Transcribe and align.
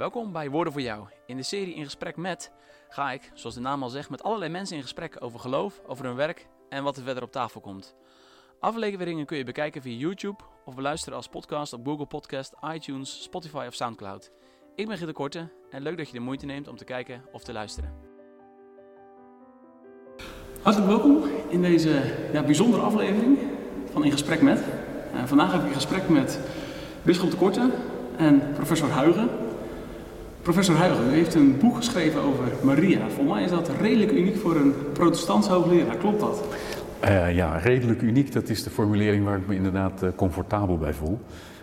Welkom 0.00 0.32
bij 0.32 0.50
Woorden 0.50 0.72
voor 0.72 0.82
Jou. 0.82 1.06
In 1.26 1.36
de 1.36 1.42
serie 1.42 1.74
In 1.74 1.84
Gesprek 1.84 2.16
met 2.16 2.52
ga 2.88 3.12
ik, 3.12 3.30
zoals 3.34 3.54
de 3.54 3.60
naam 3.60 3.82
al 3.82 3.88
zegt, 3.88 4.10
met 4.10 4.22
allerlei 4.22 4.50
mensen 4.50 4.76
in 4.76 4.82
gesprek 4.82 5.16
over 5.18 5.40
geloof, 5.40 5.80
over 5.86 6.04
hun 6.04 6.14
werk 6.14 6.48
en 6.68 6.82
wat 6.82 6.96
er 6.96 7.02
verder 7.02 7.22
op 7.22 7.32
tafel 7.32 7.60
komt. 7.60 7.94
Afleveringen 8.60 9.26
kun 9.26 9.36
je 9.36 9.44
bekijken 9.44 9.82
via 9.82 9.98
YouTube 9.98 10.42
of 10.64 10.74
beluisteren 10.74 11.16
als 11.16 11.26
podcast 11.28 11.72
op 11.72 11.86
Google 11.86 12.06
Podcast, 12.06 12.54
iTunes, 12.74 13.22
Spotify 13.22 13.64
of 13.68 13.74
Soundcloud. 13.74 14.32
Ik 14.74 14.86
ben 14.86 14.96
Gitte 14.96 15.12
Korte 15.12 15.48
en 15.70 15.82
leuk 15.82 15.96
dat 15.96 16.06
je 16.06 16.12
de 16.12 16.20
moeite 16.20 16.46
neemt 16.46 16.68
om 16.68 16.76
te 16.76 16.84
kijken 16.84 17.24
of 17.32 17.42
te 17.42 17.52
luisteren. 17.52 17.94
Hartelijk 20.62 20.90
welkom 20.90 21.24
in 21.48 21.62
deze 21.62 22.14
ja, 22.32 22.42
bijzondere 22.42 22.82
aflevering 22.82 23.38
van 23.92 24.04
In 24.04 24.12
Gesprek 24.12 24.42
met. 24.42 24.58
Uh, 25.14 25.24
vandaag 25.24 25.52
heb 25.52 25.60
ik 25.60 25.66
een 25.66 25.74
gesprek 25.74 26.08
met 26.08 26.40
Bisschop 27.02 27.30
de 27.30 27.36
Korte 27.36 27.70
en 28.16 28.52
professor 28.52 28.88
Huigen. 28.88 29.49
Professor 30.42 30.76
Huigen, 30.76 31.10
u 31.10 31.12
heeft 31.12 31.34
een 31.34 31.58
boek 31.58 31.76
geschreven 31.76 32.20
over 32.20 32.44
Maria. 32.62 32.98
Volgens 33.08 33.34
mij 33.34 33.44
is 33.44 33.50
dat 33.50 33.70
redelijk 33.80 34.12
uniek 34.12 34.36
voor 34.36 34.56
een 34.56 34.74
protestants 34.92 35.48
hoogleraar. 35.48 35.96
Klopt 35.96 36.20
dat? 36.20 36.44
Uh, 37.04 37.34
ja, 37.34 37.56
redelijk 37.56 38.02
uniek. 38.02 38.32
Dat 38.32 38.48
is 38.48 38.62
de 38.62 38.70
formulering 38.70 39.24
waar 39.24 39.38
ik 39.38 39.46
me 39.46 39.54
inderdaad 39.54 40.02
uh, 40.02 40.08
comfortabel 40.16 40.78
bij 40.78 40.92
voel. 40.92 41.20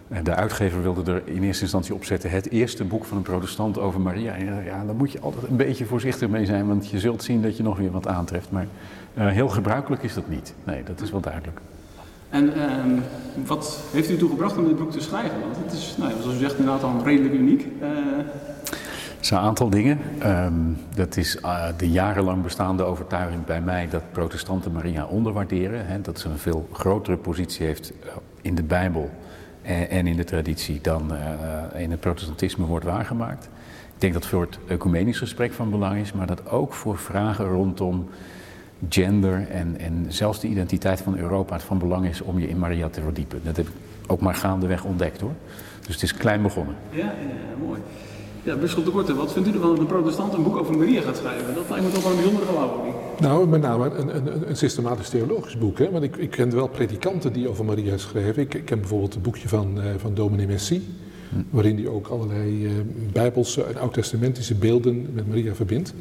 Uh, 0.07 0.17
de 0.23 0.35
uitgever 0.35 0.81
wilde 0.81 1.11
er 1.11 1.21
in 1.25 1.43
eerste 1.43 1.63
instantie 1.63 1.93
op 1.93 2.05
zetten 2.05 2.29
het 2.29 2.49
eerste 2.49 2.83
boek 2.83 3.05
van 3.05 3.17
een 3.17 3.23
protestant 3.23 3.77
over 3.77 4.01
Maria. 4.01 4.33
En 4.33 4.63
ja, 4.65 4.85
daar 4.85 4.95
moet 4.95 5.11
je 5.11 5.19
altijd 5.19 5.47
een 5.47 5.57
beetje 5.57 5.85
voorzichtig 5.85 6.29
mee 6.29 6.45
zijn, 6.45 6.67
want 6.67 6.89
je 6.89 6.99
zult 6.99 7.23
zien 7.23 7.41
dat 7.41 7.57
je 7.57 7.63
nog 7.63 7.77
weer 7.77 7.91
wat 7.91 8.07
aantreft. 8.07 8.51
Maar 8.51 8.67
heel 9.13 9.47
gebruikelijk 9.47 10.03
is 10.03 10.13
dat 10.13 10.29
niet. 10.29 10.53
Nee, 10.63 10.83
dat 10.83 11.01
is 11.01 11.11
wel 11.11 11.21
duidelijk. 11.21 11.59
En 12.29 12.53
ehm, 12.53 12.99
wat 13.45 13.79
heeft 13.91 14.09
u 14.09 14.17
toegebracht 14.17 14.57
om 14.57 14.67
dit 14.67 14.77
boek 14.77 14.91
te 14.91 15.01
schrijven? 15.01 15.39
Want 15.39 15.55
het 15.57 15.73
is, 15.73 15.95
nou, 15.97 16.11
zoals 16.21 16.35
u 16.35 16.39
zegt, 16.39 16.57
inderdaad 16.57 16.83
al 16.83 17.03
redelijk 17.03 17.33
uniek. 17.33 17.67
Zijn 19.19 19.39
een 19.39 19.45
aantal 19.45 19.69
dingen. 19.69 19.99
Um, 20.25 20.77
dat 20.95 21.17
is 21.17 21.35
uh, 21.35 21.65
de 21.77 21.89
jarenlang 21.89 22.43
bestaande 22.43 22.83
overtuiging 22.83 23.45
bij 23.45 23.61
mij 23.61 23.87
dat 23.89 24.11
protestanten 24.11 24.71
Maria 24.71 25.05
onderwaarderen. 25.05 25.87
Hè, 25.87 26.01
dat 26.01 26.19
ze 26.19 26.29
een 26.29 26.37
veel 26.37 26.67
grotere 26.71 27.17
positie 27.17 27.65
heeft 27.65 27.93
in 28.41 28.55
de 28.55 28.63
Bijbel 28.63 29.09
en, 29.61 29.89
en 29.89 30.07
in 30.07 30.15
de 30.15 30.23
traditie 30.23 30.79
dan 30.81 31.11
in 31.75 31.91
het 31.91 31.99
protestantisme 31.99 32.65
wordt 32.65 32.85
waargemaakt. 32.85 33.49
Ik 33.93 34.01
denk 34.03 34.13
dat 34.13 34.25
voor 34.25 34.41
het 34.41 34.59
ecumenisch 34.67 35.17
gesprek 35.17 35.53
van 35.53 35.69
belang 35.69 35.99
is, 35.99 36.13
maar 36.13 36.27
dat 36.27 36.49
ook 36.49 36.73
voor 36.73 36.97
vragen 36.97 37.45
rondom 37.45 38.09
gender 38.89 39.47
en, 39.49 39.79
en 39.79 40.05
zelfs 40.07 40.39
de 40.39 40.47
identiteit 40.47 41.01
van 41.01 41.17
Europa 41.17 41.53
het 41.53 41.63
van 41.63 41.77
belang 41.77 42.05
is 42.05 42.21
om 42.21 42.39
je 42.39 42.49
in 42.49 42.59
Maria 42.59 42.89
te 42.89 43.01
verdiepen. 43.01 43.41
Dat 43.43 43.57
heb 43.57 43.67
ik 43.67 43.73
ook 44.07 44.19
maar 44.19 44.35
gaandeweg 44.35 44.83
ontdekt 44.83 45.21
hoor. 45.21 45.33
Dus 45.85 45.93
het 45.93 46.03
is 46.03 46.13
klein 46.13 46.41
begonnen. 46.41 46.75
Ja, 46.89 46.97
ja 47.05 47.65
mooi. 47.65 47.79
Ja, 48.47 48.55
Bisschop 48.55 48.85
de 48.85 48.91
Korte, 48.91 49.15
wat 49.15 49.33
vindt 49.33 49.47
u 49.47 49.51
ervan 49.51 49.69
dat 49.69 49.79
een 49.79 49.85
protestant 49.85 50.33
een 50.33 50.43
boek 50.43 50.57
over 50.57 50.77
Maria 50.77 51.01
gaat 51.01 51.17
schrijven? 51.17 51.55
Dat 51.55 51.69
lijkt 51.69 51.85
me 51.85 51.91
toch 51.91 52.03
wel 52.03 52.11
een 52.11 52.17
bijzondere 52.17 52.45
geloofing. 52.45 52.93
Nou, 53.19 53.47
met 53.47 53.61
name 53.61 53.89
een, 53.89 54.15
een, 54.15 54.49
een 54.49 54.57
systematisch 54.57 55.09
theologisch 55.09 55.57
boek. 55.57 55.79
Hè? 55.79 55.91
Want 55.91 56.03
ik, 56.03 56.15
ik 56.15 56.29
ken 56.29 56.55
wel 56.55 56.67
predikanten 56.67 57.33
die 57.33 57.49
over 57.49 57.65
Maria 57.65 57.97
schrijven. 57.97 58.41
Ik, 58.41 58.53
ik 58.53 58.65
ken 58.65 58.79
bijvoorbeeld 58.79 59.13
het 59.13 59.23
boekje 59.23 59.47
van, 59.47 59.77
uh, 59.77 59.83
van 59.97 60.13
dominee 60.13 60.47
Messi. 60.47 60.87
Waarin 61.49 61.77
hij 61.77 61.87
ook 61.87 62.07
allerlei 62.07 62.65
uh, 62.65 62.71
bijbelse 63.11 63.63
en 63.63 63.77
oud-testamentische 63.77 64.55
beelden 64.55 65.07
met 65.13 65.27
Maria 65.27 65.53
verbindt. 65.53 65.93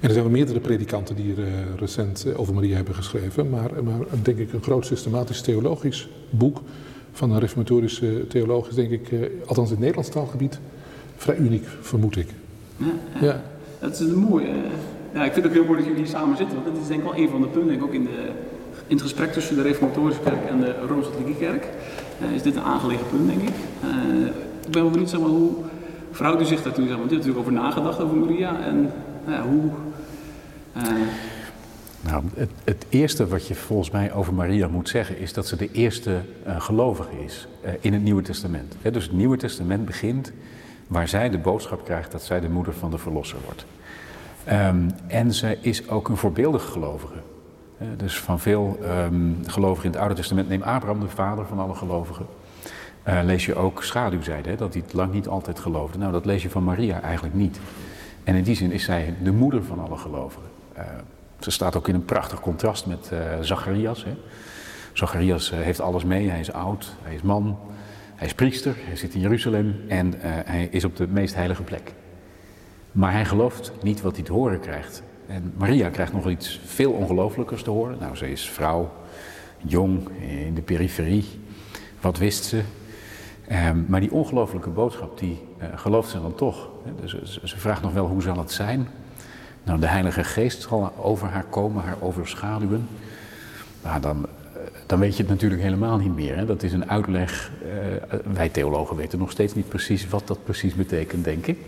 En 0.00 0.08
er 0.08 0.10
zijn 0.10 0.24
wel 0.24 0.32
meerdere 0.32 0.60
predikanten 0.60 1.16
die 1.16 1.32
er 1.32 1.38
uh, 1.38 1.48
recent 1.78 2.26
over 2.36 2.54
Maria 2.54 2.76
hebben 2.76 2.94
geschreven. 2.94 3.50
Maar, 3.50 3.70
maar 3.84 4.00
denk 4.22 4.38
ik 4.38 4.52
een 4.52 4.62
groot 4.62 4.86
systematisch 4.86 5.40
theologisch 5.40 6.08
boek 6.30 6.60
van 7.12 7.30
een 7.30 7.40
reformatorische 7.40 8.26
theoloog 8.28 8.68
is 8.68 8.74
denk 8.74 8.90
ik, 8.90 9.10
althans 9.46 9.68
in 9.68 9.74
het 9.74 9.80
Nederlands 9.80 10.10
taalgebied, 10.10 10.60
vrij 11.18 11.36
uniek, 11.36 11.66
vermoed 11.80 12.16
ik. 12.16 12.28
Ja, 12.76 12.86
ja. 13.20 13.26
ja. 13.26 13.42
dat 13.78 14.00
is 14.00 14.06
mooi. 14.06 14.46
Ja, 15.14 15.24
ik 15.24 15.32
vind 15.32 15.44
het 15.44 15.46
ook 15.46 15.52
heel 15.52 15.64
mooi 15.64 15.76
dat 15.78 15.86
jullie 15.86 16.02
hier 16.02 16.10
samen 16.10 16.36
zitten, 16.36 16.54
want 16.54 16.66
dat 16.74 16.82
is 16.82 16.88
denk 16.88 17.00
ik 17.00 17.06
wel 17.06 17.16
een 17.16 17.28
van 17.28 17.40
de 17.40 17.46
punten, 17.46 17.68
denk 17.68 17.80
ik, 17.80 17.86
ook 17.86 17.94
in, 17.94 18.04
de, 18.04 18.30
in 18.86 18.94
het 18.96 19.02
gesprek 19.02 19.32
tussen 19.32 19.56
de 19.56 19.62
Reformatorische 19.62 20.20
Kerk 20.22 20.44
en 20.48 20.60
de 20.60 20.74
Rooms-Katholieke 20.86 21.38
Kerk. 21.38 21.66
Uh, 22.22 22.34
is 22.34 22.42
dit 22.42 22.56
een 22.56 22.62
aangelegen 22.62 23.06
punt, 23.10 23.28
denk 23.28 23.42
ik. 23.42 23.54
Uh, 23.84 24.26
ik 24.66 24.70
ben 24.70 24.82
wel 24.82 24.90
benieuwd, 24.90 25.10
zeg 25.10 25.20
maar, 25.20 25.28
hoe 25.28 25.50
verhoudt 26.10 26.42
u 26.42 26.44
zich 26.44 26.62
daartoe? 26.62 26.86
Zeg 26.86 26.96
maar, 26.96 27.06
u 27.06 27.08
hebt 27.08 27.12
natuurlijk 27.12 27.38
over 27.38 27.52
nagedacht 27.52 28.00
over 28.00 28.16
Maria 28.16 28.60
en 28.60 28.90
nou 29.26 29.48
hoe... 29.48 29.70
Uh... 30.76 30.82
Nou, 32.00 32.22
het, 32.34 32.50
het, 32.64 32.86
eerste 32.88 33.26
wat 33.26 33.46
je 33.46 33.54
volgens 33.54 33.90
mij 33.90 34.12
over 34.12 34.34
Maria 34.34 34.68
moet 34.68 34.88
zeggen 34.88 35.18
is 35.18 35.32
dat 35.32 35.46
ze 35.46 35.56
de 35.56 35.68
eerste 35.72 36.20
gelovige 36.58 37.24
is 37.24 37.48
in 37.80 37.92
het 37.92 38.02
Nieuwe 38.02 38.22
Testament. 38.22 38.74
He, 38.82 38.90
dus 38.90 39.04
het 39.04 39.12
Nieuwe 39.12 39.36
Testament 39.36 39.84
begint 39.84 40.32
waar 40.88 41.08
zij 41.08 41.30
de 41.30 41.38
boodschap 41.38 41.84
krijgt 41.84 42.12
dat 42.12 42.22
zij 42.22 42.40
de 42.40 42.48
moeder 42.48 42.74
van 42.74 42.90
de 42.90 42.98
verlosser 42.98 43.38
wordt. 43.44 43.66
Um, 44.52 44.90
en 45.06 45.34
ze 45.34 45.58
is 45.60 45.88
ook 45.88 46.08
een 46.08 46.16
voorbeeldige 46.16 46.70
gelovige. 46.70 47.14
Dus 47.96 48.20
van 48.20 48.40
veel 48.40 48.78
um, 48.82 49.38
gelovigen 49.46 49.84
in 49.84 49.90
het 49.90 50.00
Oude 50.00 50.14
Testament, 50.14 50.48
neem 50.48 50.62
Abraham 50.62 51.00
de 51.00 51.08
vader 51.08 51.46
van 51.46 51.58
alle 51.58 51.74
gelovigen. 51.74 52.26
Uh, 53.08 53.20
lees 53.24 53.46
je 53.46 53.54
ook 53.54 53.82
schaduwzijde, 53.82 54.54
dat 54.54 54.72
hij 54.72 54.82
het 54.82 54.92
lang 54.92 55.12
niet 55.12 55.28
altijd 55.28 55.58
geloofde. 55.58 55.98
Nou, 55.98 56.12
dat 56.12 56.24
lees 56.24 56.42
je 56.42 56.50
van 56.50 56.64
Maria 56.64 57.00
eigenlijk 57.00 57.34
niet. 57.34 57.60
En 58.24 58.34
in 58.34 58.42
die 58.42 58.56
zin 58.56 58.72
is 58.72 58.84
zij 58.84 59.14
de 59.22 59.32
moeder 59.32 59.64
van 59.64 59.78
alle 59.78 59.96
gelovigen. 59.96 60.48
Uh, 60.76 60.82
ze 61.38 61.50
staat 61.50 61.76
ook 61.76 61.88
in 61.88 61.94
een 61.94 62.04
prachtig 62.04 62.40
contrast 62.40 62.86
met 62.86 63.12
Zacharias. 63.40 64.04
Hè. 64.04 64.16
Zacharias 64.92 65.50
heeft 65.50 65.80
alles 65.80 66.04
mee, 66.04 66.28
hij 66.30 66.40
is 66.40 66.52
oud, 66.52 66.94
hij 67.02 67.14
is 67.14 67.22
man, 67.22 67.58
hij 68.18 68.26
is 68.26 68.34
priester, 68.34 68.74
hij 68.78 68.96
zit 68.96 69.14
in 69.14 69.20
Jeruzalem 69.20 69.74
en 69.88 70.14
uh, 70.14 70.20
hij 70.22 70.68
is 70.70 70.84
op 70.84 70.96
de 70.96 71.06
meest 71.06 71.34
heilige 71.34 71.62
plek. 71.62 71.92
Maar 72.92 73.12
hij 73.12 73.24
gelooft 73.24 73.72
niet 73.82 74.00
wat 74.00 74.16
hij 74.16 74.24
te 74.24 74.32
horen 74.32 74.60
krijgt. 74.60 75.02
En 75.26 75.52
Maria 75.56 75.88
krijgt 75.88 76.12
nog 76.12 76.28
iets 76.28 76.60
veel 76.64 76.92
ongelooflijkers 76.92 77.62
te 77.62 77.70
horen. 77.70 77.96
Nou, 78.00 78.16
ze 78.16 78.30
is 78.30 78.48
vrouw, 78.48 78.92
jong, 79.58 80.08
in 80.46 80.54
de 80.54 80.62
periferie. 80.62 81.24
Wat 82.00 82.18
wist 82.18 82.44
ze? 82.44 82.62
Um, 83.52 83.84
maar 83.88 84.00
die 84.00 84.12
ongelooflijke 84.12 84.70
boodschap, 84.70 85.18
die 85.18 85.38
uh, 85.60 85.66
gelooft 85.74 86.10
ze 86.10 86.20
dan 86.20 86.34
toch. 86.34 86.68
Dus 87.00 87.10
ze, 87.22 87.48
ze 87.48 87.58
vraagt 87.58 87.82
nog 87.82 87.92
wel, 87.92 88.06
hoe 88.06 88.22
zal 88.22 88.38
het 88.38 88.52
zijn? 88.52 88.88
Nou, 89.62 89.80
de 89.80 89.86
Heilige 89.86 90.24
Geest 90.24 90.62
zal 90.62 90.92
over 90.96 91.28
haar 91.28 91.44
komen, 91.44 91.84
haar 91.84 91.96
overschaduwen. 92.00 92.88
Nou, 93.82 94.00
dan 94.00 94.26
dan 94.88 94.98
weet 94.98 95.16
je 95.16 95.22
het 95.22 95.30
natuurlijk 95.30 95.62
helemaal 95.62 95.98
niet 95.98 96.14
meer. 96.14 96.36
Hè? 96.36 96.46
Dat 96.46 96.62
is 96.62 96.72
een 96.72 96.90
uitleg. 96.90 97.50
Uh, 97.62 98.18
wij 98.32 98.48
theologen 98.48 98.96
weten 98.96 99.18
nog 99.18 99.30
steeds 99.30 99.54
niet 99.54 99.68
precies 99.68 100.08
wat 100.08 100.26
dat 100.26 100.44
precies 100.44 100.74
betekent, 100.74 101.24
denk 101.24 101.46
ik. 101.46 101.58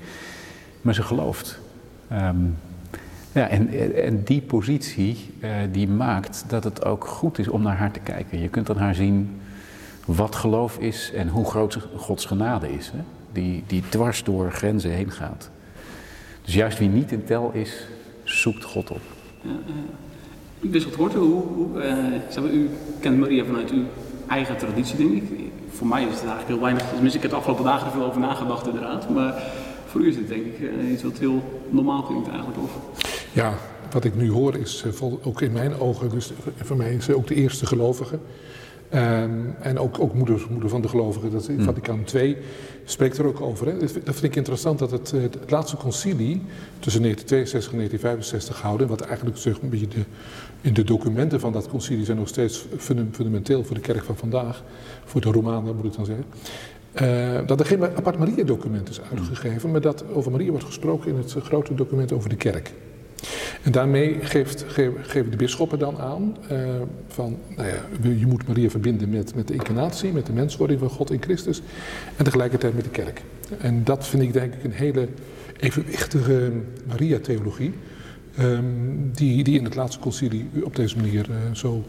Maar 0.80 0.94
ze 0.94 1.02
gelooft. 1.02 1.60
Um, 2.12 2.56
ja, 3.32 3.48
en, 3.48 3.94
en 3.94 4.22
die 4.24 4.40
positie 4.40 5.34
uh, 5.40 5.50
die 5.72 5.88
maakt 5.88 6.44
dat 6.46 6.64
het 6.64 6.84
ook 6.84 7.06
goed 7.06 7.38
is 7.38 7.48
om 7.48 7.62
naar 7.62 7.76
haar 7.76 7.90
te 7.90 8.00
kijken. 8.00 8.40
Je 8.40 8.48
kunt 8.48 8.70
aan 8.70 8.76
haar 8.76 8.94
zien 8.94 9.40
wat 10.06 10.34
geloof 10.34 10.78
is 10.78 11.12
en 11.12 11.28
hoe 11.28 11.44
groot 11.44 11.78
Gods 11.96 12.24
genade 12.24 12.72
is. 12.72 12.90
Hè? 12.90 12.98
Die, 13.32 13.64
die 13.66 13.82
dwars 13.88 14.24
door 14.24 14.52
grenzen 14.52 14.90
heen 14.90 15.10
gaat. 15.10 15.50
Dus 16.42 16.54
juist 16.54 16.78
wie 16.78 16.88
niet 16.88 17.12
in 17.12 17.24
tel 17.24 17.50
is, 17.52 17.86
zoekt 18.24 18.64
God 18.64 18.90
op. 18.90 19.02
Ja, 20.60 20.66
ja. 20.66 20.70
Bisschop 20.70 20.94
Horten, 20.94 21.20
hoe, 21.20 21.42
hoe 21.42 21.68
uh, 22.38 22.54
u 22.54 22.70
kent 23.00 23.18
Maria 23.18 23.44
vanuit 23.44 23.70
uw 23.70 23.84
eigen 24.28 24.56
traditie, 24.56 24.96
denk 24.96 25.12
ik. 25.12 25.22
Voor 25.70 25.86
mij 25.86 26.02
is 26.02 26.08
het 26.08 26.18
eigenlijk 26.18 26.48
heel 26.48 26.60
weinig, 26.60 26.82
tenminste 26.88 27.16
ik 27.16 27.22
heb 27.22 27.30
de 27.30 27.36
afgelopen 27.36 27.64
dagen 27.64 27.86
er 27.86 27.92
veel 27.92 28.04
over 28.04 28.20
nagedacht 28.20 28.66
inderdaad. 28.66 29.08
Maar 29.08 29.42
voor 29.86 30.00
u 30.00 30.08
is 30.08 30.16
het 30.16 30.28
denk 30.28 30.44
ik 30.46 30.58
uh, 30.58 30.92
iets 30.92 31.02
wat 31.02 31.18
heel 31.18 31.42
normaal 31.68 32.02
klinkt 32.02 32.28
eigenlijk. 32.28 32.58
Of... 32.62 32.70
Ja, 33.32 33.54
wat 33.90 34.04
ik 34.04 34.14
nu 34.16 34.30
hoor 34.30 34.56
is 34.56 34.84
uh, 34.86 35.12
ook 35.22 35.40
in 35.40 35.52
mijn 35.52 35.78
ogen, 35.78 36.10
dus 36.10 36.32
voor 36.56 36.76
mij 36.76 36.94
is 36.94 37.04
ze 37.04 37.16
ook 37.16 37.26
de 37.26 37.34
eerste 37.34 37.66
gelovige. 37.66 38.18
Um, 38.94 39.54
en 39.60 39.78
ook, 39.78 40.00
ook 40.00 40.14
moeder, 40.14 40.46
moeder 40.50 40.68
van 40.68 40.82
de 40.82 40.88
gelovigen, 40.88 41.30
dat 41.30 41.48
is 41.48 41.56
mm. 41.56 41.62
Vaticaan 41.62 42.04
II, 42.14 42.36
spreekt 42.84 43.18
er 43.18 43.26
ook 43.26 43.40
over. 43.40 43.66
Hè. 43.66 43.78
Dat 43.78 43.90
vind 43.90 44.22
ik 44.22 44.36
interessant 44.36 44.78
dat 44.78 44.90
het, 44.90 45.10
het 45.10 45.50
laatste 45.50 45.76
concilie 45.76 46.42
tussen 46.78 47.02
1962 47.02 47.72
en 47.72 47.76
1965 47.76 48.56
gehouden, 48.56 48.88
wat 48.88 49.00
eigenlijk 49.00 49.36
zeg, 49.36 49.60
een 49.62 49.68
beetje 49.68 49.88
de, 49.88 50.04
in 50.60 50.74
de 50.74 50.84
documenten 50.84 51.40
van 51.40 51.52
dat 51.52 51.68
concilie 51.68 52.04
zijn 52.04 52.16
nog 52.16 52.28
steeds 52.28 52.66
fundamenteel 53.10 53.64
voor 53.64 53.74
de 53.74 53.80
kerk 53.80 54.04
van 54.04 54.16
vandaag, 54.16 54.62
voor 55.04 55.20
de 55.20 55.30
Romanen 55.30 55.76
moet 55.76 55.84
ik 55.84 55.96
dan 55.96 56.04
zeggen. 56.04 56.24
Uh, 57.02 57.46
dat 57.46 57.60
er 57.60 57.66
geen 57.66 57.82
apart 57.82 58.18
Maria-document 58.18 58.88
is 58.88 59.00
uitgegeven, 59.10 59.70
maar 59.70 59.80
dat 59.80 60.04
over 60.12 60.30
Maria 60.30 60.50
wordt 60.50 60.64
gesproken 60.64 61.10
in 61.10 61.16
het 61.16 61.34
grote 61.42 61.74
document 61.74 62.12
over 62.12 62.28
de 62.28 62.36
kerk. 62.36 62.72
En 63.62 63.72
daarmee 63.72 64.16
geeft, 64.20 64.64
geven 65.02 65.30
de 65.30 65.36
bisschoppen 65.36 65.78
dan 65.78 65.98
aan 65.98 66.36
uh, 66.52 66.58
van, 67.08 67.36
nou 67.56 67.68
ja, 67.68 68.08
je 68.10 68.26
moet 68.26 68.46
Maria 68.46 68.70
verbinden 68.70 69.10
met, 69.10 69.34
met 69.34 69.48
de 69.48 69.54
incarnatie, 69.54 70.12
met 70.12 70.26
de 70.26 70.32
menswording 70.32 70.80
van 70.80 70.88
God 70.88 71.10
in 71.10 71.22
Christus 71.22 71.62
en 72.16 72.24
tegelijkertijd 72.24 72.74
met 72.74 72.84
de 72.84 72.90
kerk. 72.90 73.22
En 73.58 73.84
dat 73.84 74.06
vind 74.06 74.22
ik 74.22 74.32
denk 74.32 74.54
ik 74.54 74.64
een 74.64 74.72
hele 74.72 75.08
evenwichtige 75.56 76.52
Maria-theologie, 76.86 77.72
um, 78.38 79.10
die, 79.14 79.44
die 79.44 79.58
in 79.58 79.64
het 79.64 79.74
laatste 79.74 80.00
concilie 80.00 80.48
op 80.64 80.76
deze 80.76 80.96
manier 80.96 81.28
uh, 81.30 81.36
zo 81.52 81.84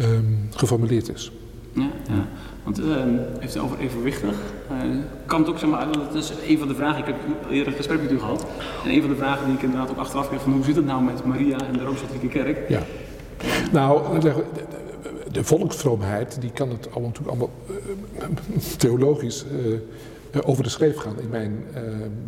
um, 0.00 0.48
geformuleerd 0.50 1.08
is. 1.08 1.32
Ja, 1.72 1.90
ja. 2.08 2.26
Want 2.64 2.80
uh, 2.80 2.96
heeft 3.38 3.54
het 3.54 3.62
over 3.62 3.78
evenwichtig. 3.78 4.30
Uh, 4.30 4.96
kan 5.26 5.40
het 5.40 5.48
ook 5.48 5.58
zeg 5.58 5.70
maar, 5.70 5.92
dat 5.92 6.14
is 6.14 6.32
een 6.48 6.58
van 6.58 6.68
de 6.68 6.74
vragen, 6.74 6.98
ik 6.98 7.06
heb 7.06 7.16
eerder 7.50 7.66
een 7.66 7.76
gesprek 7.76 8.02
met 8.02 8.12
u 8.12 8.18
gehad. 8.18 8.46
En 8.84 8.90
een 8.90 9.00
van 9.00 9.10
de 9.10 9.16
vragen 9.16 9.46
die 9.46 9.54
ik 9.54 9.62
inderdaad 9.62 9.90
ook 9.90 9.96
achteraf 9.96 10.28
kreeg 10.28 10.42
van 10.42 10.52
hoe 10.52 10.64
zit 10.64 10.76
het 10.76 10.86
nou 10.86 11.02
met 11.02 11.24
Maria 11.24 11.58
en 11.66 11.72
de 11.72 11.84
Rooms-Katholieke 11.84 12.28
Kerk? 12.28 12.68
Ja. 12.68 12.82
Nou, 13.72 14.20
de, 14.20 14.44
de 15.32 15.44
volksvroomheid 15.44 16.40
die 16.40 16.50
kan 16.50 16.68
het 16.70 16.88
allemaal, 16.90 17.10
natuurlijk 17.10 17.28
allemaal 17.28 17.50
uh, 17.70 18.56
theologisch 18.76 19.44
over 20.44 20.62
de 20.62 20.68
schreef 20.68 20.96
gaan 20.96 21.20
in 21.20 21.28
mijn 21.28 21.64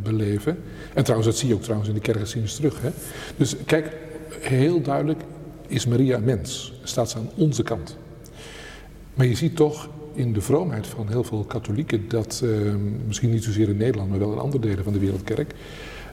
beleven. 0.02 0.58
En 0.94 1.02
trouwens, 1.02 1.30
dat 1.30 1.38
zie 1.38 1.48
je 1.48 1.54
ook 1.54 1.62
trouwens 1.62 1.88
in 1.88 1.94
de 1.94 2.00
kerkgeschiedenis 2.00 2.56
terug. 2.56 2.82
Hè? 2.82 2.90
Dus 3.36 3.56
kijk, 3.66 3.96
heel 4.40 4.82
duidelijk 4.82 5.20
is 5.66 5.86
Maria 5.86 6.18
mens. 6.18 6.72
Staat 6.82 7.10
ze 7.10 7.16
aan 7.16 7.30
onze 7.36 7.62
kant. 7.62 7.96
Maar 9.14 9.26
je 9.26 9.34
ziet 9.34 9.56
toch 9.56 9.88
in 10.14 10.32
de 10.32 10.40
vroomheid 10.40 10.86
van 10.86 11.08
heel 11.08 11.24
veel 11.24 11.44
katholieken 11.44 12.08
dat, 12.08 12.40
uh, 12.44 12.74
misschien 13.06 13.30
niet 13.30 13.44
zozeer 13.44 13.68
in 13.68 13.76
Nederland, 13.76 14.10
maar 14.10 14.18
wel 14.18 14.32
in 14.32 14.38
andere 14.38 14.62
delen 14.62 14.84
van 14.84 14.92
de 14.92 14.98
wereldkerk, 14.98 15.54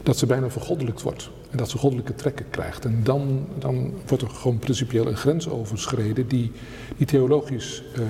dat 0.04 0.18
ze 0.18 0.26
bijna 0.26 0.50
vergoddelijkt 0.50 1.02
wordt. 1.02 1.30
En 1.50 1.58
dat 1.58 1.70
ze 1.70 1.78
goddelijke 1.78 2.16
trekken 2.16 2.46
krijgt. 2.50 2.86
En 2.86 3.00
dan, 3.04 3.48
dan 3.60 3.94
wordt 4.08 4.24
er 4.24 4.30
gewoon 4.30 4.60
principieel 4.60 5.08
een 5.08 5.18
grens 5.18 5.50
overschreden 5.50 6.28
die, 6.28 6.52
die 6.98 7.06
theologisch 7.06 7.84
uh, 7.98 8.04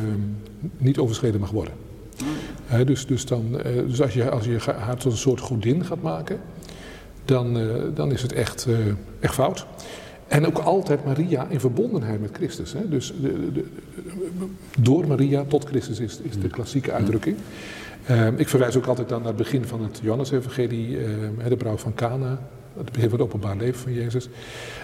niet 0.77 0.97
overschreden 0.97 1.39
mag 1.39 1.51
worden. 1.51 1.73
Dus, 2.85 3.05
dus, 3.05 3.25
dan, 3.25 3.45
uh, 3.51 3.61
dus 3.87 4.01
als 4.01 4.13
je, 4.13 4.29
als 4.29 4.45
je 4.45 4.57
haar 4.77 4.97
tot 4.97 5.11
een 5.11 5.17
soort 5.17 5.39
godin 5.39 5.85
gaat 5.85 6.01
maken, 6.01 6.39
dan, 7.25 7.57
uh, 7.57 7.73
dan 7.93 8.11
is 8.11 8.21
het 8.21 8.33
echt, 8.33 8.65
uh, 8.67 8.77
echt 9.19 9.33
fout. 9.33 9.65
En 10.27 10.45
ook 10.45 10.57
altijd 10.57 11.05
Maria 11.05 11.47
in 11.49 11.59
verbondenheid 11.59 12.21
met 12.21 12.31
Christus. 12.33 12.73
Hè? 12.73 12.89
Dus 12.89 13.13
de, 13.21 13.51
de, 13.51 13.65
door 14.79 15.07
Maria 15.07 15.43
tot 15.47 15.65
Christus 15.65 15.99
is, 15.99 16.19
is 16.21 16.39
de 16.39 16.47
klassieke 16.47 16.91
uitdrukking. 16.91 17.37
Uh, 18.09 18.27
ik 18.39 18.49
verwijs 18.49 18.77
ook 18.77 18.85
altijd 18.85 19.09
dan 19.09 19.19
naar 19.19 19.27
het 19.27 19.37
begin 19.37 19.65
van 19.65 19.83
het 19.83 19.99
Johannes-evangelie, 20.01 20.89
uh, 20.89 21.05
de 21.47 21.55
brouw 21.57 21.77
van 21.77 21.93
Cana, 21.93 22.39
het 22.77 22.91
begin 22.91 23.09
van 23.09 23.19
het 23.19 23.27
openbaar 23.27 23.57
leven 23.57 23.79
van 23.79 23.93
Jezus. 23.93 24.29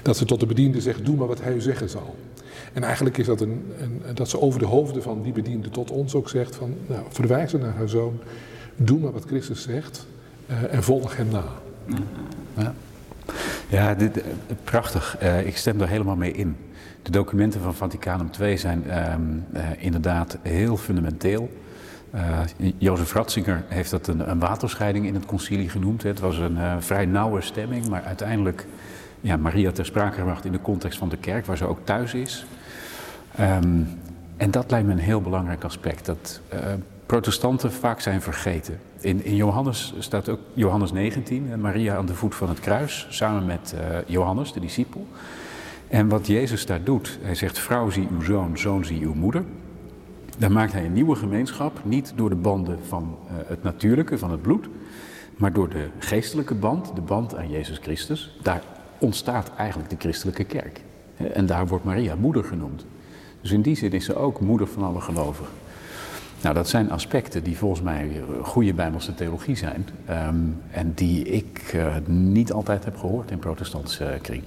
Dat 0.01 0.17
ze 0.17 0.25
tot 0.25 0.39
de 0.39 0.45
bediende 0.45 0.81
zegt, 0.81 1.05
doe 1.05 1.15
maar 1.15 1.27
wat 1.27 1.41
hij 1.41 1.53
u 1.53 1.61
zeggen 1.61 1.89
zal. 1.89 2.15
En 2.73 2.83
eigenlijk 2.83 3.17
is 3.17 3.25
dat 3.25 3.41
een, 3.41 3.71
een, 3.79 4.01
dat 4.13 4.29
ze 4.29 4.41
over 4.41 4.59
de 4.59 4.65
hoofden 4.65 5.03
van 5.03 5.21
die 5.21 5.33
bediende 5.33 5.69
tot 5.69 5.91
ons 5.91 6.15
ook 6.15 6.29
zegt 6.29 6.55
van, 6.55 6.73
nou, 6.87 7.03
verwijzen 7.09 7.59
naar 7.59 7.73
haar 7.73 7.89
zoon, 7.89 8.19
doe 8.75 8.99
maar 8.99 9.11
wat 9.11 9.25
Christus 9.25 9.61
zegt 9.61 10.07
uh, 10.49 10.73
en 10.73 10.83
volg 10.83 11.17
hem 11.17 11.27
na. 11.27 11.43
Ja. 12.57 12.73
Ja, 13.71 13.93
dit, 13.93 14.21
eh, 14.21 14.27
prachtig. 14.63 15.17
Uh, 15.23 15.45
ik 15.45 15.57
stem 15.57 15.81
er 15.81 15.87
helemaal 15.87 16.15
mee 16.15 16.31
in. 16.31 16.55
De 17.01 17.11
documenten 17.11 17.61
van 17.61 17.73
Vaticanum 17.73 18.29
II 18.39 18.57
zijn 18.57 18.83
uh, 18.87 18.93
uh, 19.53 19.61
inderdaad 19.77 20.37
heel 20.41 20.77
fundamenteel. 20.77 21.49
Jozef 22.77 23.13
Ratzinger 23.13 23.63
heeft 23.67 23.91
dat 23.91 24.07
een, 24.07 24.29
een, 24.29 24.39
waterscheiding 24.39 25.05
in 25.05 25.13
het 25.13 25.25
concilie 25.25 25.69
genoemd. 25.69 26.03
Het 26.03 26.19
was 26.19 26.37
een 26.37 26.81
vrij 26.81 27.05
nauwe 27.05 27.41
stemming, 27.41 27.87
maar 27.89 28.03
uiteindelijk 28.03 28.65
ja, 29.21 29.37
Maria 29.37 29.71
ter 29.71 29.85
sprake 29.85 30.17
gebracht 30.17 30.45
in 30.45 30.51
de 30.51 30.61
context 30.61 30.97
van 30.97 31.09
de 31.09 31.17
kerk, 31.17 31.45
waar 31.45 31.57
ze 31.57 31.65
ook 31.65 31.79
thuis 31.83 32.13
is. 32.13 32.45
Um, 33.39 33.87
en 34.37 34.51
dat 34.51 34.71
lijkt 34.71 34.87
me 34.87 34.93
een 34.93 34.99
heel 34.99 35.21
belangrijk 35.21 35.63
aspect. 35.63 36.05
Dat 36.05 36.41
protestanten 37.11 37.71
vaak 37.71 37.99
zijn 37.99 38.21
vergeten. 38.21 38.79
In, 38.99 39.23
in 39.23 39.35
Johannes 39.35 39.93
staat 39.99 40.29
ook 40.29 40.39
Johannes 40.53 40.91
19, 40.91 41.51
en 41.51 41.61
Maria 41.61 41.95
aan 41.95 42.05
de 42.05 42.13
voet 42.13 42.35
van 42.35 42.49
het 42.49 42.59
kruis, 42.59 43.07
samen 43.09 43.45
met 43.45 43.75
uh, 43.75 43.97
Johannes, 44.05 44.53
de 44.53 44.59
discipel. 44.59 45.07
En 45.87 46.07
wat 46.07 46.27
Jezus 46.27 46.65
daar 46.65 46.83
doet, 46.83 47.19
hij 47.21 47.35
zegt: 47.35 47.59
Vrouw, 47.59 47.89
zie 47.89 48.07
uw 48.11 48.21
zoon, 48.21 48.57
zoon, 48.57 48.85
zie 48.85 49.01
uw 49.01 49.13
moeder. 49.13 49.43
Daar 50.37 50.51
maakt 50.51 50.73
hij 50.73 50.85
een 50.85 50.93
nieuwe 50.93 51.15
gemeenschap, 51.15 51.79
niet 51.83 52.13
door 52.15 52.29
de 52.29 52.35
banden 52.35 52.79
van 52.87 53.17
uh, 53.25 53.31
het 53.47 53.63
natuurlijke, 53.63 54.17
van 54.17 54.31
het 54.31 54.41
bloed, 54.41 54.67
maar 55.37 55.53
door 55.53 55.69
de 55.69 55.87
geestelijke 55.99 56.55
band, 56.55 56.95
de 56.95 57.01
band 57.01 57.35
aan 57.35 57.49
Jezus 57.49 57.77
Christus. 57.77 58.37
Daar 58.41 58.61
ontstaat 58.97 59.51
eigenlijk 59.57 59.89
de 59.89 59.97
christelijke 59.99 60.43
kerk. 60.43 60.81
En 61.33 61.45
daar 61.45 61.67
wordt 61.67 61.85
Maria 61.85 62.15
moeder 62.15 62.43
genoemd. 62.43 62.85
Dus 63.41 63.51
in 63.51 63.61
die 63.61 63.75
zin 63.75 63.91
is 63.91 64.05
ze 64.05 64.15
ook 64.15 64.39
moeder 64.39 64.67
van 64.67 64.83
alle 64.83 65.01
gelovigen. 65.01 65.53
Nou, 66.41 66.55
dat 66.55 66.69
zijn 66.69 66.91
aspecten 66.91 67.43
die 67.43 67.57
volgens 67.57 67.81
mij 67.81 68.21
goede 68.41 68.73
bijbelse 68.73 69.13
theologie 69.13 69.55
zijn. 69.55 69.87
Um, 70.09 70.61
en 70.71 70.91
die 70.95 71.23
ik 71.23 71.73
uh, 71.75 71.95
niet 72.05 72.51
altijd 72.51 72.85
heb 72.85 72.97
gehoord 72.97 73.31
in 73.31 73.39
protestantse 73.39 74.17
kring. 74.21 74.43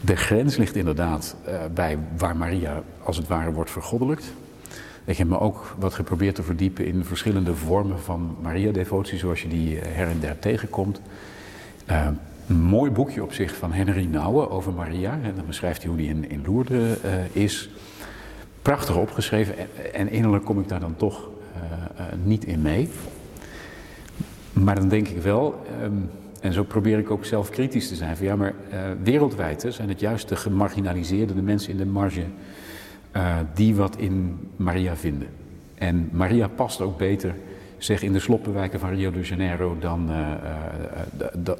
De 0.00 0.16
grens 0.16 0.56
ligt 0.56 0.76
inderdaad 0.76 1.36
uh, 1.48 1.54
bij 1.74 1.98
waar 2.18 2.36
Maria 2.36 2.82
als 3.02 3.16
het 3.16 3.28
ware 3.28 3.52
wordt 3.52 3.70
vergoddelijkt. 3.70 4.32
Ik 5.04 5.16
heb 5.16 5.28
me 5.28 5.40
ook 5.40 5.74
wat 5.78 5.94
geprobeerd 5.94 6.34
te 6.34 6.42
verdiepen 6.42 6.86
in 6.86 7.04
verschillende 7.04 7.54
vormen 7.54 8.00
van 8.00 8.36
Maria-devotie, 8.42 9.18
zoals 9.18 9.42
je 9.42 9.48
die 9.48 9.78
her 9.78 10.08
en 10.08 10.20
der 10.20 10.38
tegenkomt. 10.38 11.00
een 12.46 12.60
mooi 12.62 12.90
boekje 12.90 13.22
op 13.22 13.32
zich 13.32 13.56
van 13.56 13.72
Henry 13.72 14.04
Nouwen 14.04 14.50
over 14.50 14.72
Maria. 14.72 15.18
En 15.22 15.32
dan 15.36 15.46
beschrijft 15.46 15.82
hij 15.82 15.88
hoe 15.88 15.98
die 15.98 16.08
in, 16.08 16.30
in 16.30 16.66
is 17.32 17.70
prachtig 18.68 18.96
opgeschreven 18.96 19.54
en 19.94 20.10
innerlijk 20.10 20.44
kom 20.44 20.60
ik 20.60 20.68
daar 20.68 20.80
dan 20.80 20.96
toch 20.96 21.28
uh, 21.56 21.62
uh, 21.62 22.06
niet 22.24 22.44
in 22.44 22.62
mee. 22.62 22.88
Maar 24.52 24.74
dan 24.74 24.88
denk 24.88 25.08
ik 25.08 25.22
wel, 25.22 25.62
um, 25.82 26.10
en 26.40 26.52
zo 26.52 26.64
probeer 26.64 26.98
ik 26.98 27.10
ook 27.10 27.24
zelf 27.24 27.50
kritisch 27.50 27.88
te 27.88 27.94
zijn, 27.94 28.16
van 28.16 28.26
ja, 28.26 28.36
maar 28.36 28.54
uh, 28.72 28.78
wereldwijd 29.02 29.66
zijn 29.68 29.88
het 29.88 30.00
juist 30.00 30.28
de 30.28 30.36
gemarginaliseerden, 30.36 31.36
de 31.36 31.42
mensen 31.42 31.70
in 31.70 31.76
de 31.76 31.86
marge, 31.86 32.24
die 33.54 33.74
wat 33.74 33.96
in 33.96 34.38
Maria 34.56 34.96
vinden. 34.96 35.28
En 35.74 36.08
Maria 36.12 36.48
past 36.48 36.80
ook 36.80 36.98
beter, 36.98 37.34
zeg, 37.78 38.02
in 38.02 38.12
de 38.12 38.20
sloppenwijken 38.20 38.80
van 38.80 38.94
Rio 38.94 39.10
de 39.10 39.20
Janeiro 39.20 39.76
dan, 39.80 40.10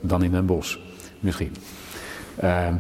dan 0.00 0.22
in 0.22 0.34
een 0.34 0.46
bos, 0.46 0.81
misschien. 1.20 1.52
Ehm, 2.37 2.75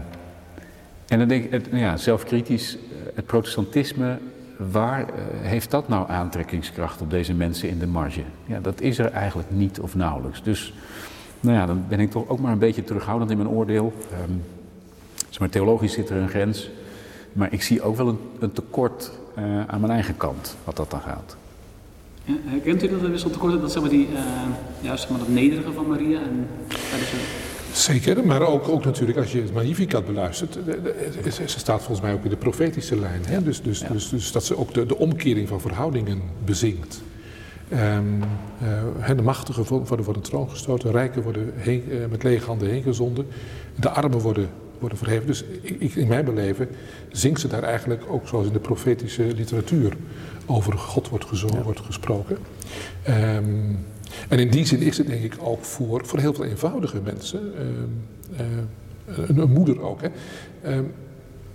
en 1.08 1.18
dan 1.18 1.28
denk 1.28 1.52
ik, 1.52 1.66
ja, 1.72 1.96
zelfkritisch, 1.96 2.78
het 3.14 3.26
protestantisme, 3.26 4.18
waar 4.56 5.00
uh, 5.00 5.06
heeft 5.40 5.70
dat 5.70 5.88
nou 5.88 6.10
aantrekkingskracht 6.10 7.00
op 7.00 7.10
deze 7.10 7.34
mensen 7.34 7.68
in 7.68 7.78
de 7.78 7.86
marge? 7.86 8.22
Ja, 8.44 8.60
dat 8.60 8.80
is 8.80 8.98
er 8.98 9.12
eigenlijk 9.12 9.50
niet 9.50 9.80
of 9.80 9.94
nauwelijks. 9.94 10.42
Dus 10.42 10.74
nou 11.40 11.56
ja, 11.56 11.66
dan 11.66 11.84
ben 11.88 12.00
ik 12.00 12.10
toch 12.10 12.28
ook 12.28 12.38
maar 12.38 12.52
een 12.52 12.58
beetje 12.58 12.84
terughoudend 12.84 13.30
in 13.30 13.36
mijn 13.36 13.48
oordeel. 13.48 13.92
Um, 14.28 14.42
dus 15.28 15.38
maar 15.38 15.48
theologisch 15.48 15.92
zit 15.92 16.10
er 16.10 16.16
een 16.16 16.28
grens. 16.28 16.70
Maar 17.32 17.52
ik 17.52 17.62
zie 17.62 17.82
ook 17.82 17.96
wel 17.96 18.08
een, 18.08 18.18
een 18.38 18.52
tekort 18.52 19.10
uh, 19.38 19.44
aan 19.66 19.80
mijn 19.80 19.92
eigen 19.92 20.16
kant, 20.16 20.56
wat 20.64 20.76
dat 20.76 20.90
dan 20.90 21.00
gaat. 21.00 21.36
Ja, 22.24 22.34
herkent 22.44 22.82
u 22.82 22.88
dat 22.88 23.02
er 23.02 23.10
wisseltekort, 23.10 23.60
dat, 23.60 23.72
zeg 23.72 23.82
maar, 23.82 23.90
die, 23.90 24.08
uh, 24.12 24.18
ja, 24.80 24.96
zeg 24.96 25.10
maar 25.10 25.18
dat 25.18 25.28
nederige 25.28 25.72
van 25.72 25.86
Maria? 25.86 26.20
En, 26.20 26.48
Zeker, 27.78 28.26
maar 28.26 28.42
ook, 28.42 28.68
ook 28.68 28.84
natuurlijk 28.84 29.18
als 29.18 29.32
je 29.32 29.40
het 29.40 29.52
Magnificat 29.52 30.06
beluistert, 30.06 30.58
ze 31.32 31.58
staat 31.58 31.78
volgens 31.78 32.00
mij 32.00 32.12
ook 32.12 32.24
in 32.24 32.30
de 32.30 32.36
profetische 32.36 32.98
lijn. 32.98 33.20
Hè? 33.26 33.42
Dus, 33.42 33.62
dus, 33.62 33.80
ja. 33.80 33.88
dus, 33.88 34.08
dus 34.08 34.32
dat 34.32 34.44
ze 34.44 34.58
ook 34.58 34.74
de, 34.74 34.86
de 34.86 34.96
omkering 34.96 35.48
van 35.48 35.60
verhoudingen 35.60 36.22
bezingt. 36.44 37.02
Um, 37.72 38.22
uh, 39.02 39.16
de 39.16 39.22
machtigen 39.22 39.64
worden 39.64 40.04
voor 40.04 40.14
de 40.14 40.20
troon 40.20 40.50
gestoten, 40.50 40.90
rijken 40.90 41.22
worden 41.22 41.52
heen, 41.56 41.84
uh, 41.88 41.96
met 42.10 42.22
lege 42.22 42.46
handen 42.46 42.68
heen 42.68 42.82
gezonden, 42.82 43.26
de 43.74 43.90
armen 43.90 44.18
worden, 44.18 44.48
worden 44.78 44.98
verheven. 44.98 45.26
Dus 45.26 45.44
ik, 45.60 45.94
in 45.94 46.08
mijn 46.08 46.24
beleven 46.24 46.68
zingt 47.10 47.40
ze 47.40 47.48
daar 47.48 47.62
eigenlijk 47.62 48.02
ook 48.08 48.28
zoals 48.28 48.46
in 48.46 48.52
de 48.52 48.58
profetische 48.58 49.22
literatuur 49.22 49.96
over 50.46 50.72
God 50.72 51.08
wordt, 51.08 51.24
gezongen, 51.24 51.56
ja. 51.56 51.62
wordt 51.62 51.80
gesproken. 51.80 52.38
Um, 53.08 53.78
en 54.28 54.38
in 54.38 54.50
die 54.50 54.66
zin 54.66 54.80
is 54.80 54.98
het 54.98 55.06
denk 55.06 55.22
ik 55.22 55.34
ook 55.40 55.64
voor, 55.64 56.06
voor 56.06 56.18
heel 56.18 56.34
veel 56.34 56.44
eenvoudige 56.44 57.00
mensen, 57.04 57.52
uh, 57.54 58.40
uh, 58.40 59.28
een, 59.28 59.38
een, 59.38 59.50
moeder 59.50 59.80
ook, 59.80 60.00
hè, 60.00 60.08
uh, 60.78 60.84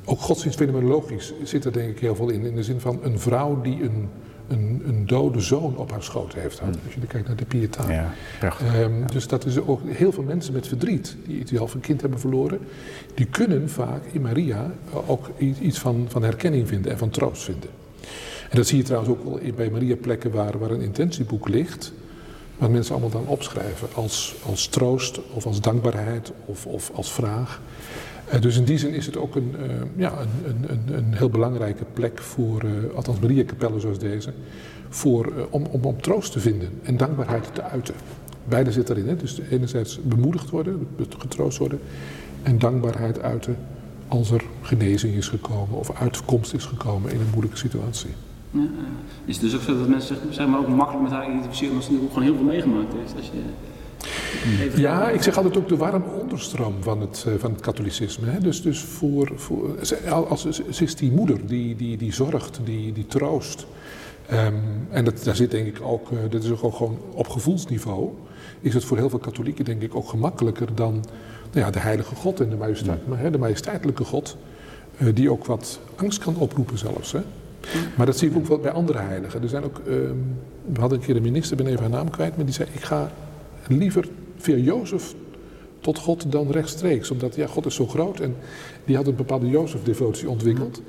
ook 0.06 0.20
godsdienstfenomenologisch 0.20 1.34
zit 1.44 1.66
er 1.66 1.74
denk 1.74 1.90
ik 1.90 2.00
heel 2.00 2.16
veel 2.16 2.30
in. 2.30 2.46
In 2.46 2.56
de 2.56 2.64
zin 2.64 2.80
van 2.80 3.00
een 3.04 3.20
vrouw 3.20 3.62
die 3.62 3.84
een, 3.84 4.10
een, 4.48 4.82
een 4.86 5.06
dode 5.06 5.40
zoon 5.40 5.78
op 5.78 5.92
haar 5.92 6.04
schoot 6.04 6.34
heeft. 6.34 6.62
Mm. 6.62 6.68
Als 6.68 6.94
je 6.94 7.08
kijkt 7.08 7.28
naar 7.28 7.36
de 7.36 7.46
Pietà. 7.46 7.90
Ja, 7.90 8.14
um, 8.82 9.00
ja. 9.00 9.06
Dus 9.06 9.28
dat 9.28 9.46
is 9.46 9.60
ook 9.60 9.82
heel 9.86 10.12
veel 10.12 10.24
mensen 10.24 10.54
met 10.54 10.68
verdriet, 10.68 11.16
die, 11.26 11.46
die 11.46 11.58
half 11.58 11.74
een 11.74 11.80
kind 11.80 12.02
hebben 12.02 12.20
verloren, 12.20 12.60
die 13.14 13.26
kunnen 13.26 13.70
vaak 13.70 14.02
in 14.12 14.22
Maria 14.22 14.72
ook 15.06 15.30
iets 15.60 15.80
van, 15.80 16.06
van 16.10 16.24
herkenning 16.24 16.68
vinden 16.68 16.92
en 16.92 16.98
van 16.98 17.10
troost 17.10 17.44
vinden. 17.44 17.70
En 18.50 18.58
dat 18.60 18.68
zie 18.68 18.78
je 18.78 18.84
trouwens 18.84 19.12
ook 19.12 19.24
wel 19.24 19.54
bij 19.56 19.70
Maria 19.70 19.96
plekken 19.96 20.32
waar, 20.32 20.60
waar 20.60 20.72
een 20.72 20.82
intentieboek 20.82 21.48
ligt. 21.48 21.94
Wat 22.58 22.70
mensen 22.70 22.94
allemaal 22.94 23.12
dan 23.12 23.28
opschrijven 23.28 23.88
als, 23.94 24.36
als 24.46 24.68
troost 24.68 25.20
of 25.34 25.46
als 25.46 25.62
dankbaarheid 25.62 26.32
of, 26.46 26.66
of 26.66 26.92
als 26.94 27.12
vraag. 27.12 27.62
Uh, 28.34 28.42
dus 28.42 28.58
in 28.58 28.64
die 28.64 28.78
zin 28.78 28.94
is 28.94 29.06
het 29.06 29.18
ook 29.18 29.36
een, 29.36 29.56
uh, 29.60 29.74
ja, 29.96 30.14
een, 30.46 30.66
een, 30.70 30.98
een, 30.98 31.14
heel 31.14 31.30
belangrijke 31.30 31.86
plek 31.94 32.22
voor, 32.22 32.64
uh, 32.64 32.96
althans 32.96 33.20
Mariakapellen 33.20 33.82
zoals 33.82 34.00
deze, 34.00 34.34
voor, 34.90 35.34
om, 35.50 35.66
om, 35.66 35.84
om 35.84 36.02
troost 36.02 36.32
te 36.32 36.40
vinden 36.40 36.70
en 36.84 36.98
dankbaarheid 36.98 37.50
te 37.54 37.62
uiten. 37.62 37.96
Beide 38.46 38.72
zit 38.72 38.90
erin. 38.90 39.08
Hè? 39.08 39.16
Dus 39.16 39.40
enerzijds 39.50 40.00
bemoedigd 40.04 40.50
worden, 40.50 40.88
getroost 41.18 41.58
worden 41.58 41.80
en 42.44 42.60
dankbaarheid 42.60 43.22
uiten 43.22 43.58
als 44.08 44.32
er 44.32 44.44
genezing 44.62 45.16
is 45.16 45.28
gekomen 45.28 45.78
of 45.78 45.92
uitkomst 46.00 46.54
is 46.54 46.66
gekomen 46.66 47.12
in 47.12 47.20
een 47.20 47.30
moeilijke 47.32 47.58
situatie. 47.58 48.10
Ja, 48.54 48.60
uh, 48.60 48.66
is 49.26 49.36
het 49.36 49.44
dus 49.44 49.56
ook 49.56 49.62
zo 49.62 49.78
dat 49.78 49.88
mensen 49.88 50.16
zich 50.16 50.34
zeg 50.34 50.48
maar, 50.48 50.60
ook 50.60 50.68
makkelijk 50.68 51.04
met 51.04 51.12
haar 51.12 51.30
identificeren 51.30 51.72
omdat 51.72 51.88
ze 51.88 52.00
ook 52.04 52.08
gewoon 52.08 52.24
heel 52.24 52.36
veel 52.36 52.46
meegemaakt 52.46 52.94
heeft? 52.94 53.16
Als 53.16 53.26
je, 53.26 54.82
ja, 54.82 55.10
ik 55.10 55.22
zeg 55.22 55.38
altijd 55.38 55.58
ook 55.58 55.68
de 55.68 55.78
warme 55.78 56.06
onderstroom 56.22 56.74
van 56.80 57.02
het, 57.02 57.26
uh, 57.28 57.34
van 57.38 57.52
het 57.52 57.62
katholicisme. 57.62 58.30
Hè? 58.30 58.40
Dus, 58.40 58.62
dus 58.62 58.80
voor, 58.80 59.32
voor, 59.36 59.76
als, 60.30 60.46
ze 60.50 60.84
is 60.84 60.96
die 60.96 61.12
moeder 61.12 61.48
die, 61.48 61.76
die, 61.76 61.98
die 61.98 62.14
zorgt, 62.14 62.60
die, 62.64 62.92
die 62.92 63.06
troost. 63.08 63.66
Um, 64.32 64.88
en 64.90 65.06
dat, 65.06 65.24
daar 65.24 65.36
zit 65.36 65.52
denk 65.52 65.68
ik 65.68 65.78
ook, 65.82 66.12
uh, 66.12 66.20
dat 66.30 66.44
is 66.44 66.50
ook 66.50 66.76
gewoon 66.76 66.98
op 67.12 67.28
gevoelsniveau, 67.28 68.10
is 68.62 68.74
het 68.74 68.86
voor 68.86 68.98
heel 68.98 69.10
veel 69.10 69.20
katholieken 69.20 69.66
denk 69.66 69.82
ik 69.82 69.96
ook 69.96 70.10
gemakkelijker 70.10 70.76
dan 70.76 70.94
nou 71.52 71.66
ja, 71.66 71.72
de 71.72 71.80
heilige 71.80 72.16
God 72.16 72.40
en 72.40 72.50
de, 72.50 72.56
majesteit, 72.56 73.00
ja. 73.22 73.30
de 73.30 73.38
majesteitelijke 73.38 74.04
God, 74.04 74.38
uh, 74.98 75.16
die 75.16 75.32
ook 75.32 75.46
wat 75.46 75.80
angst 75.96 76.20
kan 76.20 76.36
oproepen 76.36 76.78
zelfs. 76.78 77.12
Hè? 77.12 77.20
Maar 77.98 78.06
dat 78.06 78.18
zie 78.18 78.30
ik 78.30 78.38
ook 78.38 78.48
wel 78.48 78.60
bij 78.60 78.72
andere 78.72 79.00
heiligen. 79.00 79.42
Er 79.42 79.50
zijn 79.50 79.64
ook, 79.64 79.82
um, 79.88 80.38
we 80.74 80.80
hadden 80.80 81.00
een 81.00 81.06
keer 81.06 81.16
een 81.16 81.22
minister, 81.22 81.58
ben 81.58 81.68
even 81.68 81.80
haar 81.80 81.90
naam 81.90 82.10
kwijt, 82.10 82.36
maar 82.36 82.46
die 82.46 82.54
zei: 82.54 82.70
Ik 82.74 82.82
ga 82.82 83.12
liever 83.68 84.08
via 84.38 84.56
Jozef 84.56 85.14
tot 85.80 85.98
God 85.98 86.32
dan 86.32 86.52
rechtstreeks. 86.52 87.12
Omdat 87.12 87.36
ja, 87.36 87.48
God 87.48 87.66
is 87.66 87.76
zo 87.76 87.88
groot 87.88 88.20
en 88.20 88.36
die 88.86 88.96
had 88.96 89.08
een 89.08 89.16
bepaalde 89.16 89.50
Jozef-devotie 89.50 90.30
ontwikkeld. 90.30 90.82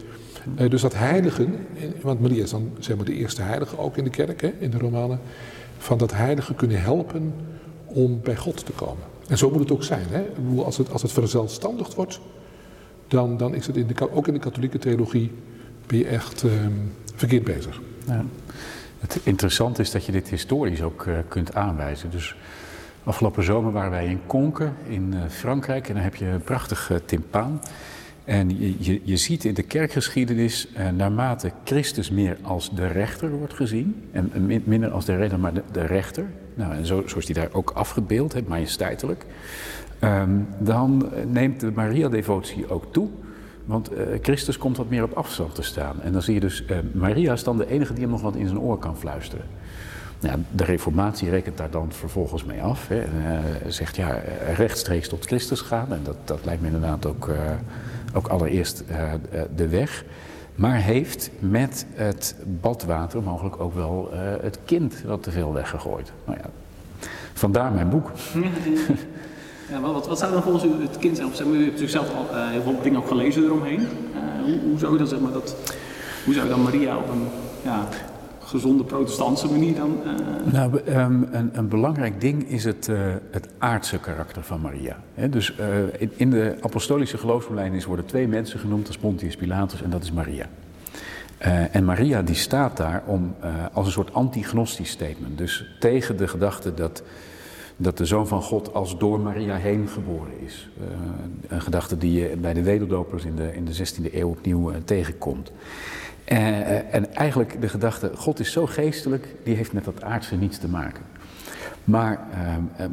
Uh, 0.61 0.71
dus 0.71 0.81
dat 0.81 0.95
heiligen, 0.95 1.55
want 2.03 2.21
Maria 2.21 2.43
is 2.43 2.51
dan 2.51 2.71
zeg 2.79 2.97
maar 2.97 3.05
de 3.05 3.15
eerste 3.15 3.43
heilige 3.43 3.79
ook 3.79 3.97
in 3.97 4.05
de 4.05 4.11
kerk, 4.11 4.41
hè, 4.41 4.53
in 4.59 4.71
de 4.71 4.79
Romanen, 4.79 5.21
van 5.79 5.99
dat 5.99 6.13
heiligen 6.13 6.55
kunnen 6.55 6.83
helpen 6.83 7.35
om 7.87 8.21
bij 8.23 8.37
God 8.37 8.67
te 8.67 8.73
komen. 8.73 9.03
En 9.29 9.39
zo 9.39 9.51
moet 9.51 9.61
het 9.61 9.73
ook 9.73 9.83
zijn. 9.83 10.07
Hè? 10.09 10.25
Als, 10.65 10.77
het, 10.77 10.93
als 10.93 11.03
het 11.03 11.13
verzelfstandigd 11.13 11.95
wordt, 11.95 12.21
dan, 13.09 13.37
dan 13.37 13.55
is 13.55 13.67
het 13.67 13.77
in 13.77 13.87
de, 13.87 14.13
ook 14.13 14.27
in 14.27 14.35
de 14.35 14.41
katholieke 14.41 14.79
theologie 14.79 15.31
ben 15.87 15.99
je 15.99 16.07
echt 16.07 16.45
uh, 16.45 16.53
verkeerd 17.15 17.45
bezig. 17.45 17.81
Ja. 18.07 18.25
Het 18.99 19.21
interessante 19.23 19.83
is 19.83 19.91
dat 19.91 20.05
je 20.05 20.13
dit 20.13 20.29
historisch 20.29 20.83
ook 20.83 21.05
uh, 21.05 21.15
kunt 21.29 21.55
aanwijzen. 21.55 22.11
Dus 22.11 22.37
afgelopen 23.05 23.45
zomer 23.45 23.73
waren 23.73 23.91
wij 23.91 24.07
in 24.07 24.21
Konken 24.27 24.75
in 24.89 25.13
uh, 25.15 25.21
Frankrijk 25.29 25.89
en 25.89 25.95
dan 25.95 26.03
heb 26.03 26.15
je 26.15 26.25
een 26.25 26.43
prachtig 26.43 26.91
uh, 26.91 26.97
timpaan. 27.05 27.61
En 28.25 28.59
je, 28.59 28.75
je, 28.79 29.01
je, 29.03 29.17
ziet 29.17 29.45
in 29.45 29.55
de 29.55 29.63
kerkgeschiedenis, 29.63 30.69
naarmate 30.97 31.53
Christus 31.65 32.11
meer 32.11 32.37
als 32.43 32.75
de 32.75 32.87
rechter 32.87 33.31
wordt 33.31 33.55
gezien, 33.55 34.09
en 34.13 34.47
minder 34.65 34.91
als 34.91 35.05
de 35.05 35.17
redder, 35.17 35.39
maar 35.39 35.53
de, 35.73 35.87
rechter, 35.87 36.27
nou, 36.55 36.75
en 36.75 36.87
zo, 36.87 37.05
is 37.17 37.27
die 37.27 37.35
daar 37.35 37.49
ook 37.53 37.71
afgebeeld, 37.71 38.33
he, 38.33 38.41
majesteitelijk, 38.47 39.25
um, 40.01 40.47
dan 40.59 41.11
neemt 41.27 41.61
de 41.61 41.71
Maria-devotie 41.75 42.71
ook 42.71 42.93
toe. 42.93 43.09
Want 43.65 43.93
uh, 43.93 43.99
Christus 44.23 44.59
komt 44.59 44.77
wat 44.77 44.89
meer 44.89 45.03
op 45.03 45.13
afstand 45.13 45.55
te 45.55 45.63
staan. 45.63 46.03
En 46.03 46.13
dan 46.13 46.23
zie 46.23 46.35
je 46.35 46.41
dus, 46.41 46.65
uh, 46.71 46.79
Maria 46.93 47.33
is 47.33 47.45
dan 47.45 47.57
de 47.57 47.69
enige 47.69 47.93
die 47.93 48.03
hem 48.03 48.11
nog 48.11 48.21
wat 48.21 48.35
in 48.35 48.47
zijn 48.47 48.61
oor 48.61 48.79
kan 48.79 48.97
fluisteren. 48.97 49.45
Nou, 50.21 50.39
de 50.51 50.65
reformatie 50.65 51.31
rekent 51.31 51.57
daar 51.57 51.71
dan 51.71 51.93
vervolgens 51.93 52.45
mee 52.45 52.63
af. 52.63 52.89
Hè. 52.89 53.05
Uh, 53.05 53.39
zegt 53.67 53.97
ja, 53.97 54.21
rechtstreeks 54.55 55.09
tot 55.09 55.27
Christus 55.27 55.61
gaan. 55.61 55.93
En 55.93 56.01
dat, 56.03 56.17
dat 56.25 56.45
lijkt 56.45 56.61
me 56.61 56.67
inderdaad 56.67 57.07
ook, 57.07 57.31
ook 58.15 58.27
allereerst 58.27 58.85
de 59.55 59.69
weg. 59.69 60.05
Maar 60.55 60.77
heeft 60.77 61.31
met 61.39 61.87
het 61.95 62.37
badwater 62.61 63.23
mogelijk 63.23 63.61
ook 63.61 63.75
wel 63.75 64.11
het 64.41 64.59
kind 64.65 65.03
wat 65.07 65.23
te 65.23 65.31
veel 65.31 65.53
weggegooid. 65.53 66.13
Nou 66.25 66.39
ja, 66.43 66.51
vandaar 67.33 67.73
mijn 67.73 67.89
boek. 67.89 68.11
Ja, 69.71 69.81
wat, 69.81 70.07
wat 70.07 70.19
zou 70.19 70.33
dan 70.33 70.43
volgens 70.43 70.65
u 70.65 70.83
het 70.83 70.99
kind 70.99 71.17
zijn? 71.17 71.35
Zeg 71.35 71.47
maar, 71.47 71.55
u 71.57 71.65
hebt 71.65 71.81
natuurlijk 71.81 72.07
zelf 72.07 72.17
al 72.17 72.37
uh, 72.37 72.51
heel 72.51 72.63
veel 72.63 72.83
dingen 72.83 72.99
ook 72.99 73.09
gelezen 73.09 73.45
eromheen. 73.45 73.81
Uh, 73.81 74.45
hoe, 74.45 74.59
hoe, 74.69 74.79
zou 74.79 74.95
u 74.95 74.99
dan, 74.99 75.07
zeg 75.07 75.21
maar, 75.21 75.33
dat, 75.33 75.57
hoe 76.25 76.35
zou 76.35 76.49
dan 76.49 76.63
Maria 76.63 76.97
op 76.97 77.09
een 77.09 77.27
ja, 77.63 77.89
gezonde 78.39 78.85
protestantse 78.85 79.51
manier 79.51 79.75
dan... 79.75 80.01
Uh... 80.07 80.53
Nou, 80.53 80.81
um, 80.89 81.29
een, 81.33 81.51
een, 81.53 81.69
belangrijk 81.69 82.21
ding 82.21 82.49
is 82.49 82.65
het, 82.65 82.89
het 83.31 83.49
aardse 83.59 83.99
karakter 83.99 84.43
van 84.43 84.61
Maria. 84.61 84.97
Dus 85.31 85.55
in, 85.99 86.11
in, 86.17 86.31
de 86.31 86.57
apostolische 86.61 87.19
geloofsbelijdenis 87.19 87.85
worden 87.85 88.07
twee 88.07 88.29
mensen 88.29 88.59
genoemd, 88.59 88.87
als 88.87 88.99
Pontius 88.99 89.37
Pilatus 89.37 89.83
en 89.83 89.91
dat 89.91 90.03
is 90.03 90.13
Maria. 90.13 90.47
en 91.71 91.85
Maria 91.85 92.23
die 92.23 92.35
staat 92.35 92.77
daar 92.77 93.03
om, 93.07 93.35
als 93.73 93.87
een 93.87 93.93
soort 93.93 94.15
antignostisch 94.15 94.91
statement. 94.91 95.39
Dus 95.39 95.67
tegen 95.79 96.17
de 96.17 96.29
gedachte 96.29 96.75
dat 96.75 97.03
dat 97.77 97.99
de 97.99 98.05
Zoon 98.05 98.27
van 98.27 98.43
God 98.43 98.75
als 98.75 98.99
door 98.99 99.21
Maria 99.21 99.57
heen 99.57 99.89
geboren 99.89 100.41
is. 100.41 100.69
Uh, 100.79 100.87
een 101.49 101.61
gedachte 101.61 101.99
die 101.99 102.21
je 102.21 102.37
bij 102.37 102.53
de 102.53 102.63
wederdopers 102.63 103.25
in 103.25 103.37
de, 103.37 103.55
in 103.55 103.65
de 103.65 103.77
16e 103.77 104.15
eeuw 104.15 104.29
opnieuw 104.29 104.71
uh, 104.71 104.77
tegenkomt. 104.85 105.53
Uh, 106.29 106.95
en 106.95 107.15
eigenlijk 107.15 107.61
de 107.61 107.69
gedachte, 107.69 108.11
God 108.15 108.41
is 108.41 108.53
zo 108.53 108.67
geestelijk, 108.67 109.27
die 109.43 109.55
heeft 109.55 109.73
met 109.73 109.85
dat 109.85 110.03
aardse 110.03 110.37
niets 110.37 110.59
te 110.59 110.69
maken. 110.69 111.03
Maar 111.85 112.27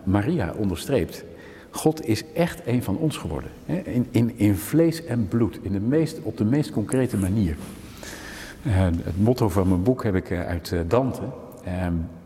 Maria 0.03 0.53
onderstreept, 0.57 1.23
God 1.69 2.05
is 2.05 2.23
echt 2.33 2.61
een 2.65 2.83
van 2.83 2.97
ons 2.97 3.17
geworden. 3.17 3.49
Hè? 3.65 3.75
In, 3.75 4.07
in, 4.11 4.37
in 4.37 4.55
vlees 4.55 5.05
en 5.05 5.27
bloed, 5.27 5.59
in 5.61 5.71
de 5.71 5.79
meest, 5.79 6.19
op 6.21 6.37
de 6.37 6.45
meest 6.45 6.71
concrete 6.71 7.17
manier. 7.17 7.55
het 8.67 9.23
motto 9.23 9.49
van 9.49 9.67
mijn 9.67 9.83
boek 9.83 10.03
heb 10.03 10.15
ik 10.15 10.31
uit 10.31 10.73
Dante. 10.87 11.21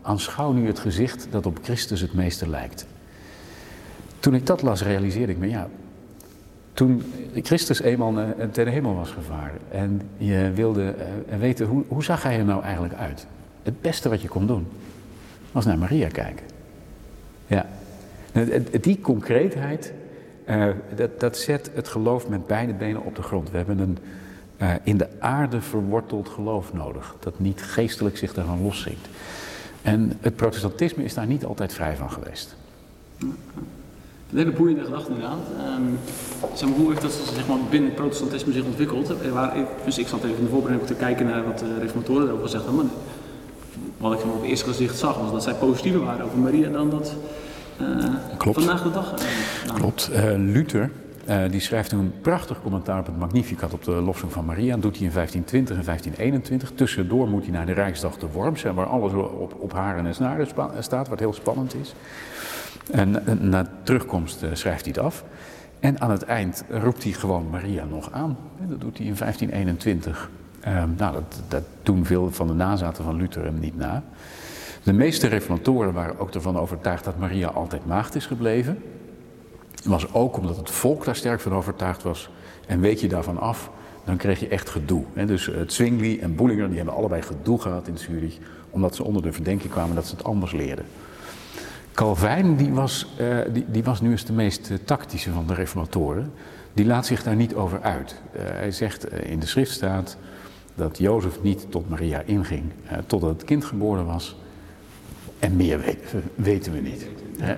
Aanschouw 0.06 0.52
nu 0.52 0.66
het 0.66 0.78
gezicht 0.78 1.26
dat 1.30 1.46
op 1.46 1.58
Christus 1.62 2.00
het 2.00 2.14
meeste 2.14 2.48
lijkt. 2.48 2.86
Toen 4.20 4.34
ik 4.34 4.46
dat 4.46 4.62
las, 4.62 4.82
realiseerde 4.82 5.32
ik 5.32 5.38
me, 5.38 5.48
ja, 5.48 5.68
toen 6.72 7.12
Christus 7.34 7.80
eenmaal 7.80 8.14
ten 8.52 8.66
hemel 8.66 8.94
was 8.94 9.10
gevaren 9.10 9.58
en 9.70 10.00
je 10.16 10.50
wilde 10.54 10.94
uh, 11.28 11.38
weten 11.38 11.66
hoe, 11.66 11.84
hoe 11.88 12.04
zag 12.04 12.22
hij 12.22 12.38
er 12.38 12.44
nou 12.44 12.62
eigenlijk 12.62 12.94
uit? 12.94 13.26
Het 13.62 13.80
beste 13.80 14.08
wat 14.08 14.22
je 14.22 14.28
kon 14.28 14.46
doen, 14.46 14.66
was 15.52 15.64
naar 15.64 15.78
Maria 15.78 16.08
kijken. 16.08 16.46
Ja, 17.46 17.66
die 18.80 19.00
concreetheid, 19.00 19.92
uh, 20.48 20.68
dat, 20.94 21.20
dat 21.20 21.36
zet 21.36 21.70
het 21.74 21.88
geloof 21.88 22.28
met 22.28 22.46
beide 22.46 22.72
benen 22.72 23.04
op 23.04 23.16
de 23.16 23.22
grond. 23.22 23.50
We 23.50 23.56
hebben 23.56 23.78
een 23.78 23.98
in 24.82 24.96
de 24.96 25.08
aarde 25.18 25.60
verworteld 25.60 26.28
geloof 26.28 26.72
nodig, 26.72 27.16
dat 27.20 27.38
niet 27.38 27.62
geestelijk 27.62 28.16
zich 28.16 28.34
daarvan 28.34 28.62
loszinkt. 28.62 29.08
En 29.86 30.12
het 30.20 30.36
protestantisme 30.36 31.04
is 31.04 31.14
daar 31.14 31.26
niet 31.26 31.44
altijd 31.44 31.72
vrij 31.72 31.96
van 31.96 32.10
geweest. 32.10 32.56
Een 33.18 34.38
hele 34.38 34.50
boeiende 34.50 34.84
gedachte 34.84 35.08
inderdaad. 35.10 35.38
Um, 35.78 35.98
zeg 36.54 36.68
maar, 36.68 36.78
hoe 36.78 36.88
heeft 36.88 37.02
dat 37.02 37.12
zeg 37.34 37.46
maar, 37.48 37.58
binnen 37.70 37.88
het 37.88 37.98
protestantisme 37.98 38.52
zich 38.52 38.64
ontwikkeld? 38.64 39.12
Waar, 39.32 39.56
dus 39.84 39.98
ik 39.98 40.06
zat 40.06 40.24
even 40.24 40.36
in 40.36 40.44
de 40.44 40.50
voorbereiding 40.50 40.90
te 40.90 40.94
kijken 40.96 41.26
naar 41.26 41.44
wat 41.44 41.58
de 41.58 41.78
reformatoren 41.78 42.26
erover 42.26 42.44
gezegd 42.44 42.64
hebben. 42.64 42.90
wat 43.96 44.12
ik 44.12 44.24
op 44.24 44.40
het 44.40 44.50
eerste 44.50 44.66
gezicht 44.66 44.98
zag 44.98 45.18
was 45.18 45.32
dat 45.32 45.42
zij 45.42 45.54
positiever 45.54 46.04
waren 46.04 46.24
over 46.24 46.38
Maria 46.38 46.68
dan 46.68 46.90
dat 46.90 47.14
uh, 47.80 48.04
Klopt. 48.36 48.58
vandaag 48.58 48.82
de 48.82 48.90
dag. 48.90 49.12
Uh, 49.12 49.66
nou. 49.66 49.78
Klopt. 49.78 50.10
Uh, 50.12 50.24
Luther 50.36 50.90
uh, 51.28 51.50
die 51.50 51.60
schrijft 51.60 51.92
een 51.92 52.12
prachtig 52.20 52.62
commentaar 52.62 52.98
op 52.98 53.06
het 53.06 53.18
Magnificat 53.18 53.72
op 53.72 53.84
de 53.84 53.90
lofzang 53.90 54.32
van 54.32 54.44
Maria. 54.44 54.72
Dat 54.72 54.82
doet 54.82 54.96
hij 54.96 55.06
in 55.06 55.12
1520 55.12 55.76
en 55.76 55.84
1521. 55.84 56.72
Tussendoor 56.74 57.28
moet 57.28 57.42
hij 57.42 57.52
naar 57.52 57.66
de 57.66 57.72
Rijksdag 57.72 58.18
de 58.18 58.26
Worms, 58.32 58.62
waar 58.62 58.86
alles 58.86 59.12
op, 59.12 59.56
op 59.58 59.72
haren 59.72 60.06
en 60.06 60.14
snaren 60.14 60.48
staat, 60.78 61.08
wat 61.08 61.18
heel 61.18 61.32
spannend 61.32 61.74
is. 61.74 61.94
En, 62.90 63.26
en 63.26 63.48
na 63.48 63.70
terugkomst 63.82 64.42
uh, 64.42 64.50
schrijft 64.52 64.84
hij 64.84 64.94
het 64.96 65.04
af. 65.04 65.24
En 65.80 66.00
aan 66.00 66.10
het 66.10 66.22
eind 66.22 66.64
roept 66.68 67.02
hij 67.02 67.12
gewoon 67.12 67.50
Maria 67.50 67.84
nog 67.84 68.12
aan. 68.12 68.36
Dat 68.68 68.80
doet 68.80 68.98
hij 68.98 69.06
in 69.06 69.16
1521. 69.18 70.30
Uh, 70.66 70.84
nou, 70.96 71.12
dat, 71.12 71.42
dat 71.48 71.62
doen 71.82 72.04
veel 72.04 72.32
van 72.32 72.46
de 72.46 72.54
nazaten 72.54 73.04
van 73.04 73.16
Luther 73.16 73.44
hem 73.44 73.58
niet 73.58 73.76
na. 73.76 74.02
De 74.82 74.92
meeste 74.92 75.26
reformatoren 75.26 75.92
waren 75.92 76.18
ook 76.18 76.34
ervan 76.34 76.58
overtuigd 76.58 77.04
dat 77.04 77.18
Maria 77.18 77.48
altijd 77.48 77.86
maagd 77.86 78.14
is 78.14 78.26
gebleven 78.26 78.78
was 79.86 80.12
ook 80.12 80.36
omdat 80.36 80.56
het 80.56 80.70
volk 80.70 81.04
daar 81.04 81.16
sterk 81.16 81.40
van 81.40 81.54
overtuigd 81.54 82.02
was. 82.02 82.30
En 82.66 82.80
weet 82.80 83.00
je 83.00 83.08
daarvan 83.08 83.38
af, 83.38 83.70
dan 84.04 84.16
kreeg 84.16 84.40
je 84.40 84.48
echt 84.48 84.68
gedoe. 84.68 85.04
Dus 85.26 85.48
uh, 85.48 85.56
Zwingli 85.66 86.18
en 86.18 86.34
Boelinger 86.34 86.68
die 86.68 86.76
hebben 86.76 86.94
allebei 86.94 87.22
gedoe 87.22 87.60
gehad 87.60 87.88
in 87.88 87.98
Zurich, 87.98 88.38
omdat 88.70 88.94
ze 88.94 89.04
onder 89.04 89.22
de 89.22 89.32
verdenking 89.32 89.72
kwamen 89.72 89.94
dat 89.94 90.06
ze 90.06 90.14
het 90.16 90.24
anders 90.24 90.52
leerden. 90.52 90.84
Calvijn 91.94 92.56
die 92.56 92.72
was, 92.72 93.14
uh, 93.20 93.38
die, 93.52 93.64
die, 93.68 93.84
was 93.84 94.00
nu 94.00 94.10
eens 94.10 94.24
de 94.24 94.32
meest 94.32 94.70
uh, 94.70 94.76
tactische 94.84 95.32
van 95.32 95.46
de 95.46 95.54
reformatoren. 95.54 96.32
Die 96.72 96.86
laat 96.86 97.06
zich 97.06 97.22
daar 97.22 97.36
niet 97.36 97.54
over 97.54 97.82
uit. 97.82 98.20
hij 98.32 98.70
zegt 98.70 99.12
in 99.12 99.38
de 99.38 99.46
schrift 99.46 99.70
staat 99.70 100.16
dat 100.74 100.98
Jozef 100.98 101.42
niet 101.42 101.66
tot 101.70 101.88
Maria 101.88 102.22
inging 102.26 102.62
totdat 103.06 103.30
het 103.30 103.44
kind 103.44 103.64
geboren 103.64 104.06
was. 104.06 104.36
En 105.46 105.56
meer 105.56 105.80
weten, 105.80 106.22
weten 106.34 106.72
we 106.72 106.80
niet. 106.80 107.06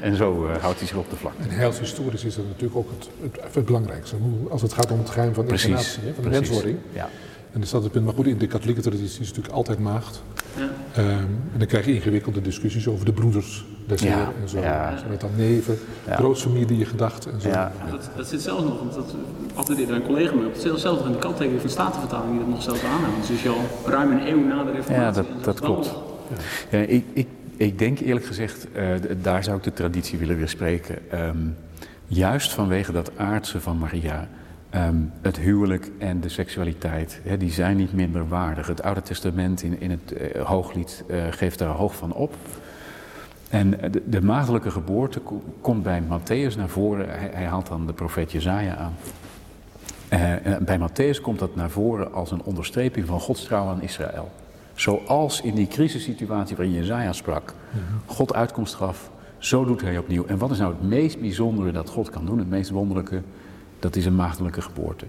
En 0.00 0.16
zo 0.16 0.46
uh, 0.46 0.56
houdt 0.56 0.78
hij 0.78 0.88
zich 0.88 0.96
op 0.96 1.10
de 1.10 1.16
vlakte. 1.16 1.42
En 1.42 1.50
heilshistorisch 1.50 2.24
is 2.24 2.34
dat 2.36 2.44
natuurlijk 2.44 2.76
ook 2.76 2.88
het, 2.98 3.08
het, 3.22 3.54
het 3.54 3.64
belangrijkste. 3.64 4.16
Als 4.50 4.62
het 4.62 4.72
gaat 4.72 4.90
om 4.90 4.98
het 4.98 5.10
geheim 5.10 5.34
van 5.34 5.46
de 5.46 5.52
incarnatie, 5.52 6.00
van 6.14 6.24
de 6.24 6.30
menswording. 6.30 6.78
Ja. 6.92 7.08
En 7.52 7.60
dus 7.60 7.70
dat 7.70 7.82
het 7.82 7.92
punt. 7.92 8.04
Maar 8.04 8.14
goed, 8.14 8.26
in 8.26 8.38
de 8.38 8.46
katholieke 8.46 8.80
traditie 8.80 9.06
is 9.06 9.12
het 9.12 9.20
natuurlijk 9.20 9.54
altijd 9.54 9.78
maagd. 9.78 10.22
Ja. 10.56 10.68
Ehm, 10.92 11.08
en 11.52 11.58
dan 11.58 11.66
krijg 11.66 11.86
je 11.86 11.94
ingewikkelde 11.94 12.40
discussies 12.40 12.88
over 12.88 13.04
de 13.04 13.12
broeders 13.12 13.64
des 13.86 14.02
ja. 14.02 14.32
en 14.42 14.48
zo. 14.48 14.58
Ja. 14.58 14.96
Zijn 14.98 15.10
het 15.10 15.20
dan 15.20 15.30
neven, 15.36 15.78
ja. 16.06 16.14
grootfamilie 16.14 16.84
gedacht 16.84 17.26
en 17.26 17.40
zo. 17.40 17.48
Ja. 17.48 17.72
Dat, 17.90 18.10
dat, 18.16 18.28
zit 18.28 18.42
zelfs 18.42 18.62
nog, 18.62 18.78
want 18.78 18.94
dat 18.94 19.14
altijd 19.54 19.88
een 19.88 20.02
collega 20.02 20.34
mee 20.34 20.46
op, 20.46 20.54
zelfs 20.54 20.82
nog 20.82 21.06
in 21.06 21.12
de 21.12 21.18
kanttekening 21.18 21.60
van 21.60 21.68
de 21.68 21.74
Statenvertaling 21.74 22.30
die 22.30 22.40
dat 22.40 22.48
nog 22.48 22.62
zelf 22.62 22.84
aanhoudt. 22.84 23.28
Dus 23.28 23.42
je 23.42 23.48
al 23.48 23.90
ruim 23.90 24.12
een 24.12 24.28
eeuw 24.28 24.44
na 24.44 24.64
de 24.64 24.70
reformatie. 24.70 25.22
Ja, 25.22 25.28
dat, 25.34 25.44
dat 25.44 25.60
klopt. 25.60 25.94
Ja. 26.70 26.78
ik, 26.78 27.04
ik, 27.12 27.26
ik 27.58 27.78
denk 27.78 27.98
eerlijk 27.98 28.26
gezegd, 28.26 28.66
uh, 28.76 28.94
daar 29.22 29.44
zou 29.44 29.56
ik 29.56 29.62
de 29.62 29.72
traditie 29.72 30.18
willen 30.18 30.36
weer 30.36 30.48
spreken. 30.48 30.98
Um, 31.14 31.56
juist 32.06 32.52
vanwege 32.52 32.92
dat 32.92 33.10
aardse 33.16 33.60
van 33.60 33.78
Maria 33.78 34.28
Um, 34.74 35.12
het 35.22 35.38
huwelijk 35.38 35.90
en 35.98 36.20
de 36.20 36.28
seksualiteit, 36.28 37.20
die 37.38 37.50
zijn 37.50 37.76
niet 37.76 37.92
minder 37.92 38.28
waardig. 38.28 38.66
Het 38.66 38.82
Oude 38.82 39.02
Testament 39.02 39.62
in, 39.62 39.80
in 39.80 39.90
het 39.90 40.12
uh, 40.12 40.42
Hooglied 40.44 41.04
uh, 41.06 41.22
geeft 41.30 41.58
daar 41.58 41.68
hoog 41.68 41.96
van 41.96 42.12
op. 42.12 42.34
En 43.48 43.70
de, 43.70 44.02
de 44.06 44.22
maagdelijke 44.22 44.70
geboorte 44.70 45.20
komt 45.60 45.82
bij 45.82 46.02
Matthäus 46.02 46.56
naar 46.56 46.68
voren. 46.68 47.08
Hij, 47.08 47.30
hij, 47.32 47.44
haalt 47.44 47.66
dan 47.66 47.86
de 47.86 47.92
profeet 47.92 48.32
Jezaja 48.32 48.76
aan. 48.76 48.94
Bij 50.64 50.78
Matthäus 50.78 51.20
komt 51.22 51.38
dat 51.38 51.56
naar 51.56 51.70
voren 51.70 52.12
als 52.12 52.30
een 52.30 52.42
onderstreping 52.42 53.06
van 53.06 53.20
Gods 53.20 53.44
trouw 53.44 53.66
aan 53.66 53.82
Israël. 53.82 54.30
Zoals 54.78 55.40
in 55.40 55.54
die 55.54 55.66
crisissituatie 55.66 56.56
waarin 56.56 56.74
Jezaja 56.74 57.12
sprak, 57.12 57.54
God 58.06 58.34
uitkomst 58.34 58.74
gaf, 58.74 59.10
zo 59.38 59.64
doet 59.64 59.80
hij 59.80 59.98
opnieuw. 59.98 60.26
En 60.26 60.38
wat 60.38 60.50
is 60.50 60.58
nou 60.58 60.72
het 60.72 60.88
meest 60.88 61.20
bijzondere 61.20 61.72
dat 61.72 61.88
God 61.88 62.10
kan 62.10 62.26
doen, 62.26 62.38
het 62.38 62.50
meest 62.50 62.70
wonderlijke? 62.70 63.22
Dat 63.78 63.96
is 63.96 64.06
een 64.06 64.14
maagdelijke 64.14 64.62
geboorte. 64.62 65.04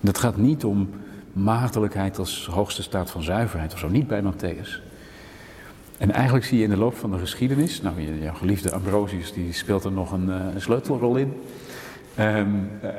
Dat 0.00 0.18
gaat 0.18 0.36
niet 0.36 0.64
om 0.64 0.90
maagdelijkheid 1.32 2.18
als 2.18 2.48
hoogste 2.50 2.82
staat 2.82 3.10
van 3.10 3.22
zuiverheid 3.22 3.72
of 3.72 3.78
zo, 3.78 3.88
niet 3.88 4.06
bij 4.06 4.22
Matthäus. 4.22 4.82
En 5.98 6.10
eigenlijk 6.10 6.44
zie 6.44 6.58
je 6.58 6.64
in 6.64 6.70
de 6.70 6.76
loop 6.76 6.96
van 6.96 7.10
de 7.10 7.18
geschiedenis, 7.18 7.82
nou, 7.82 8.20
jouw 8.20 8.34
geliefde 8.34 8.72
Ambrosius 8.72 9.32
die 9.32 9.52
speelt 9.52 9.84
er 9.84 9.92
nog 9.92 10.12
een, 10.12 10.28
een 10.28 10.60
sleutelrol 10.60 11.16
in, 11.16 11.32
um, 12.18 12.70
uh, 12.82 12.90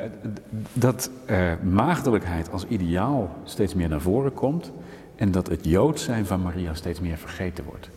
dat 0.73 1.09
uh, 1.29 1.51
maagdelijkheid 1.63 2.51
als 2.51 2.65
ideaal 2.67 3.35
steeds 3.43 3.73
meer 3.73 3.89
naar 3.89 4.01
voren 4.01 4.33
komt 4.33 4.71
en 5.15 5.31
dat 5.31 5.47
het 5.47 5.59
Jood 5.65 5.99
zijn 5.99 6.25
van 6.25 6.41
Maria 6.41 6.73
steeds 6.73 6.99
meer 6.99 7.17
vergeten 7.17 7.63
wordt. 7.63 7.89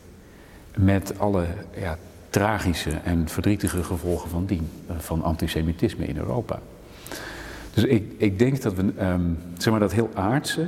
Met 0.77 1.19
alle 1.19 1.47
ja, 1.79 1.99
tragische 2.31 2.91
en 2.91 3.29
verdrietige 3.29 3.85
gevolgen 3.85 4.31
van 4.31 4.47
dien, 4.47 4.69
van 4.99 5.23
antisemitisme 5.23 6.07
in 6.07 6.17
Europa. 6.17 6.61
Dus 7.75 7.85
ik, 7.85 8.13
ik 8.17 8.39
denk 8.39 8.63
dat 8.63 8.75
we, 8.75 8.83
um, 9.01 9.39
zeg 9.57 9.71
maar, 9.71 9.81
dat 9.81 9.93
heel 9.93 10.11
aardse, 10.15 10.67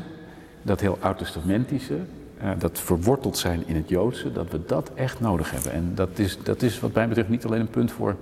dat 0.63 0.81
heel 0.81 0.99
oud-testamentische, 1.01 1.99
uh, 2.43 2.51
dat 2.59 2.79
verworteld 2.79 3.39
zijn 3.39 3.63
in 3.67 3.77
het 3.77 3.89
Joodse, 3.89 4.33
dat 4.33 4.51
we 4.51 4.61
dat 4.67 4.91
echt 4.95 5.21
nodig 5.21 5.51
hebben. 5.51 5.73
En 5.73 5.93
dat 5.95 6.19
is, 6.19 6.39
dat 6.43 6.63
is 6.63 6.81
wat 6.81 6.93
mij 6.93 7.09
betreft 7.09 7.29
niet 7.29 7.45
alleen 7.45 7.61
een 7.61 7.71
punt 7.71 7.93
voor 7.93 8.17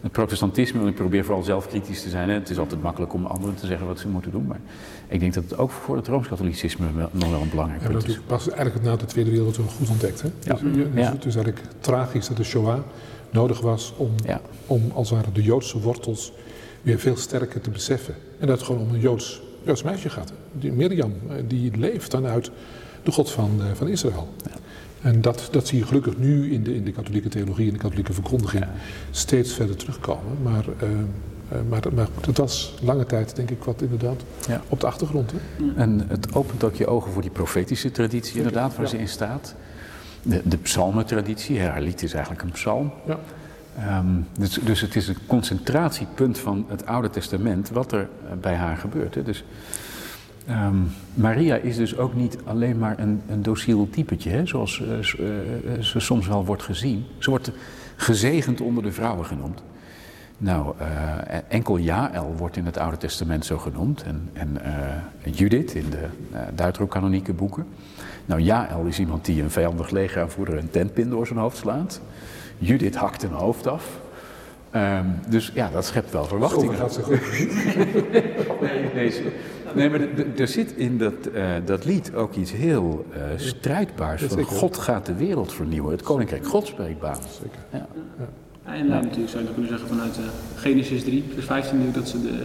het 0.00 0.12
protestantisme, 0.12 0.78
want 0.78 0.90
ik 0.90 0.96
probeer 0.96 1.24
vooral 1.24 1.42
zelf 1.42 1.68
kritisch 1.68 2.02
te 2.02 2.08
zijn. 2.08 2.28
Hè. 2.28 2.34
Het 2.34 2.50
is 2.50 2.58
altijd 2.58 2.82
makkelijk 2.82 3.12
om 3.12 3.26
anderen 3.26 3.56
te 3.56 3.66
zeggen 3.66 3.86
wat 3.86 3.98
ze 3.98 4.08
moeten 4.08 4.30
doen, 4.30 4.46
maar 4.46 4.60
ik 5.08 5.20
denk 5.20 5.34
dat 5.34 5.44
het 5.44 5.58
ook 5.58 5.70
voor 5.70 5.96
het 5.96 6.06
Rooms-Katholicisme 6.06 6.86
nog 7.10 7.30
wel 7.30 7.40
een 7.40 7.50
belangrijk 7.50 7.82
ja, 7.82 7.88
punt 7.88 8.08
is. 8.08 8.20
Was 8.26 8.50
eigenlijk 8.50 8.84
na 8.84 8.96
de 8.96 9.04
Tweede 9.04 9.30
Wereldoorlog 9.30 9.74
goed 9.74 9.90
ontdekt. 9.90 10.22
Hè? 10.22 10.28
Ja. 10.42 10.54
Dus, 10.54 10.72
dus, 10.72 10.86
ja. 10.94 11.12
Het 11.12 11.24
is 11.24 11.34
eigenlijk 11.34 11.66
tragisch 11.80 12.28
dat 12.28 12.36
de 12.36 12.44
Shoah 12.44 12.78
nodig 13.30 13.60
was 13.60 13.92
om, 13.96 14.10
om 14.66 14.90
als 14.94 15.10
het 15.10 15.18
ware 15.18 15.32
de 15.32 15.42
Joodse 15.42 15.80
wortels 15.80 16.32
weer 16.82 16.98
veel 16.98 17.16
sterker 17.16 17.60
te 17.60 17.70
beseffen. 17.70 18.14
En 18.38 18.46
dat 18.46 18.56
het 18.56 18.66
gewoon 18.66 18.80
om 18.80 18.94
een 18.94 19.00
Joods, 19.00 19.42
Joods 19.62 19.82
meisje 19.82 20.08
gaat. 20.08 20.32
Die 20.52 20.72
Mirjam, 20.72 21.12
eh, 21.28 21.36
die 21.46 21.76
leeft 21.76 22.10
dan 22.10 22.26
uit 22.26 22.50
de 23.02 23.12
God 23.12 23.30
van, 23.30 23.50
uh, 23.58 23.64
van 23.74 23.88
Israël. 23.88 24.28
Ja. 24.44 24.56
En 25.06 25.20
dat, 25.20 25.48
dat 25.50 25.66
zie 25.66 25.78
je 25.78 25.86
gelukkig 25.86 26.16
nu 26.16 26.52
in 26.52 26.62
de, 26.62 26.74
in 26.74 26.84
de 26.84 26.92
katholieke 26.92 27.28
theologie 27.28 27.66
en 27.66 27.72
de 27.72 27.78
katholieke 27.78 28.12
verkondiging 28.12 28.64
ja. 28.64 28.70
steeds 29.10 29.52
verder 29.52 29.76
terugkomen. 29.76 30.42
Maar, 30.42 30.64
uh, 30.82 31.58
maar, 31.68 31.82
maar 31.94 32.08
dat 32.20 32.36
was 32.36 32.74
lange 32.82 33.06
tijd, 33.06 33.36
denk 33.36 33.50
ik, 33.50 33.64
wat 33.64 33.82
inderdaad 33.82 34.22
ja. 34.48 34.62
op 34.68 34.80
de 34.80 34.86
achtergrond. 34.86 35.32
Hè? 35.32 35.38
En 35.76 36.04
het 36.08 36.34
opent 36.34 36.64
ook 36.64 36.74
je 36.74 36.86
ogen 36.86 37.12
voor 37.12 37.22
die 37.22 37.30
profetische 37.30 37.90
traditie, 37.90 38.36
inderdaad, 38.36 38.76
waar 38.76 38.88
ze 38.88 38.98
in 38.98 39.08
staat. 39.08 39.54
De, 40.22 40.40
de 40.44 40.56
psalmentraditie, 40.56 41.60
haar 41.60 41.82
lied 41.82 42.02
is 42.02 42.12
eigenlijk 42.12 42.42
een 42.42 42.50
psalm. 42.50 42.92
Ja. 43.06 43.18
Um, 43.98 44.26
dus, 44.38 44.58
dus, 44.64 44.80
het 44.80 44.96
is 44.96 45.08
een 45.08 45.16
concentratiepunt 45.26 46.38
van 46.38 46.66
het 46.68 46.86
Oude 46.86 47.10
Testament 47.10 47.70
wat 47.70 47.92
er 47.92 48.08
bij 48.40 48.54
haar 48.54 48.76
gebeurt. 48.76 49.14
Hè. 49.14 49.22
Dus, 49.22 49.44
um, 50.50 50.88
Maria 51.14 51.56
is 51.56 51.76
dus 51.76 51.96
ook 51.96 52.14
niet 52.14 52.38
alleen 52.44 52.78
maar 52.78 52.98
een, 52.98 53.22
een 53.28 53.42
dociel 53.42 53.90
typetje, 53.90 54.30
hè, 54.30 54.46
zoals 54.46 54.78
uh, 54.78 54.88
uh, 54.88 55.82
ze 55.82 56.00
soms 56.00 56.26
wel 56.26 56.44
wordt 56.44 56.62
gezien. 56.62 57.04
Ze 57.18 57.30
wordt 57.30 57.50
gezegend 57.96 58.60
onder 58.60 58.82
de 58.82 58.92
vrouwen 58.92 59.26
genoemd. 59.26 59.62
Nou, 60.38 60.74
uh, 60.80 60.86
enkel 61.48 61.78
Jaël 61.78 62.34
wordt 62.36 62.56
in 62.56 62.66
het 62.66 62.78
Oude 62.78 62.96
Testament 62.96 63.44
zo 63.44 63.58
genoemd 63.58 64.02
en, 64.02 64.30
en 64.32 64.60
Judith 65.32 65.74
in 65.74 65.90
de 65.90 66.06
Deuterocanonieke 66.54 67.32
boeken. 67.32 67.66
Nou, 68.26 68.40
Jaël 68.40 68.84
is 68.84 68.98
iemand 68.98 69.24
die 69.24 69.42
een 69.42 69.50
vijandig 69.50 69.90
legeraanvoerder 69.90 70.58
een 70.58 70.70
tentpin 70.70 71.08
door 71.10 71.26
zijn 71.26 71.38
hoofd 71.38 71.56
slaat. 71.56 72.00
Judith 72.58 72.96
hakt 72.96 73.22
een 73.22 73.32
hoofd 73.32 73.66
af. 73.66 73.98
Um, 74.74 75.14
dus 75.28 75.50
ja, 75.54 75.70
dat 75.70 75.84
schept 75.84 76.12
wel 76.12 76.24
verwachtingen. 76.24 76.76
gaat 76.76 76.92
ze 76.92 77.02
goed 77.02 77.20
nee, 78.60 78.90
nee, 78.94 79.32
nee, 79.76 79.90
maar 79.90 80.00
er 80.36 80.48
zit 80.48 80.72
in 80.72 80.98
dat, 80.98 81.14
uh, 81.34 81.50
dat 81.64 81.84
lied 81.84 82.14
ook 82.14 82.34
iets 82.34 82.52
heel 82.52 83.06
uh, 83.10 83.22
strijdbaars. 83.36 84.22
Van 84.22 84.42
God 84.42 84.76
gaat 84.76 85.06
de 85.06 85.14
wereld 85.14 85.52
vernieuwen. 85.52 85.90
Het 85.90 86.02
koninkrijk 86.02 86.46
God 86.46 86.66
spreekt 86.66 87.00
baan. 87.00 87.18
Zeker. 87.42 87.58
Ja. 87.72 87.86
Ja. 88.18 88.24
Ja, 88.66 88.74
en 88.74 88.86
ja. 88.86 89.00
natuurlijk 89.00 89.28
zou 89.28 89.44
je 89.44 89.52
kunnen 89.52 89.70
zeggen 89.70 89.88
vanuit 89.88 90.18
uh, 90.18 90.24
Genesis 90.54 91.02
3, 91.02 91.24
vers 91.34 91.46
15, 91.46 91.92
dat 91.92 92.08
ze 92.08 92.22
de, 92.22 92.42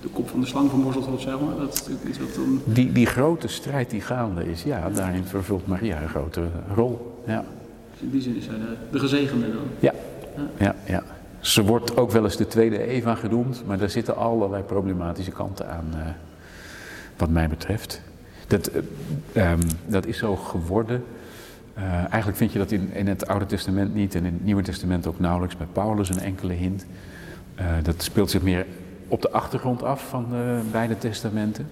de 0.00 0.08
kop 0.08 0.28
van 0.28 0.40
de 0.40 0.46
slang 0.46 0.70
vermorzeld 0.70 1.06
wordt, 1.06 1.22
zeg 1.22 1.40
maar. 1.40 1.56
Dat 1.56 1.74
is 1.74 1.80
natuurlijk 1.80 2.08
iets 2.08 2.18
wat 2.18 2.34
dan... 2.34 2.60
die, 2.64 2.92
die 2.92 3.06
grote 3.06 3.48
strijd 3.48 3.90
die 3.90 4.00
gaande 4.00 4.50
is, 4.50 4.62
ja, 4.62 4.90
daarin 4.90 5.24
vervult 5.24 5.66
Maria 5.66 6.02
een 6.02 6.08
grote 6.08 6.42
rol. 6.74 7.22
Ja. 7.26 7.44
Dus 7.92 8.00
in 8.00 8.10
die 8.10 8.20
zin 8.20 8.36
is 8.36 8.44
zij 8.44 8.54
de, 8.54 8.76
de 8.90 8.98
gezegende 8.98 9.46
dan. 9.52 9.62
Ja. 9.78 9.92
ja, 10.36 10.48
ja, 10.58 10.74
ja. 10.86 11.02
Ze 11.40 11.64
wordt 11.64 11.96
ook 11.96 12.10
wel 12.10 12.24
eens 12.24 12.36
de 12.36 12.46
tweede 12.46 12.86
Eva 12.86 13.14
genoemd, 13.14 13.62
maar 13.66 13.78
daar 13.78 13.90
zitten 13.90 14.16
allerlei 14.16 14.62
problematische 14.62 15.30
kanten 15.30 15.70
aan, 15.70 15.86
uh, 15.94 16.00
wat 17.16 17.28
mij 17.28 17.48
betreft. 17.48 18.02
Dat, 18.46 18.70
uh, 19.32 19.50
um, 19.50 19.60
dat 19.86 20.06
is 20.06 20.18
zo 20.18 20.36
geworden. 20.36 21.04
Uh, 21.78 21.84
eigenlijk 21.94 22.36
vind 22.36 22.52
je 22.52 22.58
dat 22.58 22.70
in, 22.70 22.92
in, 22.92 23.06
het 23.06 23.26
Oude 23.26 23.46
Testament 23.46 23.94
niet 23.94 24.14
en 24.14 24.24
in 24.24 24.32
het 24.32 24.44
Nieuwe 24.44 24.62
Testament 24.62 25.06
ook 25.06 25.18
nauwelijks. 25.18 25.56
Bij 25.56 25.66
Paulus 25.72 26.08
een 26.08 26.20
enkele 26.20 26.52
hint. 26.52 26.86
dat 27.82 28.02
speelt 28.02 28.30
zich 28.30 28.42
meer 28.42 28.66
op 29.08 29.22
de 29.22 29.30
achtergrond 29.30 29.82
af 29.82 30.08
van 30.08 30.26
de 30.30 30.60
beide 30.72 30.98
testamenten. 30.98 31.68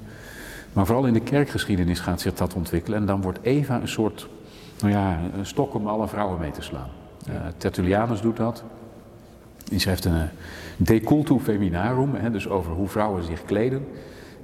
Maar 0.72 0.86
vooral 0.86 1.06
in 1.06 1.12
de 1.12 1.20
kerkgeschiedenis 1.20 2.00
gaat 2.00 2.20
zich 2.20 2.34
dat 2.34 2.54
ontwikkelen. 2.54 2.98
En 2.98 3.06
dan 3.06 3.22
wordt 3.22 3.38
Eva 3.42 3.80
een 3.80 3.88
soort 3.88 4.28
nou 4.80 4.92
ja, 4.92 5.18
een 5.36 5.46
stok 5.46 5.74
om 5.74 5.86
alle 5.86 6.08
vrouwen 6.08 6.40
mee 6.40 6.50
te 6.50 6.62
slaan. 6.62 6.88
Tertullianus 7.56 8.20
doet 8.20 8.36
dat. 8.36 8.62
Die 9.64 9.78
schrijft 9.78 10.04
een 10.04 10.28
De 10.76 11.00
cultu 11.00 11.38
feminarum, 11.38 12.14
hè, 12.14 12.30
dus 12.30 12.48
over 12.48 12.72
hoe 12.72 12.88
vrouwen 12.88 13.24
zich 13.24 13.44
kleden. 13.44 13.86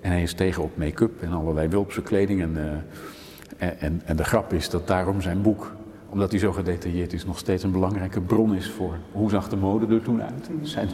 En 0.00 0.10
hij 0.10 0.22
is 0.22 0.32
tegen 0.32 0.62
op 0.62 0.76
make-up 0.76 1.22
en 1.22 1.32
allerlei 1.32 1.68
wulpse 1.68 2.02
kleding. 2.02 2.42
En, 2.42 2.56
uh, 2.56 3.68
en, 3.78 4.02
en 4.04 4.16
de 4.16 4.24
grap 4.24 4.52
is 4.52 4.70
dat 4.70 4.86
daarom 4.86 5.20
zijn 5.20 5.42
boek, 5.42 5.72
omdat 6.08 6.30
hij 6.30 6.40
zo 6.40 6.52
gedetailleerd 6.52 7.12
is, 7.12 7.24
nog 7.24 7.38
steeds 7.38 7.62
een 7.62 7.72
belangrijke 7.72 8.20
bron 8.20 8.54
is 8.54 8.70
voor 8.70 8.94
hoe 9.12 9.30
zag 9.30 9.48
de 9.48 9.56
mode 9.56 9.94
er 9.94 10.02
toen 10.02 10.22
uit. 10.22 10.50
Zijn. 10.62 10.88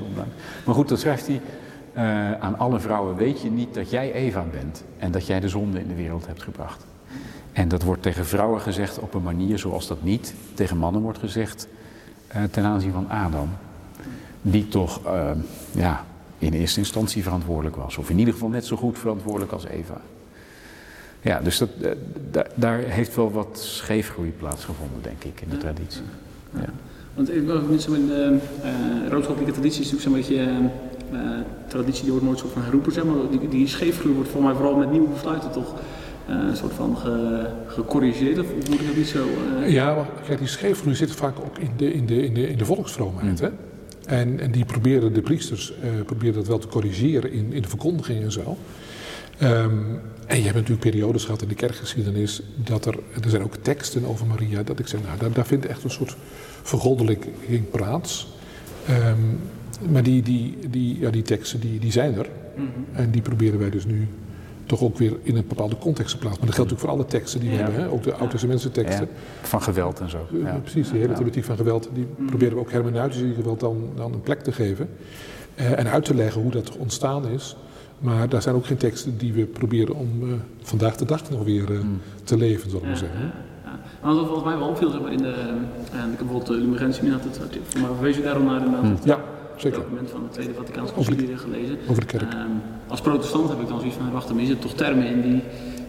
Maar 0.64 0.74
goed, 0.74 0.88
dat 0.88 1.00
schrijft 1.00 1.26
hij. 1.26 1.40
Uh, 1.96 2.32
aan 2.32 2.58
alle 2.58 2.80
vrouwen 2.80 3.16
weet 3.16 3.40
je 3.40 3.50
niet 3.50 3.74
dat 3.74 3.90
jij 3.90 4.12
Eva 4.12 4.44
bent 4.52 4.84
en 4.98 5.10
dat 5.10 5.26
jij 5.26 5.40
de 5.40 5.48
zonde 5.48 5.80
in 5.80 5.88
de 5.88 5.94
wereld 5.94 6.26
hebt 6.26 6.42
gebracht. 6.42 6.86
En 7.52 7.68
dat 7.68 7.82
wordt 7.82 8.02
tegen 8.02 8.26
vrouwen 8.26 8.60
gezegd 8.60 8.98
op 8.98 9.14
een 9.14 9.22
manier 9.22 9.58
zoals 9.58 9.86
dat 9.86 10.02
niet 10.02 10.34
tegen 10.54 10.76
mannen 10.76 11.02
wordt 11.02 11.18
gezegd 11.18 11.68
uh, 12.36 12.42
ten 12.42 12.64
aanzien 12.64 12.92
van 12.92 13.10
Adam. 13.10 13.48
Die 14.42 14.68
toch 14.68 15.00
ja, 15.72 16.04
in 16.38 16.52
eerste 16.52 16.78
instantie 16.78 17.22
verantwoordelijk 17.22 17.76
was. 17.76 17.98
Of 17.98 18.10
in 18.10 18.18
ieder 18.18 18.34
geval 18.34 18.48
net 18.48 18.66
zo 18.66 18.76
goed 18.76 18.98
verantwoordelijk 18.98 19.52
als 19.52 19.66
Eva. 19.66 20.00
Ja, 21.20 21.40
dus 21.40 21.58
dat, 21.58 21.68
uh, 21.82 21.90
da 22.30 22.46
daar 22.54 22.78
heeft 22.78 23.16
wel 23.16 23.32
wat 23.32 23.58
scheefgroei 23.58 24.30
plaatsgevonden, 24.30 25.02
denk 25.02 25.24
ik, 25.24 25.40
in 25.40 25.48
de 25.48 25.56
traditie. 25.56 26.02
Ja. 26.52 26.60
Ja. 26.60 26.68
Want 27.14 27.34
ik 27.34 27.46
wil 27.46 27.60
niet 27.60 27.82
zo 27.82 27.92
in 27.92 28.06
de 28.06 28.38
roodschappelijke 29.10 29.52
traditie 29.52 29.80
is 29.82 29.92
natuurlijk 29.92 30.26
zo'n 30.26 30.36
beetje 30.36 30.70
traditie 31.68 32.02
die 32.02 32.10
wordt 32.10 32.26
nooit 32.26 32.38
soort 32.38 32.52
van 32.52 32.62
geroepen, 32.62 32.92
zeg 32.92 33.04
maar. 33.04 33.14
Die, 33.30 33.48
die 33.48 33.66
scheefgroei 33.66 34.14
wordt 34.14 34.28
voor 34.28 34.42
mij 34.42 34.54
vooral 34.54 34.76
met 34.76 34.90
nieuwe 34.90 35.08
besluiten 35.08 35.50
toch 35.50 35.74
uh, 36.28 36.36
een 36.48 36.56
soort 36.56 36.72
van 36.72 36.96
ge, 36.96 37.46
gecorrigeerd, 37.66 38.38
of 38.38 38.46
moet 38.54 38.80
ik 38.80 38.86
dat 38.86 38.96
niet 38.96 39.06
zo... 39.06 39.26
Uh... 39.60 39.70
Ja, 39.70 39.94
maar 39.94 40.06
kijk, 40.26 40.38
die 40.38 40.48
scheefgroei 40.48 40.94
zit 40.94 41.12
vaak 41.12 41.38
ook 41.38 41.58
in 41.58 41.70
de, 41.76 41.92
in 41.92 42.06
de, 42.06 42.26
in 42.26 42.34
de, 42.34 42.48
in 42.48 42.58
de 42.58 42.64
volksvroomheid, 42.64 43.40
mm. 43.40 43.46
hè? 43.46 43.52
En, 44.06 44.40
en 44.40 44.50
die 44.50 44.64
proberen, 44.64 45.12
de 45.12 45.20
priesters 45.20 45.72
uh, 45.84 46.04
proberen 46.04 46.34
dat 46.34 46.46
wel 46.46 46.58
te 46.58 46.66
corrigeren 46.66 47.32
in, 47.32 47.52
in 47.52 47.62
de 47.62 47.68
verkondiging 47.68 48.22
en 48.22 48.32
zo. 48.32 48.56
Ehm, 49.38 49.78
en 50.26 50.36
je 50.36 50.42
hebt 50.42 50.54
natuurlijk 50.54 50.80
periodes 50.80 51.24
gehad 51.24 51.42
in 51.42 51.48
de 51.48 51.54
kerkgeschiedenis 51.54 52.42
dat 52.56 52.86
er, 52.86 52.98
er 53.22 53.30
zijn 53.30 53.42
ook 53.42 53.56
teksten 53.56 54.04
over 54.04 54.26
Maria, 54.26 54.62
dat 54.62 54.78
ik 54.78 54.86
zeg, 54.86 55.02
nou, 55.02 55.18
daar, 55.18 55.32
daar 55.32 55.46
vindt 55.46 55.66
echt 55.66 55.84
een 55.84 55.90
soort 55.90 56.16
vergoddelijking 56.62 57.70
plaats. 57.70 58.28
Ehm, 58.86 59.20
maar 59.90 60.02
die, 60.02 60.22
die, 60.22 60.58
die, 60.70 60.98
ja, 60.98 61.10
die 61.10 61.22
teksten 61.22 61.60
die, 61.60 61.78
die 61.78 61.92
zijn 61.92 62.18
er. 62.18 62.28
Mhm. 62.56 62.66
En 62.92 63.10
die 63.10 63.22
proberen 63.22 63.58
wij 63.58 63.70
dus 63.70 63.84
nu 63.84 64.08
toch 64.66 64.82
ook 64.82 64.98
weer 64.98 65.16
in 65.22 65.36
een 65.36 65.44
bepaalde 65.48 65.78
context 65.78 66.10
te 66.10 66.18
plaatsen. 66.18 66.38
Maar 66.40 66.46
dat 66.48 66.54
geldt 66.56 66.70
natuurlijk 66.70 66.80
voor 66.80 66.90
alle 66.90 67.04
teksten 67.20 67.40
die 67.40 67.50
we 67.50 67.56
Ja. 67.56 67.62
hebben, 67.62 67.80
hè? 67.80 67.88
ook 67.90 68.02
de 68.02 68.14
Oud-Testamentische 68.14 68.70
teksten. 68.70 69.08
Ja, 69.12 69.46
van 69.48 69.62
geweld 69.62 70.00
en 70.00 70.10
zo. 70.10 70.18
Eh, 70.32 70.40
Ja. 70.42 70.58
Precies, 70.58 70.90
die 70.90 71.00
hele 71.00 71.12
thematiek 71.12 71.44
van 71.44 71.56
geweld, 71.56 71.88
die 71.94 72.06
proberen 72.26 72.54
we 72.54 72.60
ook 72.60 72.72
hermeneutisch 72.72 73.16
in 73.20 73.26
ieder 73.26 73.36
geval 73.42 73.56
dan, 73.56 73.88
dan 73.96 74.12
een 74.12 74.20
plek 74.20 74.40
te 74.40 74.52
geven. 74.52 74.88
Eh, 75.54 75.78
en 75.78 75.86
uit 75.88 76.04
te 76.04 76.14
leggen 76.14 76.42
hoe 76.42 76.50
dat 76.50 76.76
ontstaan 76.76 77.28
is. 77.28 77.56
Maar 77.98 78.28
daar 78.28 78.42
zijn 78.42 78.54
ook 78.54 78.66
geen 78.66 78.76
teksten 78.76 79.18
die 79.18 79.32
we 79.32 79.44
proberen 79.44 79.94
om 79.94 80.08
eh, 80.22 80.28
vandaag 80.62 80.96
de 80.96 81.04
dag 81.04 81.30
nog 81.30 81.44
weer 81.44 81.72
eh, 81.72 81.78
te 82.24 82.36
leven, 82.36 82.70
zullen 82.70 82.84
we 82.84 82.90
Ja, 82.92 82.96
zeggen. 82.96 83.20
ja. 83.20 83.32
Maar 84.02 84.14
wat 84.14 84.24
volgens 84.26 84.44
mij 84.44 84.58
wel 84.58 84.68
opviel 84.68 84.90
zeg 84.90 85.00
maar, 85.00 85.12
in 85.12 85.18
de, 85.18 85.28
ik 85.28 85.92
heb 85.92 86.18
bijvoorbeeld 86.18 86.46
de 86.46 86.52
Lumigentie 86.52 87.10
had 87.10 87.20
het, 87.24 87.38
mij 87.74 87.84
verwees 87.94 88.16
je 88.16 88.22
daarom 88.22 88.44
naar 88.44 88.64
inderdaad 88.64 88.90
het 88.90 89.04
Ja, 89.04 89.18
zeker. 89.56 89.78
document 89.78 90.10
van 90.10 90.20
de 90.22 90.28
Tweede 90.28 90.54
Vaticaanse 90.54 90.94
Over 90.96 91.10
de- 91.10 91.16
Concilie 91.16 91.38
gelezen. 91.38 91.78
Over 91.88 92.00
de 92.06 92.06
kerk. 92.18 92.32
Ehm, 92.32 92.40
als 92.88 93.00
protestant 93.00 93.48
heb 93.48 93.60
ik 93.60 93.68
dan 93.68 93.78
zoiets 93.78 93.96
van, 93.96 94.10
wacht, 94.12 94.28
er 94.28 94.34
zitten 94.38 94.58
toch 94.58 94.74
termen 94.74 95.06
in 95.06 95.20
die 95.22 95.42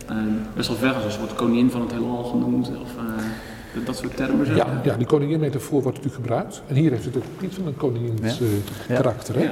ehm, 0.07 0.17
best 0.55 0.67
wel 0.67 0.77
ver 0.77 0.89
gaan. 0.91 0.99
Zoals 0.99 1.17
wordt 1.17 1.31
de 1.31 1.37
koningin 1.37 1.71
van 1.71 1.81
het 1.81 1.91
heelal 1.91 2.23
genoemd, 2.23 2.67
of 2.67 2.89
eh, 2.97 3.85
dat- 3.85 3.95
soort 3.97 4.15
termen. 4.15 4.45
Zeg. 4.45 4.55
Ja, 4.57 4.81
ja, 4.83 4.95
die 4.97 5.07
koningin-metafoor 5.07 5.81
wordt 5.81 5.97
natuurlijk 5.97 6.25
gebruikt. 6.25 6.61
En 6.67 6.75
hier 6.75 6.91
heeft 6.91 7.05
het 7.05 7.17
ook 7.17 7.23
niet 7.41 7.53
van 7.53 7.67
een 7.67 7.77
koningins 7.77 8.37
Ja. 8.37 8.45
eh, 8.45 8.51
Ja. 8.87 8.95
karakter. 8.95 9.35
Hè? 9.35 9.41
Ja, 9.43 9.51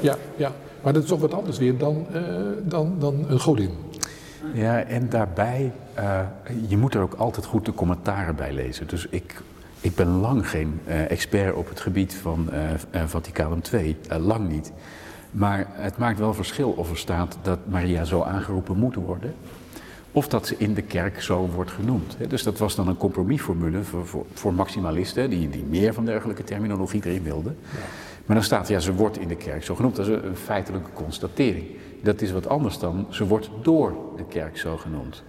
Ja, 0.00 0.16
ja. 0.36 0.52
Maar 0.82 0.92
dat 0.92 1.02
is 1.02 1.08
toch 1.08 1.20
wat 1.20 1.34
anders 1.34 1.58
weer 1.58 1.78
dan, 1.78 2.06
eh, 2.12 2.22
dan, 2.62 2.96
dan 2.98 3.24
een 3.28 3.40
godin. 3.40 3.70
Ja, 4.54 4.82
en 4.82 5.08
daarbij, 5.08 5.72
eh, 5.94 6.20
je 6.68 6.76
moet 6.76 6.94
er 6.94 7.00
ook 7.00 7.14
altijd 7.14 7.46
goed 7.46 7.64
de 7.64 7.72
commentaren 7.72 8.36
bij 8.36 8.52
lezen. 8.52 8.86
Dus 8.86 9.06
ik, 9.10 9.42
ik 9.84 9.94
ben 9.94 10.08
lang 10.08 10.48
geen 10.48 10.80
eh, 10.84 11.10
expert 11.10 11.54
op 11.54 11.68
het 11.68 11.80
gebied 11.80 12.14
van 12.14 12.50
eh, 12.50 13.02
Vaticanum 13.06 13.60
II, 13.72 13.96
lang 14.08 14.48
niet. 14.48 14.72
Maar 15.30 15.66
het 15.70 15.98
maakt 15.98 16.18
wel 16.18 16.34
verschil 16.34 16.70
of 16.70 16.90
er 16.90 16.96
staat 16.96 17.38
dat 17.42 17.58
Maria 17.66 18.04
zo 18.04 18.22
aangeroepen 18.22 18.76
moet 18.76 18.94
worden, 18.94 19.34
of 20.12 20.28
dat 20.28 20.46
ze 20.46 20.54
in 20.58 20.74
de 20.74 20.82
kerk 20.82 21.22
zo 21.22 21.48
wordt 21.54 21.70
genoemd. 21.70 22.16
Dus 22.28 22.42
dat 22.42 22.58
was 22.58 22.74
dan 22.74 22.88
een 22.88 22.96
compromisformule 22.96 23.82
voor, 23.82 24.06
voor, 24.06 24.26
voor 24.32 24.54
maximalisten, 24.54 25.30
die, 25.30 25.48
die 25.48 25.64
meer 25.64 25.94
van 25.94 26.04
dergelijke 26.04 26.44
terminologie 26.44 27.02
erin 27.04 27.22
wilden. 27.22 27.56
Maar 28.26 28.36
dan 28.36 28.44
staat, 28.44 28.68
ja, 28.68 28.78
ze 28.78 28.94
wordt 28.94 29.18
in 29.18 29.28
de 29.28 29.36
kerk 29.36 29.64
zo 29.64 29.74
genoemd. 29.74 29.96
Dat 29.96 30.08
is 30.08 30.22
een 30.22 30.36
feitelijke 30.36 30.90
constatering. 30.92 31.66
Dat 32.02 32.20
is 32.20 32.32
wat 32.32 32.48
anders 32.48 32.78
dan, 32.78 33.06
ze 33.08 33.26
wordt 33.26 33.50
door 33.62 33.96
de 34.16 34.24
kerk 34.24 34.58
zo 34.58 34.76
genoemd. 34.76 35.22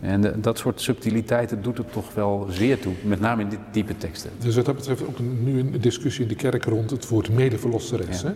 En 0.00 0.24
eh, 0.24 0.32
dat 0.42 0.58
soort 0.58 0.80
subtiliteiten 0.80 1.62
doet 1.62 1.78
het 1.78 1.92
toch 1.92 2.14
wel 2.14 2.46
zeer 2.50 2.78
toe, 2.80 2.92
met 3.04 3.20
name 3.20 3.42
in 3.42 3.48
dit 3.48 3.58
type 3.70 3.96
teksten. 3.96 4.30
Dus 4.42 4.56
wat 4.56 4.64
dat 4.64 4.74
betreft 4.76 5.02
ook 5.06 5.18
nu 5.44 5.58
een 5.58 5.80
discussie 5.80 6.22
in 6.22 6.28
de 6.28 6.34
kerk 6.34 6.64
rond 6.64 6.90
het 6.90 7.08
woord 7.08 7.30
medeverlosseres. 7.30 8.20
Ja. 8.20 8.26
Hè? 8.26 8.32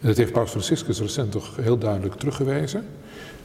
En 0.00 0.08
dat 0.08 0.16
heeft 0.16 0.32
Paus 0.32 0.50
Franciscus 0.50 1.00
recent 1.00 1.32
toch 1.32 1.56
heel 1.60 1.78
duidelijk 1.78 2.14
teruggewezen. 2.14 2.84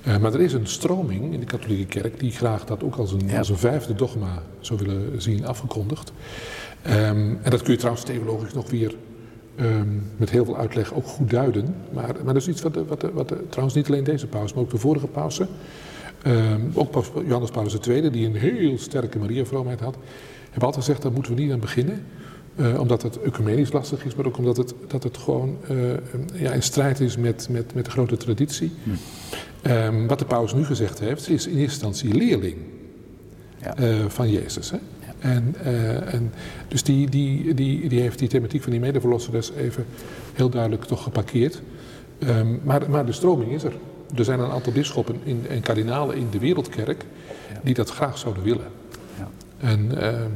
Eh, 0.03 0.17
maar 0.17 0.33
er 0.33 0.41
is 0.41 0.53
een 0.53 0.67
stroming 0.67 1.33
in 1.33 1.39
de 1.39 1.45
katholieke 1.45 1.85
kerk 2.01 2.19
die 2.19 2.31
graag 2.31 2.65
dat 2.65 2.83
ook 2.83 2.95
als 2.95 3.11
een, 3.11 3.27
Ja. 3.27 3.37
als 3.37 3.49
een 3.49 3.57
vijfde 3.57 3.93
dogma 3.95 4.43
zou 4.59 4.79
willen 4.79 5.21
zien 5.21 5.45
afgekondigd. 5.45 6.11
Ehm, 6.81 7.35
en 7.41 7.49
dat 7.49 7.61
kun 7.61 7.71
je 7.73 7.77
trouwens 7.79 8.05
theologisch 8.05 8.53
nog 8.53 8.69
weer 8.69 8.95
ehm, 9.55 9.87
met 10.17 10.29
heel 10.29 10.45
veel 10.45 10.57
uitleg 10.57 10.93
ook 10.93 11.05
goed 11.07 11.29
duiden. 11.29 11.75
Maar, 11.93 12.15
maar 12.23 12.33
dat 12.33 12.41
is 12.41 12.47
iets 12.47 12.61
wat, 12.61 12.73
de, 12.73 12.85
wat, 12.85 13.01
de, 13.01 13.11
wat 13.11 13.29
de- 13.29 13.43
trouwens 13.49 13.75
niet 13.75 13.87
alleen 13.87 14.03
deze 14.03 14.27
paus, 14.27 14.53
maar 14.53 14.63
ook 14.63 14.69
de 14.71 14.77
vorige 14.77 15.07
pausen. 15.07 15.47
Ehm, 16.23 16.61
ook 16.73 16.91
paus 16.91 17.11
Johannes 17.25 17.49
Paulus 17.51 17.77
II, 17.87 18.09
die 18.09 18.25
een 18.25 18.35
heel 18.35 18.77
sterke 18.77 19.19
Maria-vroomheid 19.19 19.79
had, 19.79 19.95
hebben 20.43 20.61
altijd 20.63 20.83
gezegd, 20.85 21.01
daar 21.01 21.11
moeten 21.11 21.35
we 21.35 21.41
niet 21.41 21.51
aan 21.51 21.59
beginnen. 21.59 22.03
Eh, 22.55 22.79
omdat 22.79 23.01
het 23.01 23.21
ecumenisch 23.21 23.71
lastig 23.71 24.05
is, 24.05 24.15
maar 24.15 24.25
ook 24.25 24.37
omdat 24.37 24.57
het, 24.57 24.73
dat 24.87 25.03
het 25.03 25.17
gewoon 25.17 25.57
eh, 25.67 25.77
ja, 26.41 26.51
in 26.51 26.63
strijd 26.63 26.99
is 26.99 27.17
met, 27.17 27.47
met, 27.49 27.73
met 27.73 27.85
de 27.85 27.91
grote 27.91 28.17
traditie. 28.17 28.71
Ehm, 29.61 30.07
wat 30.07 30.19
de 30.19 30.25
paus 30.25 30.53
nu 30.53 30.65
gezegd 30.65 30.99
heeft, 30.99 31.29
is 31.29 31.47
in 31.47 31.57
eerste 31.57 31.85
instantie 31.85 32.13
leerling 32.13 32.55
Ja. 33.61 33.75
eh, 33.75 34.05
van 34.07 34.29
Jezus. 34.31 34.71
Hè? 34.71 34.77
En, 35.19 35.55
en 36.05 36.33
dus 36.67 36.83
die, 36.83 37.09
die, 37.09 37.53
die, 37.53 37.89
die 37.89 37.99
heeft 38.01 38.19
die 38.19 38.27
thematiek 38.27 38.61
van 38.61 38.71
die 38.71 38.79
medeverlosseres 38.81 39.51
even 39.51 39.85
heel 40.33 40.49
duidelijk 40.49 40.83
toch 40.83 41.03
geparkeerd. 41.03 41.61
Ehm, 42.19 42.55
maar, 42.63 42.89
maar 42.89 43.05
de 43.05 43.11
stroming 43.11 43.51
is 43.51 43.63
er. 43.63 43.73
Er 44.15 44.23
zijn 44.23 44.39
een 44.39 44.51
aantal 44.51 44.73
bisschoppen 44.73 45.15
in, 45.23 45.45
en 45.49 45.61
kardinalen 45.61 46.15
in 46.15 46.27
de 46.31 46.39
wereldkerk 46.39 47.05
die 47.63 47.73
dat 47.73 47.89
graag 47.89 48.17
zouden 48.17 48.43
willen. 48.43 48.65
Ja. 49.17 49.29
En, 49.57 50.01
ehm, 50.01 50.29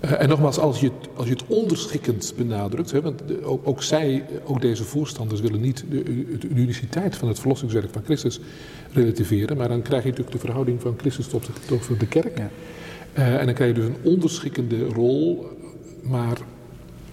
eh, 0.00 0.22
en 0.22 0.28
nogmaals, 0.28 0.58
als 0.58 0.80
je, 0.80 0.86
het, 0.86 1.08
als 1.14 1.26
je 1.26 1.32
het 1.32 1.44
onderschikkend 1.46 2.32
benadrukt, 2.36 2.90
hè, 2.92 3.00
want 3.00 3.22
ook, 3.42 3.60
ook 3.68 3.82
zij, 3.82 4.24
ook 4.44 4.60
deze 4.60 4.84
voorstanders 4.84 5.40
willen 5.40 5.60
niet 5.60 5.84
de, 5.90 6.02
de 6.38 6.48
uniciteit 6.48 7.16
van 7.16 7.28
het 7.28 7.38
verlossingswerk 7.38 7.92
van 7.92 8.02
Christus 8.04 8.40
relativeren, 8.92 9.56
maar 9.56 9.68
dan 9.68 9.82
krijg 9.82 10.02
je 10.02 10.08
natuurlijk 10.08 10.36
de 10.36 10.42
verhouding 10.42 10.80
van 10.80 10.94
Christus 10.98 11.26
tot 11.26 11.46
de, 11.46 11.52
tot 11.66 12.00
de 12.00 12.06
kerk. 12.06 12.38
Ja. 12.38 12.48
Eh, 13.12 13.38
en 13.40 13.44
dan 13.46 13.54
krijg 13.54 13.76
je 13.76 13.80
dus 13.80 13.88
een 13.88 13.96
onderschikkende 14.02 14.84
rol, 14.86 15.48
maar 16.02 16.38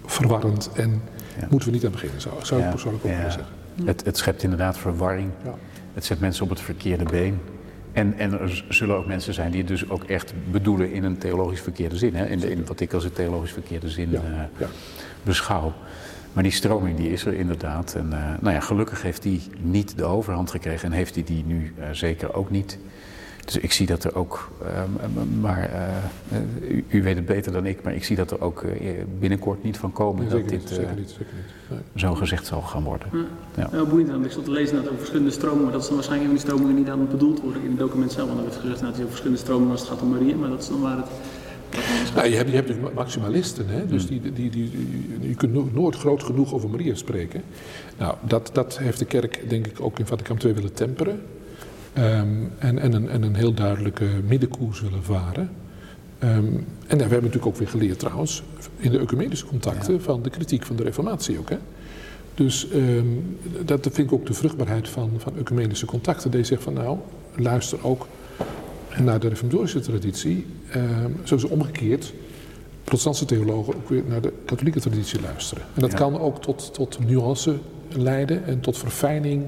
verwarrend. 0.06 0.70
En 0.76 1.02
Ja. 1.40 1.48
moeten 1.50 1.70
we 1.70 1.76
niet 1.76 1.86
aan 1.86 1.92
beginnen, 1.92 2.22
zou, 2.22 2.36
zou 2.42 2.62
ik 2.62 2.70
persoonlijk 2.70 3.06
ook 3.06 3.12
willen 3.12 3.32
zeggen. 3.32 3.54
Het, 3.86 4.06
het 4.06 4.18
schept 4.18 4.44
inderdaad 4.44 4.78
verwarring. 4.78 5.30
Ja. 5.44 5.56
Het 5.98 6.06
zet 6.06 6.20
mensen 6.20 6.44
op 6.44 6.50
het 6.50 6.62
verkeerde 6.62 7.04
been. 7.04 7.40
En, 7.92 8.14
en 8.18 8.40
er 8.40 8.64
zullen 8.70 8.96
ook 8.96 9.06
mensen 9.06 9.34
zijn 9.34 9.52
die 9.52 9.60
het 9.60 9.68
dus 9.68 9.90
ook 9.90 10.04
echt 10.04 10.34
bedoelen 10.52 10.92
in 10.92 11.04
een 11.04 11.18
theologisch 11.18 11.62
verkeerde 11.62 11.98
zin. 11.98 12.16
Hè? 12.16 12.26
In, 12.26 12.40
de, 12.40 12.50
in 12.50 12.66
wat 12.66 12.80
ik 12.80 12.94
als 12.94 13.04
een 13.04 13.12
theologisch 13.12 13.52
verkeerde 13.52 13.90
zin 13.90 14.10
Ja, 14.12 14.18
eh, 14.18 14.60
ja. 14.60 14.68
beschouw. 15.24 15.74
Maar 16.34 16.44
die 16.44 16.52
stroming 16.52 16.98
die 16.98 17.12
is 17.12 17.26
er 17.26 17.34
inderdaad. 17.34 17.96
En 17.96 18.14
eh, 18.14 18.34
nou 18.40 18.54
ja, 18.54 18.60
gelukkig 18.60 19.02
heeft 19.02 19.22
die 19.22 19.42
niet 19.62 19.98
de 19.98 20.04
overhand 20.04 20.52
gekregen 20.52 20.92
en 20.92 20.98
heeft 20.98 21.16
hij 21.16 21.24
die 21.24 21.44
nu 21.46 21.74
eh, 21.80 21.88
zeker 21.92 22.34
ook 22.34 22.50
niet. 22.50 22.80
Dus 23.48 23.58
ik 23.58 23.72
zie 23.72 23.88
dat 23.88 24.04
er 24.04 24.16
ook, 24.16 24.50
ehm, 24.66 25.40
maar 25.42 25.70
eh, 25.70 26.70
u, 26.70 26.86
u 26.88 27.04
weet 27.04 27.16
het 27.16 27.26
beter 27.26 27.52
dan 27.52 27.66
ik, 27.66 27.84
maar 27.84 27.96
ik 27.96 28.04
zie 28.04 28.16
dat 28.16 28.32
er 28.32 28.42
ook 28.42 28.62
eh, 28.64 28.90
binnenkort 29.20 29.64
niet 29.64 29.78
van 29.78 29.92
komen 29.92 30.22
Nee, 30.22 30.30
dat 30.30 30.40
zeker, 30.40 30.52
dit 30.52 30.60
niet, 30.60 30.70
eh, 30.70 30.76
zeker 30.78 30.96
niet, 30.96 31.10
zeker 31.10 31.34
niet. 31.36 31.70
Nee. 31.70 31.80
zo 31.96 32.16
gezegd 32.16 32.46
zal 32.46 32.62
gaan 32.62 32.84
worden. 32.84 33.08
Ja. 33.56 33.68
Heel 33.72 33.86
boeiend, 33.88 34.26
ik 34.26 34.32
zat 34.32 34.46
te 34.46 34.52
lezen 34.52 34.76
dat 34.76 34.86
over 34.86 34.98
verschillende 34.98 35.32
stromingen, 35.32 35.64
maar 35.64 35.72
dat 35.72 35.82
is 35.82 35.88
dan 35.88 35.96
waarschijnlijk 35.96 36.32
een 36.32 36.38
van 36.40 36.46
die 36.48 36.56
stromingen 36.56 36.84
die 36.84 36.94
dan 36.96 37.08
bedoeld 37.12 37.42
worden 37.42 37.62
in 37.64 37.70
het 37.70 37.80
document 37.80 38.12
zelf. 38.12 38.28
Want 38.28 38.40
er 38.40 38.46
werd 38.46 38.58
gezegd 38.60 38.80
dat 38.80 38.88
het 38.90 38.98
over 38.98 39.08
verschillende 39.10 39.40
stromingen 39.42 39.72
als 39.72 39.80
het 39.82 39.90
gaat 39.90 40.02
om 40.02 40.10
Maria, 40.10 40.36
maar 40.36 40.50
dat 40.50 40.62
is 40.62 40.68
dan 40.68 40.82
waar 40.82 40.98
het... 40.98 41.08
Nou, 42.16 42.28
je 42.30 42.36
hebt, 42.36 42.50
je 42.50 42.56
hebt 42.56 42.68
natuurlijk 42.68 42.96
maximalisten, 42.96 43.66
hè? 43.68 43.86
dus 43.86 44.08
die, 44.08 44.22
die, 44.22 44.32
die, 44.34 44.50
die- 44.50 44.72
je 45.28 45.36
kunt 45.36 45.54
no- 45.54 45.70
nooit 45.74 45.96
groot 45.96 46.24
genoeg 46.24 46.54
over 46.54 46.70
Maria 46.70 46.96
spreken. 46.96 47.42
Nou, 47.98 48.16
dat, 48.22 48.50
dat 48.54 48.78
heeft 48.78 49.00
de 49.00 49.06
kerk 49.06 49.50
denk 49.50 49.68
ik 49.68 49.82
ook 49.82 50.00
in 50.00 50.06
Vaticaan 50.06 50.38
II 50.44 50.54
willen 50.54 50.74
temperen. 50.74 51.22
Ehm, 51.98 52.28
en, 52.58 52.80
en, 52.80 52.94
een, 52.94 53.10
en 53.10 53.24
een 53.24 53.36
heel 53.36 53.54
duidelijke 53.54 54.06
middenkoers 54.28 54.82
willen 54.82 55.04
varen. 55.04 55.50
Ehm, 56.20 56.36
en 56.88 56.98
we 56.98 57.02
hebben 57.02 57.10
natuurlijk 57.24 57.46
ook 57.46 57.56
weer 57.56 57.68
geleerd 57.68 58.00
trouwens, 58.00 58.44
in 58.78 58.92
de 58.92 59.00
ecumenische 59.00 59.46
contacten, 59.46 60.02
van 60.02 60.22
de 60.22 60.30
kritiek 60.30 60.64
van 60.66 60.76
de 60.76 60.84
reformatie 60.84 61.40
ook. 61.40 61.50
Hè? 61.50 61.58
Dus 62.36 62.70
ehm, 62.70 63.06
dat 63.66 63.82
vind 63.82 63.98
ik 63.98 64.12
ook 64.12 64.26
de 64.26 64.34
vruchtbaarheid 64.34 64.90
van, 64.90 65.12
van 65.18 65.34
ecumenische 65.40 65.86
contacten. 65.86 66.32
Die 66.32 66.44
zegt 66.44 66.64
van 66.64 66.74
nou, 66.74 66.98
luister 67.36 67.86
ook 67.86 68.08
naar 68.98 69.20
de 69.20 69.28
reformatorische 69.28 69.80
traditie, 69.80 70.46
ehm, 70.70 71.12
zoals 71.24 71.44
omgekeerd 71.44 72.14
protestantse 72.84 73.26
theologen 73.26 73.76
ook 73.76 73.90
weer 73.90 74.04
naar 74.08 74.22
de 74.22 74.34
katholieke 74.46 74.80
traditie 74.80 75.22
luisteren. 75.22 75.64
En 75.74 75.82
dat 75.82 75.92
Ja. 75.92 75.98
kan 75.98 76.20
ook 76.20 76.42
tot, 76.42 76.74
tot 76.74 77.00
nuance 77.08 77.58
leiden 77.90 78.46
en 78.46 78.60
tot 78.60 78.78
verfijning 78.78 79.44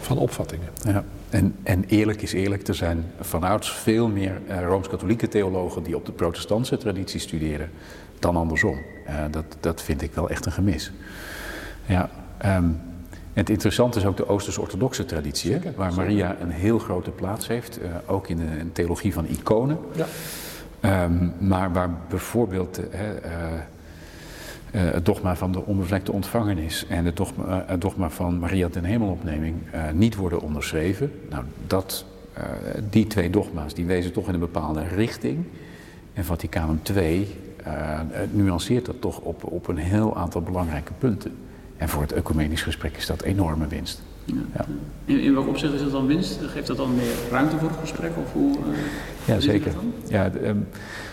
van 0.00 0.18
opvattingen. 0.18 0.68
Ja. 0.84 1.04
En, 1.32 1.54
en 1.62 1.84
eerlijk 1.84 2.22
is 2.22 2.32
eerlijk, 2.32 2.68
er 2.68 2.74
zijn 2.74 3.04
vanouds 3.20 3.72
veel 3.72 4.08
meer 4.08 4.40
eh, 4.46 4.62
Rooms-Katholieke 4.62 5.28
theologen 5.28 5.82
die 5.82 5.96
op 5.96 6.06
de 6.06 6.12
protestantse 6.12 6.76
traditie 6.76 7.20
studeren 7.20 7.70
dan 8.18 8.36
andersom. 8.36 8.78
Eh, 9.06 9.14
dat, 9.30 9.44
dat 9.60 9.82
vind 9.82 10.02
ik 10.02 10.14
wel 10.14 10.30
echt 10.30 10.46
een 10.46 10.52
gemis. 10.52 10.92
Ja, 11.86 12.10
ehm, 12.38 12.64
het 13.32 13.50
interessante 13.50 13.98
is 13.98 14.06
ook 14.06 14.16
de 14.16 14.28
Oosters-orthodoxe 14.28 15.04
traditie, 15.04 15.52
hè, 15.52 15.58
waar 15.76 15.92
zeker. 15.92 16.06
Maria 16.06 16.36
een 16.40 16.50
heel 16.50 16.78
grote 16.78 17.10
plaats 17.10 17.48
heeft, 17.48 17.80
eh, 17.80 17.90
ook 18.06 18.28
in 18.28 18.36
de, 18.36 18.44
in 18.58 18.64
de 18.64 18.72
theologie 18.72 19.12
van 19.12 19.26
iconen. 19.26 19.78
Ja. 19.92 20.06
Ehm, 20.80 21.28
maar 21.38 21.72
waar 21.72 21.90
bijvoorbeeld 22.08 22.80
het 24.78 25.06
dogma 25.06 25.36
van 25.36 25.52
de 25.52 25.64
onbevlekte 25.64 26.12
ontvangenis 26.12 26.86
en 26.86 27.04
het 27.04 27.16
dogma, 27.16 27.64
eh, 27.66 27.74
dogma 27.78 28.10
van 28.10 28.38
Maria 28.38 28.68
ten 28.68 28.84
hemelopneming 28.84 29.56
eh, 29.70 29.82
niet 29.94 30.16
worden 30.16 30.40
onderschreven. 30.40 31.12
Nou, 31.30 31.44
dat, 31.66 32.04
eh, 32.32 32.44
die 32.90 33.06
twee 33.06 33.30
dogma's 33.30 33.74
die 33.74 33.84
wezen 33.84 34.12
toch 34.12 34.28
in 34.28 34.34
een 34.34 34.40
bepaalde 34.40 34.82
richting. 34.82 35.44
En 36.14 36.24
Vaticanum 36.24 36.80
II 36.96 37.28
eh, 37.64 38.00
eh, 38.00 38.00
nuanceert 38.30 38.86
dat 38.86 39.00
toch 39.00 39.18
op, 39.18 39.44
op 39.44 39.68
een 39.68 39.76
heel 39.76 40.16
aantal 40.16 40.40
belangrijke 40.40 40.92
punten. 40.98 41.36
En 41.76 41.88
voor 41.88 42.02
het 42.02 42.12
ecumenisch 42.12 42.62
gesprek 42.62 42.96
is 42.96 43.06
dat 43.06 43.22
enorme 43.22 43.66
winst. 43.66 44.02
Ja. 44.24 44.64
In, 45.04 45.20
in 45.20 45.34
welk 45.34 45.48
opzicht 45.48 45.72
is 45.72 45.80
dat 45.80 45.90
dan 45.90 46.06
winst? 46.06 46.40
Geeft 46.42 46.66
dat 46.66 46.76
dan 46.76 46.94
meer 46.94 47.14
ruimte 47.30 47.58
voor 47.58 47.68
het 47.68 47.78
gesprek? 47.80 48.10
Of 48.16 48.32
hoe, 48.32 48.58
uh, 48.58 48.78
ja, 49.24 49.40
zeker. 49.40 49.72
Ja, 50.08 50.30
um, 50.42 50.68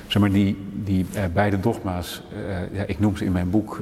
zeg 0.07 0.21
maar, 0.21 0.31
die, 0.31 0.57
die 0.73 1.05
uh, 1.15 1.23
beide 1.33 1.59
dogma's, 1.59 2.23
uh, 2.33 2.77
ja, 2.77 2.83
ik 2.87 2.99
noem 2.99 3.17
ze 3.17 3.25
in 3.25 3.31
mijn 3.31 3.49
boek 3.49 3.81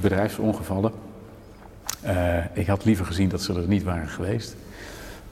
bedrijfsongevallen. 0.00 0.92
ik 2.52 2.66
had 2.66 2.84
liever 2.84 3.06
gezien 3.06 3.28
dat 3.28 3.42
ze 3.42 3.54
er 3.54 3.68
niet 3.68 3.82
waren 3.82 4.08
geweest. 4.08 4.56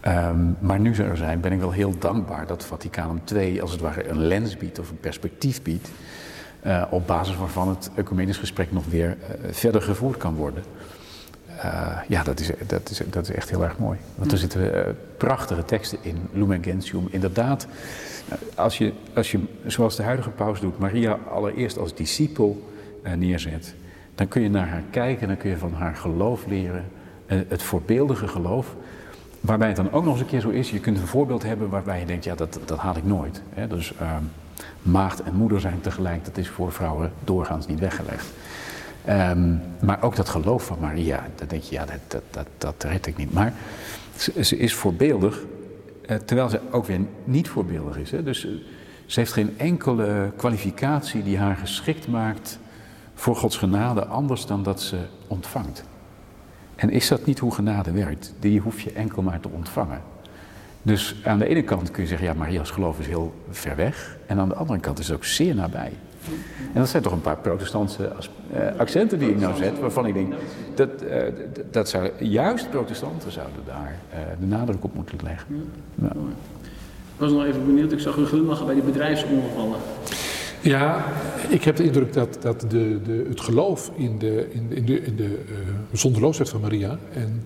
Um, 0.08 0.56
maar 0.60 0.80
nu 0.80 0.94
ze 0.94 1.02
er 1.02 1.16
zijn, 1.16 1.40
ben 1.40 1.52
ik 1.52 1.60
wel 1.60 1.70
heel 1.70 1.98
dankbaar 1.98 2.46
dat 2.46 2.64
Vaticanum 2.64 3.20
II 3.34 3.60
als 3.60 3.72
het 3.72 3.80
ware 3.80 4.08
een 4.08 4.26
lens 4.26 4.56
biedt 4.56 4.78
of 4.78 4.90
een 4.90 5.00
perspectief 5.00 5.62
biedt. 5.62 5.90
op 6.90 7.06
basis 7.06 7.36
waarvan 7.36 7.68
het 7.68 7.90
ecumenisch 7.94 8.36
gesprek 8.36 8.72
nog 8.72 8.84
weer 8.86 9.16
verder 9.50 9.82
gevoerd 9.82 10.16
kan 10.16 10.34
worden. 10.34 10.62
Uh, 11.64 11.98
ja, 12.08 12.22
dat 12.22 12.40
is, 12.40 12.50
dat, 12.66 12.90
is, 12.90 13.00
dat 13.10 13.28
is 13.28 13.34
echt 13.34 13.50
heel 13.50 13.64
erg 13.64 13.78
mooi. 13.78 13.98
Want 14.14 14.32
er 14.32 14.38
zitten 14.38 14.74
uh, 14.74 14.80
prachtige 15.16 15.64
teksten 15.64 15.98
in, 16.02 16.28
Lumen 16.32 16.64
Gentium. 16.64 17.06
Inderdaad, 17.10 17.66
als 18.54 18.78
je, 18.78 18.92
als 19.14 19.30
je, 19.30 19.40
zoals 19.66 19.96
de 19.96 20.02
huidige 20.02 20.30
paus 20.30 20.60
doet, 20.60 20.78
Maria 20.78 21.18
allereerst 21.30 21.78
als 21.78 21.94
discipel 21.94 22.70
uh, 23.04 23.12
neerzet, 23.12 23.74
dan 24.14 24.28
kun 24.28 24.42
je 24.42 24.50
naar 24.50 24.68
haar 24.68 24.82
kijken, 24.90 25.28
dan 25.28 25.36
kun 25.36 25.50
je 25.50 25.56
van 25.56 25.74
haar 25.74 25.96
geloof 25.96 26.46
leren, 26.46 26.84
het 27.26 27.62
voorbeeldige 27.62 28.28
geloof. 28.28 28.74
Waarbij 29.40 29.68
het 29.68 29.76
dan 29.76 29.92
ook 29.92 30.04
nog 30.04 30.12
eens 30.12 30.22
een 30.22 30.28
keer 30.28 30.40
zo 30.40 30.48
is, 30.48 30.70
je 30.70 30.80
kunt 30.80 30.98
een 30.98 31.06
voorbeeld 31.06 31.42
hebben 31.42 31.68
waarbij 31.68 32.00
je 32.00 32.06
denkt, 32.06 32.24
ja, 32.24 32.34
dat, 32.34 32.58
dat 32.64 32.78
haal 32.78 32.96
ik 32.96 33.04
nooit. 33.04 33.42
Hè? 33.54 33.66
Dus 33.66 33.94
ehm, 34.00 34.22
maagd 34.82 35.22
en 35.22 35.34
moeder 35.34 35.60
zijn 35.60 35.80
tegelijk, 35.80 36.24
dat 36.24 36.36
is 36.36 36.48
voor 36.48 36.72
vrouwen 36.72 37.12
doorgaans 37.24 37.66
niet 37.66 37.78
weggelegd. 37.78 38.26
Um, 39.08 39.60
maar 39.80 40.02
ook 40.02 40.16
dat 40.16 40.28
geloof 40.28 40.66
van 40.66 40.78
Maria, 40.80 41.26
dan 41.34 41.48
denk 41.48 41.62
je, 41.62 41.74
ja, 41.74 41.84
dat, 41.84 41.98
dat, 42.08 42.22
dat, 42.30 42.46
dat 42.58 42.90
red 42.90 43.06
ik 43.06 43.16
niet. 43.16 43.32
Maar 43.32 43.52
ze, 44.16 44.56
is 44.56 44.74
voorbeeldig, 44.74 45.44
uh, 46.06 46.16
terwijl 46.16 46.48
ze 46.48 46.60
ook 46.70 46.86
weer 46.86 47.00
niet 47.24 47.48
voorbeeldig 47.48 47.96
is. 47.96 48.10
Hè? 48.10 48.22
Dus 48.22 48.44
uh, 48.44 48.52
ze 49.06 49.20
heeft 49.20 49.32
geen 49.32 49.58
enkele 49.58 50.32
kwalificatie 50.36 51.22
die 51.22 51.38
haar 51.38 51.56
geschikt 51.56 52.08
maakt 52.08 52.58
voor 53.14 53.36
Gods 53.36 53.56
genade, 53.56 54.06
anders 54.06 54.46
dan 54.46 54.62
dat 54.62 54.80
ze 54.80 54.98
ontvangt. 55.26 55.84
En 56.74 56.90
is 56.90 57.08
dat 57.08 57.26
niet 57.26 57.38
hoe 57.38 57.54
genade 57.54 57.92
werkt? 57.92 58.34
Die 58.38 58.60
hoef 58.60 58.80
je 58.80 58.92
enkel 58.92 59.22
maar 59.22 59.40
te 59.40 59.48
ontvangen. 59.48 60.02
Dus 60.82 61.16
aan 61.24 61.38
de 61.38 61.46
ene 61.46 61.62
kant 61.62 61.90
kun 61.90 62.02
je 62.02 62.08
zeggen, 62.08 62.26
ja, 62.26 62.34
Maria's 62.34 62.70
geloof 62.70 62.98
is 62.98 63.06
heel 63.06 63.34
ver 63.50 63.76
weg. 63.76 64.16
En 64.26 64.38
aan 64.38 64.48
de 64.48 64.54
andere 64.54 64.80
kant 64.80 64.98
is 64.98 65.06
het 65.06 65.16
ook 65.16 65.24
zeer 65.24 65.54
nabij. 65.54 65.92
En 66.72 66.80
dat 66.80 66.88
zijn 66.88 67.02
toch 67.02 67.12
een 67.12 67.20
paar 67.20 67.38
protestantse 67.38 68.12
uh, 68.54 68.60
accenten 68.76 69.18
die 69.18 69.30
ik 69.30 69.40
nou 69.40 69.56
zet, 69.56 69.78
waarvan 69.80 70.06
ik 70.06 70.14
denk 70.14 70.34
dat, 70.74 70.88
uh, 71.02 71.16
dat 71.70 71.88
zou, 71.88 72.10
juist 72.18 72.70
protestanten 72.70 73.32
zouden 73.32 73.60
daar 73.66 73.98
uh, 74.10 74.18
de 74.40 74.46
nadruk 74.46 74.84
op 74.84 74.94
moeten 74.94 75.18
leggen. 75.22 75.70
Ja. 75.94 76.12
Ik 77.14 77.28
was 77.28 77.30
nog 77.30 77.44
even 77.44 77.66
benieuwd, 77.66 77.92
ik 77.92 78.00
zag 78.00 78.16
u 78.16 78.24
glimlachen 78.24 78.66
bij 78.66 78.74
die 78.74 78.84
bedrijfsongevallen. 78.84 79.78
Ja, 80.60 81.04
ik 81.48 81.64
heb 81.64 81.76
de 81.76 81.84
indruk 81.84 82.12
dat, 82.12 82.38
dat 82.40 82.60
de, 82.60 83.00
de, 83.04 83.26
het 83.28 83.40
geloof 83.40 83.90
in 83.94 84.18
de, 84.18 84.46
in 84.50 84.68
de, 84.68 84.74
in 84.74 84.84
de, 84.84 85.02
in 85.02 85.16
de 85.16 85.38
zonderloosheid 85.92 86.48
van 86.48 86.60
Maria 86.60 86.98
en 87.12 87.42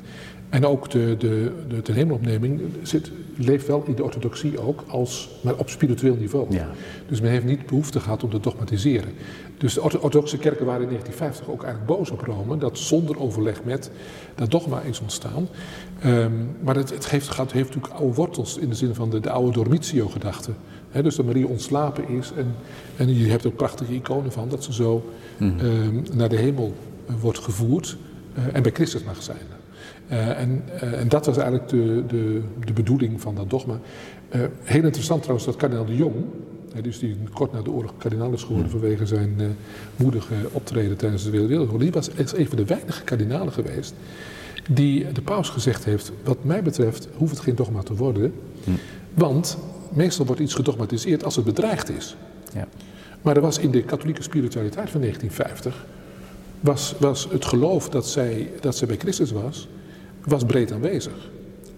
en 0.48 0.66
ook 0.66 0.90
de, 0.90 1.16
de, 1.18 1.52
de 1.68 1.82
ten 1.82 1.94
hemelopneming 1.94 2.60
zit, 2.82 3.10
leeft 3.36 3.66
wel 3.66 3.84
in 3.86 3.94
de 3.94 4.02
orthodoxie 4.02 4.60
ook, 4.60 4.84
als, 4.88 5.28
maar 5.42 5.54
op 5.54 5.68
spiritueel 5.68 6.16
niveau. 6.16 6.46
Ja. 6.50 6.68
Dus 7.08 7.20
men 7.20 7.30
heeft 7.30 7.44
niet 7.44 7.66
behoefte 7.66 8.00
gehad 8.00 8.22
om 8.22 8.30
te 8.30 8.40
dogmatiseren. 8.40 9.12
Dus 9.58 9.74
de 9.74 9.82
orthodoxe 9.82 10.38
kerken 10.38 10.66
waren 10.66 10.82
in 10.82 10.88
1950 10.88 11.54
ook 11.54 11.62
eigenlijk 11.62 11.98
boos 11.98 12.10
op 12.10 12.20
Rome, 12.20 12.58
dat 12.58 12.78
zonder 12.78 13.20
overleg 13.20 13.64
met 13.64 13.90
dat 14.34 14.50
dogma 14.50 14.80
is 14.80 15.00
ontstaan. 15.00 15.48
Um, 16.04 16.56
maar 16.60 16.76
het, 16.76 16.90
het 16.90 17.10
heeft, 17.10 17.28
gaat, 17.28 17.52
heeft 17.52 17.74
natuurlijk 17.74 17.94
oude 17.94 18.14
wortels 18.14 18.58
in 18.58 18.68
de 18.68 18.74
zin 18.74 18.94
van 18.94 19.10
de, 19.10 19.20
de 19.20 19.30
oude 19.30 19.52
Dormitio-gedachte. 19.52 20.50
dus 21.02 21.16
dat 21.16 21.26
Maria 21.26 21.46
ontslapen 21.46 22.08
is 22.08 22.32
en, 22.36 22.54
en 22.96 23.14
je 23.14 23.30
hebt 23.30 23.46
ook 23.46 23.56
prachtige 23.56 23.94
iconen 23.94 24.32
van, 24.32 24.48
dat 24.48 24.64
ze 24.64 24.72
zo 24.72 25.10
mm. 25.36 25.58
um, 25.60 26.02
naar 26.14 26.28
de 26.28 26.36
hemel 26.36 26.74
uh, 27.10 27.14
wordt 27.20 27.38
gevoerd 27.38 27.96
uh, 28.38 28.44
en 28.52 28.62
bij 28.62 28.72
Christus 28.72 29.04
mag 29.04 29.22
zijn. 29.22 29.55
Uh, 30.10 30.40
en, 30.40 30.62
uh, 30.82 31.00
en, 31.00 31.08
dat 31.08 31.26
was 31.26 31.36
eigenlijk 31.36 31.68
de, 31.68 32.04
de, 32.06 32.40
de 32.64 32.72
bedoeling 32.72 33.20
van 33.20 33.34
dat 33.34 33.50
dogma. 33.50 33.78
Uh, 34.34 34.42
heel 34.62 34.84
interessant 34.84 35.20
trouwens 35.20 35.46
dat 35.46 35.56
kardinaal 35.56 35.84
de 35.84 35.96
Jong, 35.96 36.14
dus 36.82 36.98
die 36.98 37.16
kort 37.32 37.52
na 37.52 37.62
de 37.62 37.70
oorlog 37.70 37.92
kardinaal 37.98 38.32
is 38.32 38.42
geworden 38.42 38.70
vanwege 38.70 39.06
zijn 39.06 39.56
moedige 39.96 40.34
optreden 40.52 40.96
tijdens 40.96 41.22
de 41.22 41.28
Tweede 41.28 41.46
Wereldoorlog, 41.46 41.82
die 41.82 41.92
was 41.92 42.10
een 42.34 42.48
van 42.48 42.56
de 42.56 42.64
weinige 42.64 43.04
kardinalen 43.04 43.52
geweest 43.52 43.94
die 44.68 45.12
de 45.12 45.22
paus 45.22 45.48
gezegd 45.48 45.84
heeft, 45.84 46.12
wat 46.24 46.44
mij 46.44 46.62
betreft 46.62 47.08
hoeft 47.16 47.30
het 47.30 47.40
geen 47.40 47.54
dogma 47.54 47.82
te 47.82 47.94
worden, 47.94 48.34
hm. 48.64 48.70
want 49.14 49.58
meestal 49.92 50.26
wordt 50.26 50.40
iets 50.40 50.54
gedogmatiseerd 50.54 51.24
als 51.24 51.36
het 51.36 51.44
bedreigd 51.44 51.90
is. 51.90 52.16
Ja. 52.54 52.68
Maar 53.22 53.36
er 53.36 53.42
was 53.42 53.58
in 53.58 53.70
de 53.70 53.82
katholieke 53.82 54.22
spiritualiteit 54.22 54.90
van 54.90 55.00
1950, 55.00 55.86
was, 56.60 56.94
was 56.98 57.28
het 57.30 57.44
geloof 57.44 57.88
dat 57.88 58.08
zij, 58.08 58.50
dat 58.60 58.76
zij 58.76 58.86
bij 58.86 58.96
Christus 58.96 59.30
was, 59.30 59.68
was 60.26 60.44
breed 60.44 60.72
aanwezig. 60.72 61.30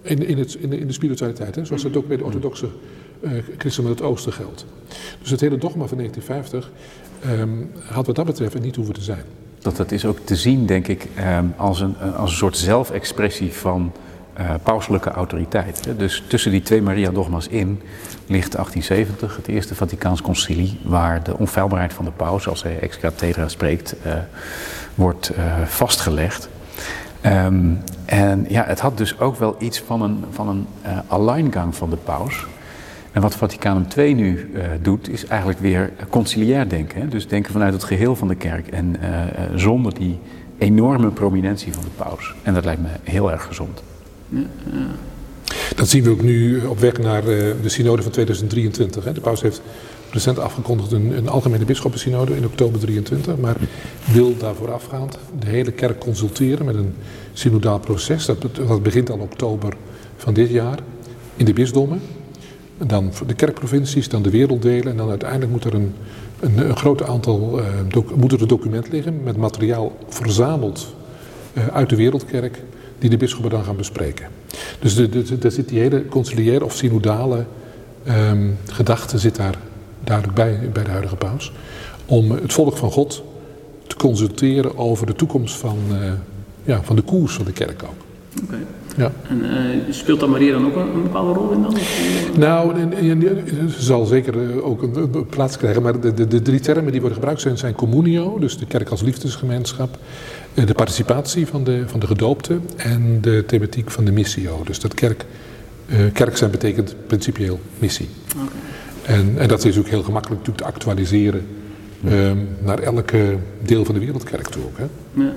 In, 0.03 0.27
in, 0.27 0.39
het, 0.39 0.55
in, 0.55 0.71
de, 0.71 0.79
in 0.79 0.87
de 0.87 0.93
spiritualiteit, 0.93 1.55
hè, 1.55 1.65
zoals 1.65 1.83
het 1.83 1.97
ook 1.97 2.09
bij 2.09 2.17
de 2.17 2.25
orthodoxe 2.25 2.69
uh, 3.21 3.33
christenen 3.59 3.91
het 3.91 4.03
oosten 4.03 4.33
geldt. 4.33 4.65
Dus 5.21 5.31
het 5.31 5.41
hele 5.41 5.59
dogma 5.59 5.87
van 5.87 5.97
1950 5.97 6.71
um, 7.25 7.31
ehm, 7.31 7.95
had 7.95 8.07
wat 8.07 8.17
dat 8.17 8.27
betreft 8.27 8.61
niet 8.61 8.77
hoeven 8.77 8.95
te 8.95 9.03
zijn. 9.03 9.23
Dat, 9.59 9.77
dat 9.77 9.93
is 9.93 10.05
ook 10.05 10.19
te 10.25 10.37
zien, 10.37 10.67
denk 10.67 10.89
ik, 10.89 11.07
um, 11.39 11.55
als, 11.57 11.81
een, 11.81 11.97
als 11.99 12.31
een 12.31 12.37
soort 12.37 12.57
zelfexpressie 12.57 13.53
van 13.53 13.93
uh, 14.41 14.55
pauselijke 14.63 15.11
autoriteit. 15.11 15.85
Hè. 15.85 15.97
Dus 15.97 16.25
tussen 16.27 16.51
die 16.51 16.63
twee 16.63 16.83
Maria-dogma's 16.83 17.47
in 17.47 17.81
ligt 18.27 18.53
1870, 18.53 19.37
het 19.37 19.49
Eerste 19.49 19.75
Vaticaans 19.75 20.23
Concilie, 20.23 20.79
waar 20.83 21.23
de 21.23 21.39
onfeilbaarheid 21.39 21.93
van 21.93 22.05
de 22.05 22.11
paus, 22.11 22.49
als 22.49 22.63
hij 22.63 22.79
ex 22.79 22.99
cathedra 22.99 23.49
spreekt, 23.49 23.95
uh, 24.07 24.13
wordt 24.95 25.33
vastgelegd. 25.67 26.49
Um, 27.27 27.79
en 28.05 28.47
ja, 28.49 28.65
het 28.65 28.81
had 28.81 28.97
dus 28.97 29.19
ook 29.19 29.37
wel 29.37 29.57
iets 29.59 29.81
van 29.81 30.03
een, 30.03 30.25
van 30.31 30.49
een 30.49 30.67
uh, 30.87 31.67
van 31.71 31.91
de 31.91 31.97
paus. 31.97 32.47
En 33.13 33.23
wat 33.23 33.35
Vaticanum 33.35 33.87
II 33.97 34.15
nu 34.15 34.51
uh, 34.55 34.63
doet, 34.83 35.09
is 35.09 35.27
eigenlijk 35.27 35.61
weer 35.61 35.93
conciliair 36.11 36.69
denken. 36.69 37.01
Hè? 37.01 37.09
Dus 37.09 37.29
denken 37.29 37.53
vanuit 37.53 37.73
het 37.73 37.85
geheel 37.85 38.17
van 38.17 38.29
de 38.29 38.35
kerk 38.35 38.69
en 38.69 38.97
uh, 39.01 39.09
zonder 39.55 39.95
die 39.95 40.19
enorme 40.59 41.11
prominentie 41.11 41.73
van 41.73 41.83
de 41.83 42.05
paus. 42.05 42.35
En 42.43 42.55
dat 42.55 42.65
lijkt 42.65 42.83
me 42.83 42.89
heel 43.03 43.31
erg 43.31 43.43
gezond. 43.43 43.83
Ja. 44.29 44.47
Dat 45.77 45.89
zien 45.89 46.03
we 46.03 46.11
ook 46.11 46.23
nu 46.23 46.65
op 46.65 46.79
weg 46.79 46.99
naar 46.99 47.25
de 47.25 47.57
synode 47.65 48.03
van 48.03 48.13
2023. 48.13 49.05
Hè? 49.05 49.13
De 49.13 49.21
paus 49.21 49.43
heeft 49.43 49.63
recent 50.11 50.39
afgekondigd 50.39 50.93
een, 50.93 51.17
een 51.17 51.29
algemene 51.29 51.65
bisschoppensynode 51.65 52.37
in 52.37 52.45
oktober 52.45 52.81
23, 52.81 53.37
maar 53.37 53.57
wil 54.13 54.37
daar 54.37 54.55
voorafgaand 54.55 55.19
de 55.39 55.47
hele 55.47 55.73
kerk 55.73 55.99
consulteren 55.99 56.65
met 56.65 56.75
een 56.75 56.95
synodaal 57.33 57.79
proces. 57.79 58.27
Dat, 58.27 58.83
begint 58.83 59.11
al 59.11 59.19
oktober 59.19 59.77
van 60.17 60.35
dit 60.35 60.51
jaar 60.51 60.79
in 61.37 61.45
de 61.45 61.53
bisdommen. 61.53 62.01
Dan 62.87 63.13
de 63.27 63.35
kerkprovincies, 63.35 64.09
dan 64.09 64.23
de 64.23 64.31
werelddelen 64.31 64.87
en 64.87 64.97
dan 64.97 65.09
uiteindelijk 65.09 65.51
moet 65.51 65.65
er 65.65 65.75
een, 65.75 65.95
een, 66.41 66.69
een 66.69 66.77
groot 66.77 67.03
aantal, 67.03 67.61
uh, 67.61 67.67
moet 68.15 68.33
er 68.33 68.43
een 68.43 68.49
document 68.49 68.93
liggen 68.93 69.23
met 69.23 69.37
materiaal 69.37 69.97
verzameld 70.09 70.95
uh, 71.53 71.67
uit 71.67 71.89
de 71.89 71.97
wereldkerk 71.97 72.63
die 72.99 73.11
de 73.11 73.17
bisschoppen 73.17 73.51
dan 73.51 73.65
gaan 73.65 73.77
bespreken. 73.77 74.27
Dus 74.79 74.95
daar 75.39 75.53
zit 75.53 75.69
die 75.69 75.81
hele 75.81 76.07
conciliaire 76.09 76.65
of 76.65 76.75
synodale 76.75 77.45
um, 78.09 78.57
gedachte 78.67 79.19
zit 79.19 79.37
daar 79.37 79.59
duidelijk 80.09 80.37
bij, 80.37 80.71
bij 80.73 80.85
de 80.85 80.91
huidige 80.91 81.17
paus. 81.17 81.53
Om 82.07 82.31
het 82.31 82.53
volk 82.53 82.77
van 82.77 82.91
God 82.91 83.23
te 83.87 83.97
consulteren 83.97 84.79
over 84.79 85.07
de 85.07 85.15
toekomst 85.15 85.57
van, 85.57 85.79
uh, 85.91 86.13
ja, 86.65 86.83
van 86.83 86.97
de 86.97 87.03
koers 87.03 87.35
van 87.35 87.45
de 87.45 87.53
kerk 87.53 87.83
ook. 87.83 88.43
Oké. 88.45 88.59
Ja. 88.97 89.13
En 89.29 89.45
uh, 89.45 89.93
speelt 89.93 90.21
dan 90.21 90.31
Maria 90.31 90.53
dan 90.53 90.67
ook 90.67 90.77
een, 90.77 90.95
een 90.95 91.03
bepaalde 91.03 91.33
rol 91.33 91.51
in 91.51 91.63
dan? 91.63 91.77
Nou, 92.37 92.75
ze 93.71 93.83
zal 93.83 94.05
zeker 94.05 94.51
eh, 94.51 94.67
ook 94.67 94.83
een, 94.83 95.27
plaats 95.31 95.57
krijgen. 95.57 95.83
Maar 95.83 96.01
de, 96.01 96.15
de, 96.15 96.27
de, 96.27 96.43
drie 96.43 96.61
termen 96.61 96.91
die 96.91 97.01
worden 97.01 97.19
gebruikt 97.19 97.41
zijn, 97.41 97.59
zijn 97.59 97.75
communio, 97.75 98.39
dus 98.39 98.59
de 98.59 98.67
kerk 98.67 98.89
als 98.89 99.03
liefdesgemeenschap. 99.03 99.99
De 100.55 100.75
participatie 100.75 101.47
van 101.47 101.65
de, 101.65 101.83
van 101.87 102.01
de 102.01 102.07
gedoopten 102.07 102.63
en 102.77 103.19
de 103.21 103.45
thematiek 103.47 103.91
van 103.91 104.05
de 104.05 104.13
missio. 104.13 104.63
Dus 104.65 104.81
dat 104.81 104.95
kerk, 104.95 105.25
uh, 105.87 105.97
kerk 106.13 106.37
zijn 106.37 106.51
betekent 106.51 106.95
principieel 107.07 107.61
missie. 107.79 108.09
Okay. 108.35 108.47
En, 109.09 109.35
en, 109.39 109.49
dat 109.49 109.65
is 109.65 109.79
ook 109.79 109.87
heel 109.87 110.03
gemakkelijk 110.03 110.41
natuurlijk 110.41 110.67
te 110.67 110.75
actualiseren 110.75 111.47
um, 112.09 112.49
naar 112.59 112.79
elke 112.79 113.37
deel 113.63 113.85
van 113.85 113.95
de 113.95 114.01
wereldkerk 114.01 114.47
toe 114.47 114.63
ook. 114.65 114.79
Hè? 114.79 114.85
Ja, 115.23 115.33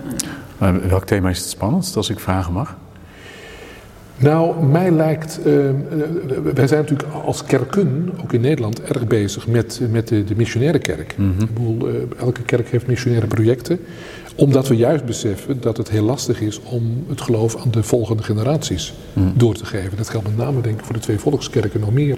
ja. 0.60 0.88
welk 0.88 1.06
thema 1.06 1.30
is 1.30 1.38
het 1.38 1.50
spannendst, 1.50 1.96
als 1.96 2.10
ik 2.10 2.20
vragen 2.20 2.54
mag? 2.54 2.78
Nou, 4.18 4.66
mij 4.66 4.92
lijkt, 4.92 5.40
uh, 5.40 5.46
wij 6.54 6.68
zijn 6.68 6.82
natuurlijk 6.82 7.10
als 7.24 7.44
kerken, 7.44 8.10
ook 8.24 8.34
in 8.34 8.42
Nederland, 8.42 8.82
erg 8.82 9.08
bezig 9.08 9.48
met, 9.48 9.82
met 9.92 10.08
de, 10.08 10.24
de 10.24 10.36
missionaire 10.36 10.80
kerk. 10.80 11.16
Mm 11.18 11.34
Ik 11.40 11.54
bedoel, 11.54 11.90
uh, 11.90 11.96
elke 12.20 12.42
kerk 12.42 12.70
heeft 12.70 12.88
missionaire 12.88 13.28
projecten, 13.28 13.80
omdat 14.36 14.68
we 14.68 14.76
juist 14.76 15.06
beseffen 15.06 15.62
dat 15.62 15.78
het 15.78 15.90
heel 15.90 16.04
lastig 16.04 16.42
is 16.42 16.62
om 16.64 17.06
het 17.10 17.22
geloof 17.22 17.56
aan 17.58 17.72
de 17.72 17.84
volgende 17.84 18.24
generaties 18.24 18.94
mm. 19.14 19.34
door 19.36 19.56
te 19.56 19.66
geven. 19.66 19.98
Dat 19.98 20.10
geldt 20.10 20.28
met 20.28 20.38
name 20.38 20.62
denk 20.62 20.80
ik 20.80 20.86
voor 20.86 20.96
de 20.96 21.00
twee 21.00 21.20
volkskerken 21.20 21.80
nog 21.80 21.94
meer 21.94 22.18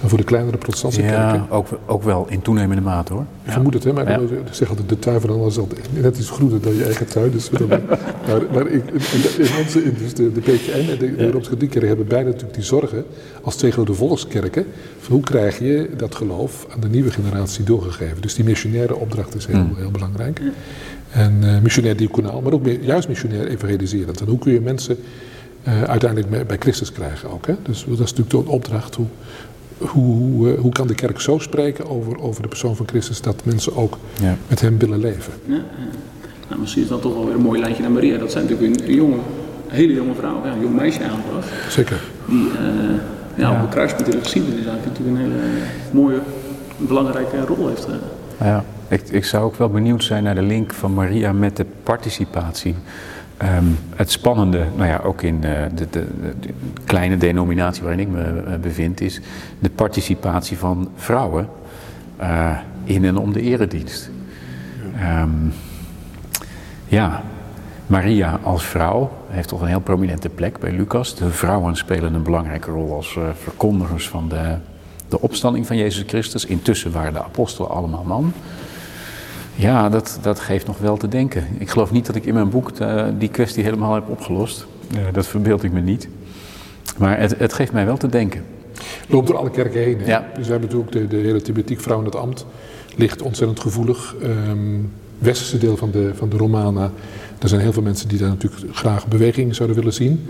dan 0.00 0.08
voor 0.08 0.18
de 0.18 0.24
kleinere 0.24 0.56
protestantse 0.56 1.02
ja, 1.02 1.08
kerken. 1.08 1.50
Ook, 1.50 1.68
ook 1.86 2.02
wel 2.02 2.26
in 2.28 2.42
toenemende 2.42 2.82
mate 2.82 3.12
hoor. 3.12 3.24
Ik 3.44 3.52
vermoed 3.52 3.74
het, 3.74 3.84
hè, 3.84 3.92
maar 3.92 4.10
ja. 4.10 4.18
ik 4.18 4.28
zeg 4.50 4.68
altijd, 4.68 4.88
de 4.88 4.98
tuin 4.98 5.20
van 5.20 5.30
alles 5.30 5.58
altijd 5.58 5.88
net 6.00 6.18
iets 6.18 6.30
groener 6.30 6.60
dan 6.60 6.74
je 6.74 6.84
eigen 6.84 7.06
tuin. 7.06 7.30
Dus 7.30 7.50
maar, 8.26 8.42
maar 8.52 8.66
ik, 8.66 8.84
in 9.38 9.48
onze, 9.64 9.92
dus 9.98 10.14
de, 10.14 10.32
de 10.32 10.40
PKN 10.40 10.70
en 10.70 10.86
de, 10.86 10.96
de 10.96 11.18
Europese 11.18 11.50
Katholieke 11.50 11.86
hebben 11.86 12.06
beide 12.06 12.28
natuurlijk 12.28 12.54
die 12.54 12.64
zorgen, 12.64 13.04
als 13.42 13.56
twee 13.56 13.70
grote 13.70 13.94
volkskerken, 13.94 14.66
van 14.98 15.14
hoe 15.14 15.24
krijg 15.24 15.58
je 15.58 15.90
dat 15.96 16.14
geloof 16.14 16.66
aan 16.74 16.80
de 16.80 16.88
nieuwe 16.88 17.10
generatie 17.10 17.64
doorgegeven. 17.64 18.20
Dus 18.20 18.34
die 18.34 18.44
missionaire 18.44 18.96
opdracht 18.96 19.34
is 19.34 19.46
heel, 19.46 19.56
mm. 19.56 19.74
heel 19.76 19.90
belangrijk. 19.90 20.40
En 21.10 21.40
uh, 21.42 21.60
missionair 21.60 21.96
diaconaal, 21.96 22.40
maar 22.40 22.52
ook 22.52 22.66
juist 22.80 23.08
missionair 23.08 23.46
evangeliserend. 23.46 24.20
En 24.20 24.26
hoe 24.26 24.38
kun 24.38 24.52
je 24.52 24.60
mensen 24.60 24.98
uh, 25.68 25.82
uiteindelijk 25.82 26.46
bij 26.46 26.56
Christus 26.58 26.92
krijgen 26.92 27.30
ook. 27.30 27.46
Hè? 27.46 27.54
Dus 27.62 27.84
dat 27.88 28.00
is 28.00 28.12
natuurlijk 28.14 28.46
de 28.46 28.52
opdracht. 28.52 28.94
Hoe, 28.94 29.06
hoe, 29.80 30.16
hoe, 30.16 30.56
hoe, 30.56 30.72
kan 30.72 30.86
de 30.86 30.94
kerk 30.94 31.20
zo 31.20 31.38
spreken 31.38 31.88
over, 31.88 32.20
over 32.20 32.42
de 32.42 32.48
persoon 32.48 32.76
van 32.76 32.88
Christus 32.88 33.20
dat 33.20 33.44
mensen 33.44 33.76
ook 33.76 33.98
ja. 34.20 34.36
met 34.48 34.60
hem 34.60 34.78
willen 34.78 35.00
leven? 35.00 35.32
Ja, 35.46 35.54
ja. 35.54 35.62
Nou, 36.48 36.60
misschien 36.60 36.82
is 36.82 36.88
dat 36.88 37.02
toch 37.02 37.14
wel 37.14 37.24
weer 37.26 37.34
een 37.34 37.40
mooi 37.40 37.60
lijntje 37.60 37.82
naar 37.82 37.90
Maria. 37.92 38.18
Dat 38.18 38.32
zijn 38.32 38.46
natuurlijk 38.46 38.80
een, 38.80 38.94
jonge, 38.94 39.14
een 39.14 39.20
hele 39.68 39.92
jonge 39.92 40.14
vrouw, 40.14 40.44
ja, 40.44 40.52
een 40.52 40.60
jong 40.60 40.74
meisje 40.74 40.98
eigenlijk 40.98 41.32
was. 41.32 41.44
Zeker. 41.68 42.02
Die 42.28 42.44
uh, 42.44 42.50
ja, 43.34 43.52
op 43.52 43.60
het 43.60 43.70
kruispunt 43.70 44.08
in 44.08 44.16
de 44.16 44.22
geschiedenis 44.22 44.66
eigenlijk 44.66 44.86
natuurlijk 44.86 45.16
een 45.16 45.22
hele 45.22 45.42
mooie, 45.90 46.18
belangrijke 46.76 47.44
rol 47.46 47.68
heeft. 47.68 47.88
Uh. 47.88 47.94
Ja, 48.40 48.64
ik, 48.88 49.08
ik 49.08 49.24
zou 49.24 49.44
ook 49.44 49.56
wel 49.56 49.68
benieuwd 49.68 50.04
zijn 50.04 50.22
naar 50.24 50.34
de 50.34 50.42
link 50.42 50.72
van 50.74 50.94
Maria 50.94 51.32
met 51.32 51.56
de 51.56 51.66
participatie. 51.82 52.74
Um, 53.42 53.78
het 53.96 54.10
spannende, 54.10 54.66
nou 54.76 54.88
ja, 54.88 55.00
ook 55.04 55.22
in 55.22 55.34
uh, 55.34 55.62
de, 55.74 55.86
de, 55.90 56.06
kleine 56.84 57.16
denominatie 57.16 57.82
waarin 57.82 58.00
ik 58.00 58.08
me 58.08 58.42
uh, 58.46 58.54
bevind, 58.54 59.00
is 59.00 59.20
de 59.58 59.70
participatie 59.70 60.58
van 60.58 60.90
vrouwen 60.96 61.48
uh, 62.20 62.58
in 62.84 63.04
en 63.04 63.16
om 63.16 63.32
de 63.32 63.40
eredienst. 63.40 64.10
Um, 65.22 65.52
ja, 66.86 67.22
Maria 67.86 68.40
als 68.42 68.64
vrouw 68.64 69.10
heeft 69.28 69.48
toch 69.48 69.60
een 69.60 69.68
heel 69.68 69.80
prominente 69.80 70.28
plek 70.28 70.58
bij 70.58 70.72
Lucas. 70.72 71.14
De 71.14 71.30
vrouwen 71.30 71.76
spelen 71.76 72.14
een 72.14 72.22
belangrijke 72.22 72.70
rol 72.70 72.94
als 72.94 73.18
verkondigers 73.42 74.08
van 74.08 74.28
de, 74.28 74.56
de 75.08 75.20
opstanding 75.20 75.66
van 75.66 75.76
Jezus 75.76 76.04
Christus. 76.06 76.44
Intussen 76.44 76.92
waren 76.92 77.12
de 77.12 77.24
apostelen 77.24 77.70
allemaal 77.70 78.04
man. 78.04 78.32
Ja, 79.60 79.88
dat, 79.88 80.18
dat 80.22 80.40
geeft 80.40 80.66
nog 80.66 80.78
wel 80.78 80.96
te 80.96 81.08
denken. 81.08 81.46
Ik 81.58 81.68
geloof 81.68 81.90
niet 81.90 82.06
dat 82.06 82.16
ik 82.16 82.24
in 82.24 82.34
mijn 82.34 82.50
boek 82.50 82.70
uh, 82.80 83.04
die 83.18 83.28
kwestie 83.28 83.64
helemaal 83.64 83.94
heb 83.94 84.08
opgelost. 84.08 84.66
Uh, 84.94 84.98
dat 85.12 85.26
verbeeld 85.26 85.62
ik 85.62 85.72
me 85.72 85.80
niet. 85.80 86.08
Maar 86.98 87.18
het, 87.18 87.38
het 87.38 87.52
geeft 87.52 87.72
mij 87.72 87.86
wel 87.86 87.96
te 87.96 88.08
denken. 88.08 88.42
Loopt 89.08 89.26
door 89.26 89.36
alle 89.36 89.50
kerken 89.50 89.80
heen. 89.80 89.98
Ja. 90.06 90.26
Dus 90.34 90.46
we 90.46 90.50
hebben 90.50 90.68
natuurlijk 90.68 90.92
de, 90.92 91.16
de 91.16 91.26
hele 91.26 91.42
thematiek 91.42 91.80
vrouw 91.80 91.98
in 91.98 92.04
het 92.04 92.16
ambt. 92.16 92.46
Ligt 92.96 93.22
ontzettend 93.22 93.60
gevoelig. 93.60 94.14
Um, 94.22 94.92
westerse 95.18 95.58
deel 95.58 95.76
van 95.76 95.90
de, 95.90 96.10
van 96.14 96.28
de 96.28 96.36
Romana. 96.36 96.90
Er 97.38 97.48
zijn 97.48 97.60
heel 97.60 97.72
veel 97.72 97.82
mensen 97.82 98.08
die 98.08 98.18
daar 98.18 98.28
natuurlijk 98.28 98.76
graag 98.76 99.06
beweging 99.06 99.54
zouden 99.54 99.76
willen 99.76 99.92
zien. 99.92 100.26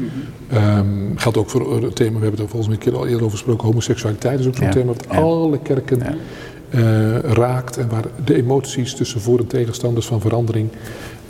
Um, 0.55 1.13
geldt 1.17 1.39
ook 1.39 1.51
voor 1.51 1.83
het 1.83 1.97
thema, 1.97 2.19
we 2.19 2.23
hebben 2.23 2.31
het 2.31 2.41
er 2.41 2.49
volgens 2.49 2.67
mij 2.67 2.77
een 2.77 2.83
keer 2.83 2.97
al 2.97 3.07
eerder 3.07 3.25
over 3.25 3.39
gesproken, 3.39 3.67
homoseksualiteit 3.67 4.41
is 4.41 4.47
ook 4.47 4.57
zo'n 4.57 4.67
ja. 4.67 4.73
thema 4.73 4.93
dat 4.93 5.05
ja. 5.11 5.19
alle 5.19 5.59
kerken 5.59 5.99
ja. 5.99 6.15
Uh, 6.75 7.19
raakt 7.19 7.77
en 7.77 7.89
waar 7.89 8.05
de 8.25 8.35
emoties 8.35 8.95
tussen 8.95 9.21
voor- 9.21 9.39
en 9.39 9.47
tegenstanders 9.47 10.07
van 10.07 10.21
verandering 10.21 10.69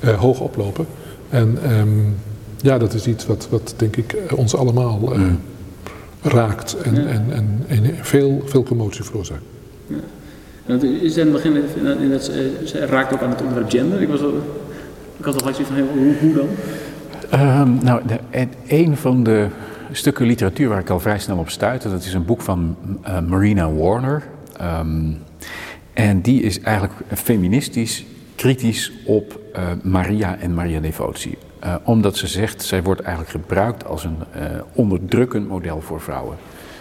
uh, 0.05 0.11
hoog 0.11 0.41
oplopen. 0.41 0.87
En 1.29 1.59
um, 1.79 2.17
ja, 2.57 2.79
dat 2.79 2.95
is 2.95 3.07
iets 3.07 3.27
wat, 3.27 3.47
wat 3.51 3.75
denk 3.77 3.97
ik 3.97 4.17
ons 4.37 4.57
allemaal 4.57 5.13
uh, 5.13 5.19
mm. 5.19 5.39
raakt 6.23 6.77
en, 6.77 6.95
ja. 6.95 7.01
en, 7.01 7.25
en, 7.31 7.65
en, 7.67 7.85
veel, 8.01 8.43
veel 8.45 8.63
commotie 8.63 9.05
veroorzaakt. 9.05 9.43
Ja. 9.87 9.97
En 10.67 10.83
is 11.03 11.17
in 11.17 11.23
het 11.23 11.33
begin, 11.33 11.63
in 12.01 12.11
dat, 12.11 12.25
ze 12.65 12.87
raakt 12.89 13.13
ook 13.13 13.23
aan 13.23 13.31
het 13.31 13.41
onderwerp 13.41 13.71
gender. 13.71 14.03
Ik, 14.03 14.09
was 14.09 14.23
al, 14.23 14.35
ik 15.19 15.25
had 15.25 15.35
al 15.35 15.41
gelijk 15.41 15.57
zoiets 15.57 15.75
van, 15.75 16.03
hoe, 16.03 16.15
hoe 16.21 16.35
dan? 16.35 16.49
Um, 17.61 17.79
nou, 17.83 18.01
de, 18.07 18.47
een 18.67 18.97
van 18.97 19.23
de 19.23 19.47
stukken 19.93 20.27
literatuur 20.27 20.69
waar 20.69 20.81
ik 20.81 20.91
al 20.91 21.01
vrij 21.01 21.19
snel 21.19 21.39
op 21.39 21.51
stuitte, 21.51 21.91
dat 21.91 22.05
is 22.05 22.15
een 22.15 22.25
boek 22.25 22.41
van 22.41 22.77
Marina 23.29 23.73
Warner. 23.73 24.23
Um, 24.81 25.19
en 26.01 26.21
die 26.21 26.43
is 26.43 26.61
eigenlijk 26.61 26.95
feministisch 27.15 28.05
kritisch 28.35 28.93
op 29.05 29.41
uh, 29.57 29.63
Maria 29.83 30.37
en 30.37 30.55
Maria-devotie. 30.55 31.39
Uh, 31.65 31.75
omdat 31.85 32.17
ze 32.17 32.27
zegt, 32.27 32.63
zij 32.63 32.83
wordt 32.83 33.01
eigenlijk 33.01 33.31
gebruikt 33.31 33.87
als 33.87 34.05
een 34.05 34.17
uh, 34.37 34.43
onderdrukkend 34.73 35.49
model 35.49 35.81
voor 35.81 36.01
vrouwen. 36.01 36.37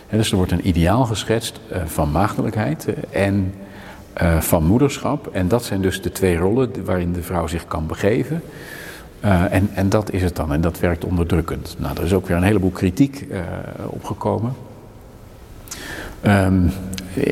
Dus 0.09 0.31
er 0.31 0.37
wordt 0.37 0.51
een 0.51 0.67
ideaal 0.67 1.05
geschetst 1.05 1.59
van 1.85 2.11
maagdelijkheid 2.11 2.87
en 3.11 3.53
van 4.39 4.65
moederschap. 4.65 5.27
En 5.27 5.47
dat 5.47 5.63
zijn 5.63 5.81
dus 5.81 6.01
de 6.01 6.11
twee 6.11 6.37
rollen 6.37 6.85
waarin 6.85 7.13
de 7.13 7.23
vrouw 7.23 7.47
zich 7.47 7.67
kan 7.67 7.87
begeven. 7.87 8.41
en, 9.49 9.69
en 9.73 9.89
dat 9.89 10.11
is 10.11 10.21
het 10.21 10.35
dan, 10.35 10.53
en 10.53 10.61
dat 10.61 10.79
werkt 10.79 11.05
onderdrukkend. 11.05 11.75
Nou, 11.79 11.97
er 11.97 12.03
is 12.03 12.13
ook 12.13 12.27
weer 12.27 12.37
een 12.37 12.43
heleboel 12.43 12.69
kritiek 12.69 13.27
opgekomen. 13.85 14.53
Um, 16.25 16.71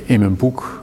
in 0.06 0.20
mijn 0.20 0.36
boek 0.36 0.82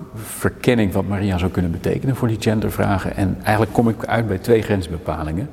verkenning 0.50 0.92
wat 0.92 1.08
Maria 1.08 1.38
zou 1.38 1.50
kunnen 1.50 1.70
betekenen 1.70 2.16
voor 2.16 2.28
die 2.28 2.36
gendervragen. 2.40 3.16
En 3.16 3.36
eigenlijk 3.42 3.72
kom 3.72 3.88
ik 3.88 4.04
uit 4.04 4.26
bij 4.26 4.38
twee 4.38 4.62
grensbepalingen. 4.62 5.48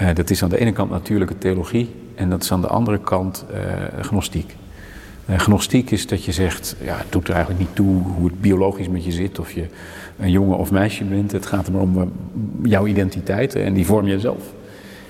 Uh, 0.00 0.08
dat 0.14 0.30
is 0.30 0.42
aan 0.42 0.48
de 0.48 0.58
ene 0.58 0.72
kant 0.72 0.90
natuurlijke 0.90 1.38
theologie 1.38 1.94
en 2.14 2.30
dat 2.30 2.42
is 2.42 2.52
aan 2.52 2.60
de 2.60 2.66
andere 2.66 2.98
kant 2.98 3.44
uh, 3.50 4.04
gnostiek. 4.04 4.56
Uh, 5.30 5.38
gnostiek 5.38 5.90
is 5.90 6.06
dat 6.06 6.24
je 6.24 6.32
zegt, 6.32 6.76
ja, 6.80 6.96
het 6.96 7.12
doet 7.12 7.28
er 7.28 7.34
eigenlijk 7.34 7.64
niet 7.64 7.74
toe 7.74 8.02
hoe 8.02 8.26
het 8.26 8.40
biologisch 8.40 8.88
met 8.88 9.04
je 9.04 9.12
zit, 9.12 9.38
of 9.38 9.52
je 9.52 9.66
een 10.18 10.30
jongen 10.30 10.58
of 10.58 10.70
meisje 10.70 11.04
bent. 11.04 11.32
Het 11.32 11.46
gaat 11.46 11.66
er 11.66 11.72
maar 11.72 11.82
om 11.82 12.12
jouw 12.62 12.86
identiteit 12.86 13.54
en 13.54 13.72
die 13.74 13.86
vorm 13.86 14.06
je 14.06 14.20
zelf. 14.20 14.42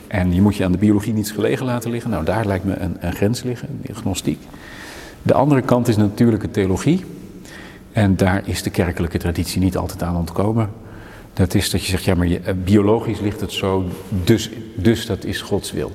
En 0.06 0.34
je 0.34 0.40
moet 0.40 0.56
je 0.56 0.64
aan 0.64 0.72
de 0.72 0.78
biologie 0.78 1.12
niets 1.12 1.30
gelegen 1.30 1.66
laten 1.66 1.90
liggen. 1.90 2.10
Nou, 2.10 2.24
daar 2.24 2.46
lijkt 2.46 2.64
me 2.64 2.76
een, 2.76 2.96
een 3.00 3.12
grens 3.12 3.42
liggen, 3.42 3.68
gnostiek. 3.92 4.40
De 5.22 5.34
andere 5.34 5.62
kant 5.62 5.88
is 5.88 5.96
natuurlijke 5.96 6.50
theologie. 6.50 7.04
En 7.94 8.16
daar 8.16 8.42
is 8.44 8.62
de 8.62 8.70
kerkelijke 8.70 9.18
traditie 9.18 9.60
niet 9.60 9.76
altijd 9.76 10.02
aan 10.02 10.16
ontkomen. 10.16 10.70
Dat 11.32 11.54
is 11.54 11.70
dat 11.70 11.84
je 11.84 11.90
zegt, 11.90 12.04
ja, 12.04 12.14
maar 12.14 12.26
eh, 12.26 12.54
biologisch 12.64 13.20
ligt 13.20 13.40
het 13.40 13.52
zo, 13.52 13.84
dus, 14.24 14.50
dus 14.74 15.06
dat 15.06 15.24
is 15.24 15.40
Gods 15.40 15.72
wil. 15.72 15.92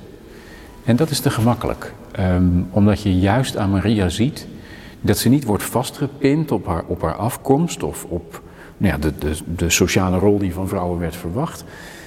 En 0.84 0.96
dat 0.96 1.10
is 1.10 1.20
te 1.20 1.30
gemakkelijk, 1.30 1.92
um, 2.18 2.68
omdat 2.70 3.02
je 3.02 3.18
juist 3.18 3.56
aan 3.56 3.70
Maria 3.70 4.08
ziet 4.08 4.46
dat 5.00 5.18
ze 5.18 5.28
niet 5.28 5.44
wordt 5.44 5.62
vastgepind 5.62 6.50
op 6.50 6.66
haar, 6.66 6.84
op 6.86 7.02
haar 7.02 7.14
afkomst 7.14 7.82
of 7.82 8.04
op 8.04 8.42
nou 8.76 8.92
ja, 8.92 8.98
de, 8.98 9.18
de, 9.18 9.36
de 9.56 9.70
sociale 9.70 10.18
rol 10.18 10.38
die 10.38 10.52
van 10.52 10.68
vrouwen 10.68 10.98
werd 10.98 11.16
verwacht. 11.16 11.64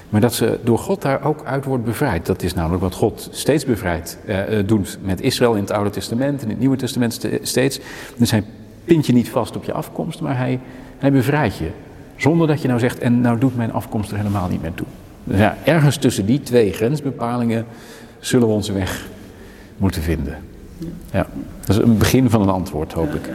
Maar 0.09 0.21
dat 0.21 0.33
ze 0.33 0.59
door 0.63 0.79
God 0.79 1.01
daar 1.01 1.23
ook 1.23 1.43
uit 1.43 1.65
wordt 1.65 1.83
bevrijd. 1.83 2.25
Dat 2.25 2.43
is 2.43 2.53
namelijk 2.53 2.81
wat 2.81 2.93
God 2.93 3.29
steeds 3.31 3.65
bevrijd 3.65 4.17
uh, 4.27 4.37
doet 4.65 4.97
met 5.03 5.21
Israël 5.21 5.53
in 5.53 5.61
het 5.61 5.71
Oude 5.71 5.89
Testament 5.89 6.37
en 6.37 6.43
in 6.43 6.49
het 6.49 6.59
Nieuwe 6.59 6.77
Testament 6.77 7.19
steeds. 7.41 7.79
Dus 8.17 8.31
hij 8.31 8.43
pint 8.85 9.05
je 9.05 9.13
niet 9.13 9.29
vast 9.29 9.55
op 9.55 9.63
je 9.63 9.73
afkomst, 9.73 10.21
maar 10.21 10.37
hij, 10.37 10.59
hij 10.97 11.11
bevrijdt 11.11 11.57
je. 11.57 11.69
Zonder 12.15 12.47
dat 12.47 12.61
je 12.61 12.67
nou 12.67 12.79
zegt, 12.79 12.99
en 12.99 13.21
nou 13.21 13.39
doet 13.39 13.55
mijn 13.55 13.73
afkomst 13.73 14.11
er 14.11 14.17
helemaal 14.17 14.47
niet 14.49 14.61
meer 14.61 14.73
toe. 14.73 14.87
Dus 15.23 15.39
ja, 15.39 15.57
ergens 15.63 15.97
tussen 15.97 16.25
die 16.25 16.41
twee 16.41 16.71
grensbepalingen 16.71 17.65
zullen 18.19 18.47
we 18.47 18.53
onze 18.53 18.73
weg 18.73 19.07
moeten 19.77 20.01
vinden. 20.01 20.37
Ja, 21.11 21.27
dat 21.65 21.75
is 21.75 21.83
een 21.83 21.97
begin 21.97 22.29
van 22.29 22.41
een 22.41 22.49
antwoord, 22.49 22.93
hoop 22.93 23.13
ik. 23.13 23.29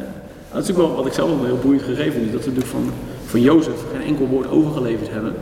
Dat 0.53 0.63
is 0.63 0.71
ook 0.71 0.77
wel 0.77 0.95
wat 0.95 1.07
ik 1.07 1.13
zelf 1.13 1.37
wel 1.37 1.45
heel 1.45 1.59
boeiend 1.63 1.83
gegeven 1.83 2.13
vind, 2.13 2.33
dat 2.33 2.45
we 2.45 2.51
natuurlijk 2.51 2.67
van, 2.67 2.91
van 3.27 3.41
Jozef 3.41 3.85
geen 3.93 4.07
enkel 4.07 4.27
woord 4.27 4.51
overgeleverd 4.51 5.11
hebben. 5.11 5.35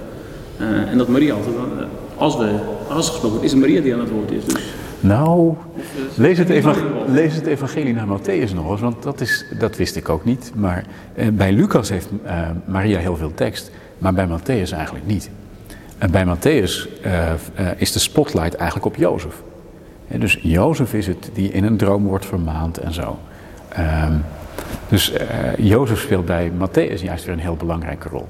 Uh, 0.60 0.90
en 0.90 0.98
dat 0.98 1.08
Maria 1.08 1.34
altijd, 1.34 1.54
uh, 1.54 1.84
als, 2.16 2.36
we, 2.36 2.58
als 2.88 3.08
gesproken 3.08 3.42
is 3.42 3.50
het 3.50 3.60
Maria 3.60 3.80
die 3.80 3.94
aan 3.94 4.00
het 4.00 4.10
woord 4.10 4.30
is. 4.30 4.44
Dus. 4.44 4.74
Nou, 5.00 5.54
lees 6.14 6.38
het, 6.38 6.48
lees 7.06 7.34
het 7.34 7.46
evangelie 7.46 7.94
naar 7.94 8.06
Matthäus 8.06 8.54
nog 8.54 8.70
eens, 8.70 8.80
want 8.80 9.02
dat, 9.02 9.20
is, 9.20 9.44
dat 9.58 9.76
wist 9.76 9.96
ik 9.96 10.08
ook 10.08 10.24
niet. 10.24 10.52
Maar 10.54 10.84
eh, 11.14 11.28
bij 11.28 11.52
Lucas 11.52 11.88
heeft 11.88 12.08
eh, 12.24 12.40
Maria 12.64 12.98
heel 12.98 13.16
veel 13.16 13.34
tekst, 13.34 13.70
maar 13.98 14.14
bij 14.14 14.26
Matthäus 14.26 14.72
eigenlijk 14.72 15.06
niet. 15.06 15.30
En 15.98 16.10
bij 16.10 16.24
Matthäus 16.24 17.04
uh, 17.04 17.32
is 17.76 17.92
de 17.92 17.98
spotlight 17.98 18.54
eigenlijk 18.54 18.86
op 18.86 18.96
Jozef. 18.96 19.42
Dus 20.08 20.38
Jozef 20.42 20.94
is 20.94 21.06
het 21.06 21.30
die 21.32 21.50
in 21.50 21.64
een 21.64 21.76
droom 21.76 22.04
wordt 22.04 22.26
vermaand 22.26 22.78
en 22.78 22.92
zo. 22.92 23.18
Um, 23.78 24.24
dus 24.88 25.12
Jozef 25.58 26.00
speelt 26.00 26.26
bij 26.26 26.50
Matthäus 26.50 27.02
juist 27.02 27.24
weer 27.24 27.34
een 27.34 27.40
heel 27.40 27.56
belangrijke 27.56 28.08
rol. 28.08 28.28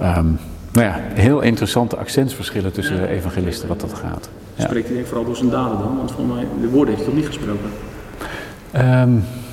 Um, 0.00 0.38
nou 0.72 0.86
ja, 0.86 1.00
heel 1.14 1.40
interessante 1.40 1.96
accentsverschillen 1.96 2.72
tussen 2.72 2.96
de 2.96 3.08
evangelisten 3.08 3.68
wat 3.68 3.80
dat 3.80 3.94
gaat. 3.94 4.28
Spreekt 4.58 4.84
hij 4.84 4.92
denk 4.92 5.00
ik 5.00 5.06
vooral 5.06 5.24
door 5.24 5.36
zijn 5.36 5.50
daden 5.50 5.78
dan? 5.78 5.96
Want 5.96 6.10
volgens 6.12 6.36
mij, 6.36 6.46
de 6.60 6.68
woorden 6.68 6.94
heeft 6.94 7.06
hij 7.06 7.14
toch 7.14 7.14
niet 7.24 7.26
gesproken? 7.34 7.70
Ehm, 8.72 9.10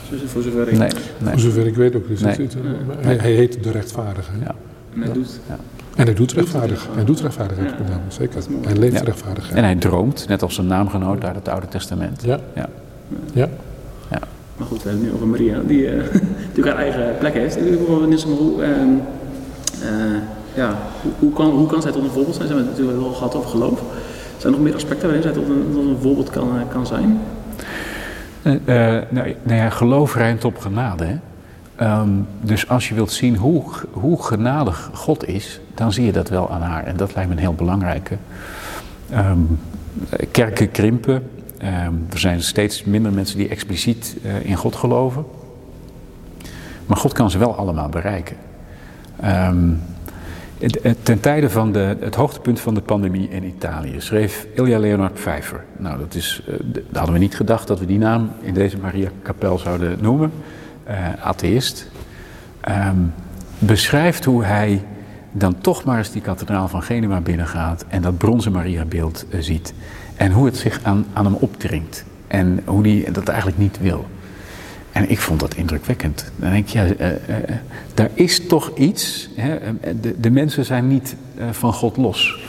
Zo- 0.09 0.15
Voor 0.27 0.41
zover 0.41 0.67
ik 0.67 0.77
nee, 0.77 0.89
Voor 1.23 1.39
zover 1.39 1.65
ik 1.67 1.75
weet 1.75 1.95
ook. 1.95 2.07
Is 2.07 2.21
het, 2.21 2.37
Nee. 2.37 2.47
het- 2.47 2.55
hij, 3.05 3.15
hij 3.15 3.31
heet 3.31 3.63
de 3.63 3.71
rechtvaardige. 3.71 4.31
Ja. 4.43 4.55
En 4.95 5.01
hij 5.01 5.11
doet. 5.13 5.39
En 5.95 6.05
hij 6.05 6.13
doet 6.13 6.31
rechtvaardig. 6.31 6.69
rechtvaardig. 6.69 6.95
Hij 6.95 7.05
doet 7.05 7.19
rechtvaardigheid 7.21 7.69
Ja. 7.69 8.01
zeker. 8.07 8.43
Hij 8.61 8.75
leeft 8.75 8.93
Ja. 8.97 9.03
rechtvaardigheid. 9.03 9.55
En 9.57 9.63
hij 9.63 9.75
droomt, 9.75 10.25
net 10.27 10.41
als 10.41 10.55
zijn 10.55 10.67
naamgenoot 10.67 11.23
uit 11.23 11.35
het 11.35 11.47
Oude 11.47 11.67
Testament. 11.67 12.21
Ja. 12.25 12.39
Ja. 12.55 12.67
Ja. 13.33 13.49
Maar 14.57 14.67
goed, 14.67 14.83
we 14.83 14.89
hebben 14.89 15.07
het 15.07 15.09
nu 15.09 15.15
over 15.15 15.27
Maria, 15.27 15.59
die 15.67 15.87
eh, 15.87 15.95
natuurlijk 16.47 16.75
haar 16.75 16.85
eigen 16.85 17.15
plek 17.19 17.33
heeft. 17.33 17.57
Ik 17.57 17.63
wil 17.63 17.85
hoe, 18.37 18.63
ehm, 18.63 18.71
eh, 19.81 19.89
ja, 20.55 20.77
hoe, 21.01 21.11
hoe, 21.19 21.33
kan, 21.33 21.49
hoe 21.49 21.67
kan 21.67 21.81
zij 21.81 21.91
tot 21.91 22.03
een 22.03 22.09
voorbeeld 22.09 22.35
zijn? 22.35 22.47
Ze 22.47 22.53
hebben 22.53 22.71
het 22.71 22.79
natuurlijk 22.79 23.05
wel 23.07 23.13
gehad 23.17 23.35
over 23.35 23.49
geloof. 23.49 23.81
Zijn 24.43 24.55
er 24.55 24.61
nog 24.61 24.69
meer 24.69 24.77
aspecten 24.77 25.05
waarin 25.07 25.23
zij 25.23 25.31
tot 25.31 25.49
een, 25.49 25.75
een 25.75 25.97
voorbeeld 26.01 26.29
kan, 26.29 26.59
eh, 26.59 26.61
kan 26.69 26.85
zijn? 26.85 27.19
Eh, 28.41 28.55
nou, 29.09 29.35
nou 29.43 29.55
ja, 29.59 29.69
geloof 29.69 30.15
ruimt 30.15 30.45
op 30.45 30.57
genade. 30.57 31.05
Hè? 31.05 31.15
Ehm, 31.75 32.09
dus 32.41 32.69
als 32.69 32.89
je 32.89 32.95
wilt 32.95 33.11
zien 33.11 33.35
hoe, 33.35 33.63
hoe 33.91 34.23
genadig 34.23 34.89
God 34.93 35.27
is, 35.27 35.59
dan 35.73 35.93
zie 35.93 36.05
je 36.05 36.11
dat 36.11 36.29
wel 36.29 36.51
aan 36.51 36.61
haar. 36.61 36.83
En 36.83 36.97
dat 36.97 37.15
lijkt 37.15 37.29
me 37.29 37.35
een 37.35 37.41
heel 37.41 37.53
belangrijke. 37.53 38.17
Eh, 39.09 39.31
kerken 40.31 40.71
krimpen. 40.71 41.29
Ehm, 41.57 41.93
er 42.09 42.19
zijn 42.19 42.41
steeds 42.41 42.83
minder 42.83 43.13
mensen 43.13 43.37
die 43.37 43.47
expliciet 43.47 44.15
in 44.41 44.55
God 44.55 44.75
geloven. 44.75 45.25
Maar 46.85 46.97
God 46.97 47.13
kan 47.13 47.31
ze 47.31 47.37
wel 47.37 47.55
allemaal 47.55 47.89
bereiken. 47.89 48.35
Ten 51.03 51.19
tijde 51.19 51.49
van 51.49 51.71
de, 51.71 51.97
het 51.99 52.15
hoogtepunt 52.15 52.59
van 52.59 52.73
de 52.73 52.81
pandemie 52.81 53.29
in 53.29 53.43
Italië 53.43 53.95
schreef 53.97 54.47
Ilja 54.53 54.79
Leonard 54.79 55.13
Pfeiffer. 55.13 55.63
Nou, 55.77 55.99
dat 55.99 56.15
is, 56.15 56.43
dat 56.61 56.95
hadden 56.95 57.13
we 57.13 57.19
niet 57.19 57.35
gedacht 57.35 57.67
dat 57.67 57.79
we 57.79 57.85
die 57.85 57.97
naam 57.97 58.31
in 58.41 58.53
deze 58.53 58.77
Maria 58.77 59.09
Kapel 59.21 59.57
zouden 59.57 59.97
noemen. 60.01 60.31
Eh, 60.83 60.97
atheïst. 61.21 61.89
Ehm, 62.61 62.97
beschrijft 63.59 64.25
hoe 64.25 64.43
hij 64.43 64.81
dan 65.31 65.57
toch 65.61 65.83
maar 65.83 65.97
eens 65.97 66.11
die 66.11 66.21
kathedraal 66.21 66.67
van 66.67 66.83
Genua 66.83 67.21
binnengaat 67.21 67.85
en 67.87 68.01
dat 68.01 68.17
bronzen 68.17 68.51
Mariabeeld 68.51 69.25
eh, 69.29 69.39
ziet. 69.39 69.73
En 70.15 70.31
hoe 70.31 70.45
het 70.45 70.57
zich 70.57 70.79
aan, 70.83 71.05
aan 71.13 71.25
hem 71.25 71.35
opdringt. 71.35 72.05
En 72.27 72.61
hoe 72.65 72.87
hij 72.87 73.11
dat 73.11 73.27
eigenlijk 73.27 73.57
niet 73.57 73.79
wil. 73.79 74.05
En 74.93 75.09
ik 75.09 75.19
vond 75.19 75.39
dat 75.39 75.55
indrukwekkend. 75.55 76.31
Dan 76.35 76.51
denk 76.51 76.67
je, 76.67 76.79
eh, 76.79 77.09
eh, 77.09 77.17
eh, 77.27 77.55
daar 77.93 78.09
is 78.13 78.47
toch 78.47 78.71
iets. 78.77 79.29
Hè? 79.35 79.57
De, 80.01 80.19
de 80.19 80.29
mensen 80.29 80.65
zijn 80.65 80.87
niet 80.87 81.15
van 81.51 81.73
God 81.73 81.97
los. 81.97 82.39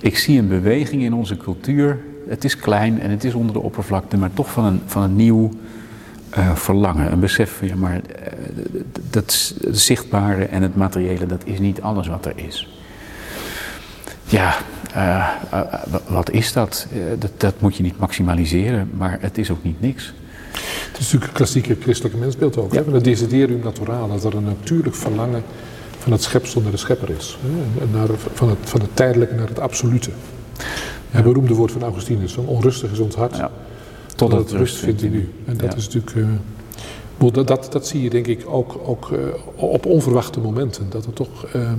Ik 0.00 0.18
zie 0.18 0.38
een 0.38 0.48
beweging 0.48 1.02
in 1.02 1.14
onze 1.14 1.36
cultuur. 1.36 1.98
Het 2.28 2.44
is 2.44 2.56
klein 2.56 3.00
en 3.00 3.10
het 3.10 3.24
is 3.24 3.34
onder 3.34 3.52
de 3.52 3.60
oppervlakte, 3.60 4.16
maar 4.16 4.30
toch 4.34 4.50
van 4.50 4.64
een, 4.64 4.80
van 4.86 5.02
een 5.02 5.16
nieuw 5.16 5.50
verlangen. 6.54 7.12
Een 7.12 7.20
besef 7.20 7.56
van, 7.56 7.68
ja, 7.68 7.76
maar 7.76 8.00
dat 9.10 9.54
zichtbare 9.70 10.44
en 10.44 10.62
het 10.62 10.76
materiële, 10.76 11.26
dat 11.26 11.42
is 11.44 11.58
niet 11.58 11.80
alles 11.80 12.06
wat 12.06 12.26
er 12.26 12.32
is. 12.36 12.68
Ja, 14.24 14.56
wat 16.08 16.30
is 16.30 16.52
dat? 16.52 16.86
Dat? 17.18 17.30
Dat 17.36 17.60
moet 17.60 17.76
je 17.76 17.82
niet 17.82 17.98
maximaliseren, 17.98 18.90
maar 18.96 19.18
het 19.20 19.38
is 19.38 19.50
ook 19.50 19.62
niet 19.62 19.80
niks. 19.80 20.14
Het 20.96 21.04
is 21.04 21.12
natuurlijk 21.12 21.30
een 21.30 21.36
klassieke 21.36 21.76
christelijke 21.80 22.18
mensbeeld 22.18 22.56
ook. 22.56 22.72
Ja. 22.72 22.82
hè? 22.84 22.92
Het 22.92 23.04
desiderium 23.04 23.60
naturaal, 23.64 24.08
dat 24.08 24.24
er 24.24 24.34
een 24.34 24.44
natuurlijk 24.44 24.94
verlangen 24.94 25.42
van 25.98 26.12
het 26.12 26.22
schepsel 26.22 26.60
naar 26.60 26.70
de 26.70 26.76
schepper 26.76 27.10
is. 27.10 27.38
Hè? 27.40 27.86
Naar, 27.98 28.08
van, 28.34 28.48
het, 28.48 28.58
van 28.62 28.80
het 28.80 28.90
tijdelijke 28.96 29.34
naar 29.34 29.48
het 29.48 29.58
absolute. 29.60 30.10
Het 31.10 31.24
beroemde 31.24 31.54
woord 31.54 31.72
van 31.72 31.82
Augustinus, 31.82 32.32
van 32.32 32.46
onrustig 32.46 32.90
is 32.92 32.98
ons 32.98 33.14
hart, 33.14 33.36
Ja. 33.36 33.50
totdat 34.14 34.38
het 34.40 34.50
rust 34.50 34.76
vindt 34.76 35.02
in 35.02 35.14
u. 35.14 35.32
En 35.44 35.56
dat 35.56 35.70
Ja. 35.72 35.76
is 35.76 35.84
natuurlijk... 35.88 36.16
eh, 36.16 37.32
dat, 37.32 37.46
dat, 37.46 37.68
dat 37.72 37.86
zie 37.86 38.02
je 38.02 38.10
denk 38.10 38.26
ik 38.26 38.44
ook, 38.46 38.80
ook 38.84 39.12
eh, 39.12 39.18
op 39.54 39.86
onverwachte 39.86 40.40
momenten. 40.40 40.86
Dat 40.90 41.04
er 41.04 41.12
toch 41.12 41.44
eh, 41.52 41.72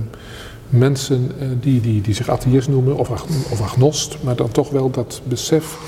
mensen 0.68 1.30
die, 1.60 1.80
die, 1.80 2.00
die 2.00 2.14
zich 2.14 2.28
atheïst 2.28 2.68
noemen 2.68 2.96
of, 2.96 3.10
ag- 3.10 3.26
of 3.50 3.60
agnost, 3.60 4.16
maar 4.22 4.36
dan 4.36 4.50
toch 4.50 4.70
wel 4.70 4.90
dat 4.90 5.20
besef 5.24 5.78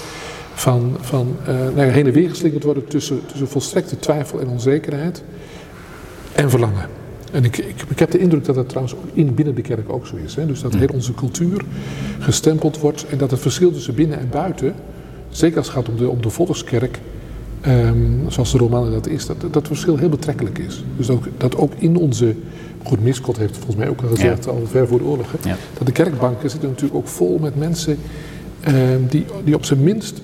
van, 0.60 0.96
van 1.00 1.36
eh, 1.46 1.54
nou 1.54 1.80
ja, 1.80 1.92
heen 1.92 2.06
en 2.06 2.12
weer 2.12 2.28
geslingerd 2.28 2.64
worden 2.64 2.86
tussen, 2.86 3.20
tussen 3.26 3.48
volstrekte 3.48 3.98
twijfel 3.98 4.40
en 4.40 4.48
onzekerheid 4.48 5.22
en 6.32 6.50
verlangen. 6.50 6.88
En 7.32 7.44
ik, 7.44 7.58
ik, 7.58 7.84
ik 7.88 7.98
heb 7.98 8.10
de 8.10 8.18
indruk 8.18 8.44
dat 8.44 8.54
dat 8.54 8.68
trouwens 8.68 8.94
ook 8.94 9.04
in, 9.12 9.34
binnen 9.34 9.54
de 9.54 9.62
kerk 9.62 9.92
ook 9.92 10.06
zo 10.06 10.16
is. 10.16 10.34
Hè? 10.34 10.46
Dus 10.46 10.60
dat 10.60 10.74
heel 10.74 10.88
onze 10.94 11.14
cultuur 11.14 11.64
gestempeld 12.18 12.78
wordt 12.78 13.06
en 13.06 13.18
dat 13.18 13.30
het 13.30 13.40
verschil 13.40 13.72
tussen 13.72 13.94
binnen 13.94 14.18
en 14.18 14.28
buiten, 14.30 14.74
zeker 15.28 15.56
als 15.58 15.66
het 15.66 15.76
gaat 15.76 15.88
om 15.88 15.96
de, 15.96 16.08
om 16.08 16.22
de 16.22 16.30
volkskerk, 16.30 16.98
ehm, 17.60 18.28
zoals 18.28 18.52
de 18.52 18.58
Romanen 18.58 18.92
dat 18.92 19.06
is, 19.06 19.26
dat 19.26 19.44
dat 19.50 19.66
verschil 19.66 19.96
heel 19.96 20.08
betrekkelijk 20.08 20.58
is. 20.58 20.84
Dus 20.96 21.10
ook, 21.10 21.24
dat 21.36 21.56
ook 21.56 21.72
in 21.78 21.96
onze, 21.96 22.34
goed 22.84 23.02
Miskot 23.02 23.36
heeft 23.36 23.56
volgens 23.56 23.76
mij 23.76 23.88
ook 23.88 24.02
al 24.02 24.08
gezegd, 24.08 24.48
al 24.48 24.62
ver 24.66 24.86
voor 24.88 24.98
de 24.98 25.04
oorlog, 25.04 25.32
hè, 25.32 25.48
Ja. 25.48 25.56
dat 25.78 25.86
de 25.86 25.92
kerkbanken 25.92 26.50
zitten 26.50 26.68
natuurlijk 26.68 26.98
ook 26.98 27.08
vol 27.08 27.38
met 27.38 27.56
mensen 27.56 27.98
ehm, 28.60 29.00
die, 29.08 29.24
die 29.44 29.54
op 29.54 29.64
zijn 29.64 29.82
minst 29.82 30.20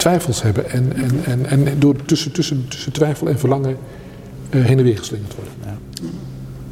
twijfels 0.00 0.42
hebben 0.42 0.70
en, 0.70 0.92
en, 0.94 1.24
en, 1.24 1.66
en 1.66 1.78
door 1.78 1.96
tussen, 2.04 2.32
tussen, 2.32 2.68
tussen 2.68 2.92
twijfel 2.92 3.28
en 3.28 3.38
verlangen 3.38 3.76
eh, 4.50 4.64
heen 4.64 4.78
en 4.78 4.84
weer 4.84 4.98
geslingerd 4.98 5.34
worden. 5.34 5.52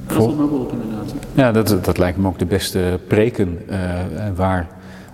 Dat 0.07 0.17
valt 0.17 0.37
me 0.37 0.43
ook 0.43 0.51
wel 0.51 0.61
op 0.61 0.73
inderdaad. 0.73 1.15
Ja, 1.35 1.53
dat, 1.53 1.85
dat 1.85 1.99
lijkt 1.99 2.19
me 2.19 2.27
ook 2.27 2.39
de 2.39 2.47
beste 2.47 3.01
preken 3.07 3.59
eh, 3.69 3.79
waar 4.35 4.69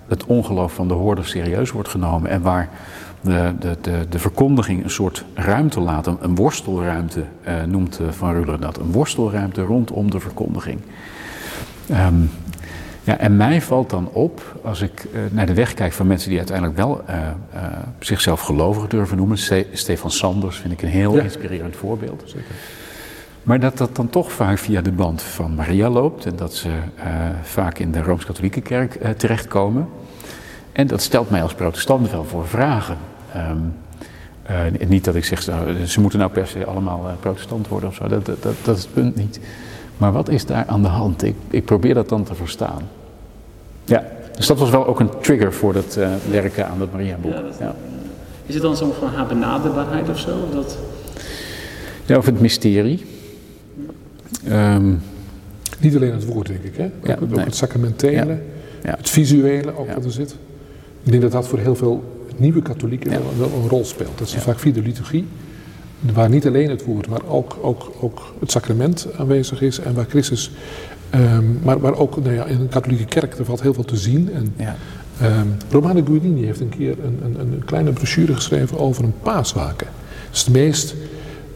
het 0.09 0.27
ongeloof 0.27 0.73
van 0.73 0.89
de 0.89 0.95
hoorder 0.95 1.27
serieus 1.27 1.71
wordt 1.71 1.89
genomen 1.89 2.31
en 2.31 2.43
waar 2.43 2.69
de, 3.21 3.53
de, 3.61 3.77
de, 3.81 4.07
de 4.09 4.19
verkondiging 4.19 4.85
een 4.85 4.91
soort 4.91 5.25
ruimte 5.35 5.81
laat, 5.81 6.07
een, 6.07 6.17
een 6.21 6.35
worstelruimte 6.35 7.25
eh, 7.43 7.62
noemt 7.62 7.99
eh, 7.99 8.09
Van 8.11 8.33
Ruller 8.33 8.61
dat, 8.61 8.79
een 8.79 8.93
worstelruimte 8.93 9.62
rondom 9.62 10.11
de 10.11 10.21
verkondiging. 10.21 10.81
Ehm, 11.89 12.15
ja, 13.05 13.19
en 13.19 13.37
mij 13.37 13.63
valt 13.63 13.91
dan 13.91 14.09
op, 14.13 14.43
als 14.63 14.81
ik 14.81 15.05
eh, 15.13 15.21
naar 15.31 15.47
de 15.47 15.55
weg 15.55 15.75
kijk 15.75 15.93
van 15.93 16.07
mensen 16.07 16.29
die 16.29 16.39
uiteindelijk 16.39 16.77
wel 16.77 17.03
eh, 17.07 17.17
eh, 17.19 17.63
zichzelf 17.99 18.41
gelovig 18.41 18.87
durven 18.87 19.17
noemen. 19.17 19.39
Ste- 19.39 19.67
Stefan 19.73 20.11
Sanders 20.11 20.57
vind 20.57 20.73
ik 20.73 20.83
een 20.83 20.89
heel 20.89 21.17
Ja. 21.17 21.23
inspirerend 21.23 21.77
voorbeeld. 21.77 22.35
Maar 23.43 23.61
dat 23.61 23.79
dat 23.79 23.97
dan 23.97 24.09
toch 24.11 24.33
vaak 24.33 24.59
via 24.59 24.81
de 24.81 24.93
band 24.93 25.23
van 25.23 25.55
Maria 25.55 25.89
loopt 25.89 26.27
en 26.27 26.37
dat 26.37 26.55
ze 26.55 26.71
vaak 27.43 27.79
in 27.79 27.93
de 27.93 28.03
Rooms-Katholieke 28.03 28.61
Kerk 28.61 28.99
terechtkomen. 29.17 29.89
En 30.73 30.87
dat 30.87 31.03
stelt 31.03 31.31
mij 31.31 31.43
als 31.43 31.55
protestant 31.55 32.11
wel 32.11 32.25
voor 32.25 32.47
vragen. 32.47 32.97
Ehm, 33.33 33.57
eh, 34.43 34.89
niet 34.89 35.05
dat 35.05 35.15
ik 35.15 35.25
zeg, 35.25 35.43
ze 35.87 36.01
moeten 36.01 36.19
nou 36.19 36.31
per 36.31 36.47
se 36.47 36.65
allemaal 36.65 37.17
protestant 37.21 37.69
worden 37.69 37.89
of 37.89 37.95
zo, 37.95 38.09
dat, 38.09 38.27
dat, 38.27 38.43
dat, 38.43 38.55
dat 38.65 38.77
is 38.77 38.83
het 38.83 38.93
punt 38.93 39.17
niet. 39.17 39.41
Maar 39.97 40.12
wat 40.12 40.28
is 40.28 40.47
daar 40.47 40.64
aan 40.66 40.82
de 40.82 40.88
hand? 40.88 41.22
Ik, 41.22 41.34
ik 41.51 41.64
probeer 41.64 41.95
dat 41.95 42.09
dan 42.09 42.24
te 42.24 42.34
verstaan. 42.34 42.82
Ja, 43.84 44.05
dus 44.36 44.47
dat 44.47 44.59
was 44.59 44.70
wel 44.70 44.86
ook 44.86 45.01
een 45.01 45.11
trigger 45.20 45.53
voor 45.53 45.74
het 45.74 45.97
eh, 45.97 46.09
werken 46.30 46.68
aan 46.68 46.78
dat 46.78 46.92
Maria-boek. 46.92 47.32
Ja. 47.61 47.74
Is 48.47 48.55
het 48.55 48.62
dan 48.62 48.76
zo 48.76 48.95
van 48.99 49.09
haar 49.09 49.26
benaderbaarheid 49.26 50.09
of 50.09 50.18
zo? 50.18 50.30
Of 50.49 50.55
dat, 50.55 50.78
Ja, 52.07 52.16
over 52.16 52.32
het 52.32 52.40
mysterie. 52.40 53.05
Ehm, 54.49 54.92
Niet 55.80 55.97
alleen 55.97 56.12
het 56.12 56.24
woord, 56.26 56.47
denk 56.47 56.62
ik. 56.62 56.76
Hè? 56.76 56.84
Ook, 56.84 57.07
Ja, 57.07 57.11
het- 57.14 57.22
ook 57.22 57.30
nee. 57.30 57.45
het 57.45 57.55
sacramentele, 57.57 58.14
Ja. 58.32 58.38
Ja. 58.82 58.95
het 58.97 59.11
visuele 59.11 59.76
ook 59.78 59.86
Ja. 59.86 59.95
wat 59.95 60.05
er 60.05 60.11
zit. 60.12 60.36
Ik 61.03 61.11
denk 61.11 61.22
dat 61.22 61.32
dat 61.32 61.49
voor 61.49 61.59
heel 61.59 61.74
veel 61.74 62.05
nieuwe 62.36 62.62
katholieken 62.62 63.11
Ja. 63.11 63.18
wel, 63.18 63.49
wel 63.51 63.61
een 63.62 63.68
rol 63.68 63.84
speelt. 63.84 64.18
Dat 64.18 64.28
ze 64.28 64.36
Ja. 64.36 64.42
vaak 64.42 64.59
via 64.59 64.72
de 64.72 64.82
liturgie, 64.82 65.26
waar 66.13 66.29
niet 66.29 66.47
alleen 66.47 66.71
het 66.71 66.85
woord, 66.85 67.09
maar 67.09 67.21
ook, 67.29 67.57
ook, 67.63 67.93
ook 68.01 68.23
het 68.41 68.51
sacrament 68.51 69.07
aanwezig 69.19 69.63
is. 69.63 69.79
En 69.79 69.95
waar 69.95 70.07
Christus, 70.09 70.51
ehm, 71.11 71.45
maar, 71.63 71.81
maar 71.81 71.97
ook 71.97 72.23
nou 72.23 72.35
ja, 72.35 72.45
in 72.45 72.61
een 72.61 72.69
katholieke 72.69 73.05
kerk, 73.05 73.39
er 73.39 73.45
valt 73.45 73.63
heel 73.63 73.75
veel 73.75 73.85
te 73.85 73.97
zien. 73.97 74.33
En, 74.33 74.55
ja. 74.57 74.77
Ehm 75.21 75.49
Romano 75.71 76.03
Guardini 76.05 76.45
heeft 76.45 76.61
een 76.61 76.69
keer 76.69 76.97
een, 77.05 77.19
een, 77.25 77.41
een 77.41 77.65
kleine 77.65 77.93
brochure 77.93 78.35
geschreven 78.35 78.79
over 78.79 79.05
een 79.05 79.15
paaswaken. 79.23 79.87
Dat 80.27 80.37
is 80.37 80.45
de 80.45 80.51
meest, 80.51 80.95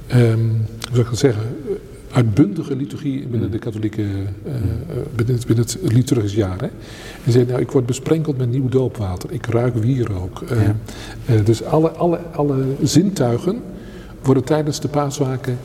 ehm, 0.07 0.39
hoe 0.39 0.93
zou 0.93 1.01
ik 1.01 1.09
dat 1.09 1.19
zeggen, 1.19 1.43
uitbundige 2.13 2.77
liturgie 2.77 3.27
binnen 3.27 3.51
de 3.51 3.59
katholieke, 3.59 4.03
eh, 4.03 4.55
eh, 4.55 4.61
binnen, 5.15 5.35
het, 5.35 5.47
binnen 5.47 5.65
het 5.65 5.79
liturgisch 5.83 6.35
jaar. 6.35 6.59
Hè. 6.61 6.69
En 7.25 7.33
zei, 7.33 7.45
nou, 7.45 7.61
ik 7.61 7.71
word 7.71 7.87
besprenkeld 7.87 8.39
met 8.39 8.51
nieuw 8.51 8.69
doopwater, 8.69 9.33
ik 9.33 9.47
ruik 9.47 9.75
wierook. 9.75 10.45
Ja. 10.49 10.77
eh, 11.27 11.45
dus 11.45 11.65
alle, 11.65 11.91
alle, 11.91 12.19
alle 12.33 12.65
zintuigen 12.83 13.63
worden 14.29 14.45
tijdens 14.45 14.81
de 14.81 14.89
paaswaken 14.89 15.59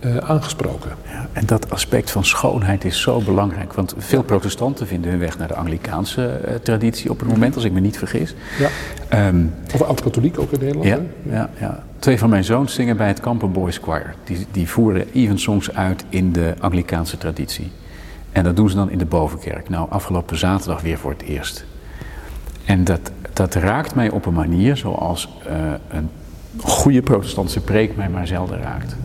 eh, 0.00 0.16
aangesproken. 0.16 0.90
Ja, 1.04 1.28
en 1.32 1.46
dat 1.46 1.70
aspect 1.70 2.10
van 2.10 2.24
schoonheid 2.24 2.84
is 2.84 3.00
zo 3.00 3.20
belangrijk. 3.20 3.72
Want 3.72 3.94
veel 3.98 4.22
protestanten 4.22 4.86
vinden 4.86 5.10
hun 5.10 5.20
weg 5.20 5.38
naar 5.38 5.48
de 5.48 5.54
Anglikaanse 5.54 6.26
eh, 6.26 6.54
traditie 6.54 7.10
op 7.10 7.18
het 7.20 7.28
moment, 7.28 7.54
als 7.54 7.64
ik 7.64 7.72
me 7.72 7.80
niet 7.80 7.98
vergis. 7.98 8.34
Ja. 8.58 8.68
Ehm, 9.08 9.44
Of 9.74 9.82
oud-katholiek 9.82 10.38
ook 10.38 10.50
in 10.50 10.58
Nederland. 10.60 10.88
ja, 10.88 10.98
ja, 11.32 11.50
ja. 11.60 11.82
Twee 11.98 12.18
van 12.18 12.30
mijn 12.30 12.44
zoons 12.44 12.74
zingen 12.74 12.96
bij 12.96 13.08
het 13.08 13.20
Campen 13.20 13.52
Boys 13.52 13.78
Choir. 13.82 14.14
Die, 14.24 14.46
die 14.50 14.68
voeren 14.68 15.12
evensongs 15.12 15.74
uit 15.74 16.04
in 16.08 16.32
de 16.32 16.54
Anglikaanse 16.58 17.18
traditie. 17.18 17.70
En 18.32 18.44
dat 18.44 18.56
doen 18.56 18.68
ze 18.70 18.76
dan 18.76 18.90
in 18.90 18.98
de 18.98 19.04
bovenkerk. 19.04 19.68
Nou, 19.68 19.90
afgelopen 19.90 20.38
zaterdag 20.38 20.82
weer 20.82 20.98
voor 20.98 21.10
het 21.10 21.22
eerst. 21.22 21.64
En 22.64 22.84
dat, 22.84 23.10
dat 23.32 23.54
raakt 23.54 23.94
mij 23.94 24.10
op 24.10 24.26
een 24.26 24.34
manier 24.34 24.76
zoals 24.76 25.28
uh, 25.46 25.52
een 25.88 26.10
goede 26.58 27.02
protestantse 27.02 27.60
preek 27.60 27.96
mij 27.96 28.08
maar 28.08 28.26
zelden 28.26 28.60
raakt. 28.60 28.96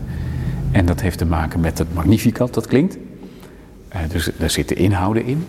En 0.72 0.86
dat 0.86 1.00
heeft 1.00 1.18
te 1.18 1.26
maken 1.26 1.60
met 1.60 1.78
het 1.78 1.94
magnificat, 1.94 2.54
dat 2.54 2.66
klinkt. 2.66 2.96
Uh, 3.94 3.98
dus 4.08 4.30
daar 4.38 4.50
zitten 4.50 4.76
inhouden 4.76 5.24
in. 5.24 5.44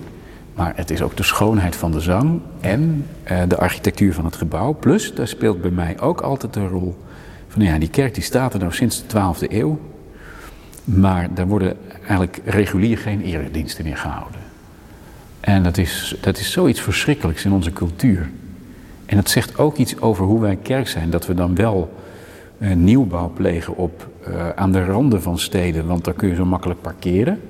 Maar 0.53 0.73
het 0.75 0.91
is 0.91 1.01
ook 1.01 1.17
de 1.17 1.23
schoonheid 1.23 1.75
van 1.75 1.91
de 1.91 1.99
zang 1.99 2.41
en 2.59 3.05
uh, 3.31 3.41
de 3.47 3.57
architectuur 3.57 4.13
van 4.13 4.25
het 4.25 4.35
gebouw. 4.35 4.73
Plus, 4.73 5.13
daar 5.13 5.27
speelt 5.27 5.61
bij 5.61 5.71
mij 5.71 5.99
ook 5.99 6.21
altijd 6.21 6.55
een 6.55 6.67
rol 6.67 6.97
van 7.47 7.61
ja, 7.61 7.77
die 7.77 7.89
kerk 7.89 8.13
die 8.13 8.23
staat 8.23 8.53
er 8.53 8.59
nou 8.59 8.73
sinds 8.73 9.03
de 9.07 9.19
12e 9.19 9.51
eeuw. 9.51 9.79
Maar 10.83 11.33
daar 11.33 11.47
worden 11.47 11.77
eigenlijk 11.97 12.39
regulier 12.45 12.97
geen 12.97 13.21
erediensten 13.21 13.85
in 13.85 13.97
gehouden. 13.97 14.39
En 15.39 15.63
dat 15.63 15.77
is, 15.77 16.15
dat 16.21 16.37
is 16.37 16.51
zoiets 16.51 16.81
verschrikkelijks 16.81 17.45
in 17.45 17.51
onze 17.51 17.73
cultuur. 17.73 18.29
En 19.07 19.17
het 19.17 19.29
zegt 19.29 19.57
ook 19.57 19.77
iets 19.77 20.01
over 20.01 20.25
hoe 20.25 20.41
wij 20.41 20.55
kerk 20.55 20.87
zijn. 20.87 21.09
Dat 21.09 21.25
we 21.25 21.33
dan 21.33 21.55
wel 21.55 21.93
uh, 22.57 22.73
nieuwbouw 22.73 23.31
plegen 23.35 23.75
op, 23.75 24.07
uh, 24.27 24.49
aan 24.49 24.71
de 24.71 24.85
randen 24.85 25.21
van 25.21 25.39
steden, 25.39 25.87
want 25.87 26.03
daar 26.03 26.13
kun 26.13 26.29
je 26.29 26.35
zo 26.35 26.45
makkelijk 26.45 26.81
parkeren. 26.81 27.41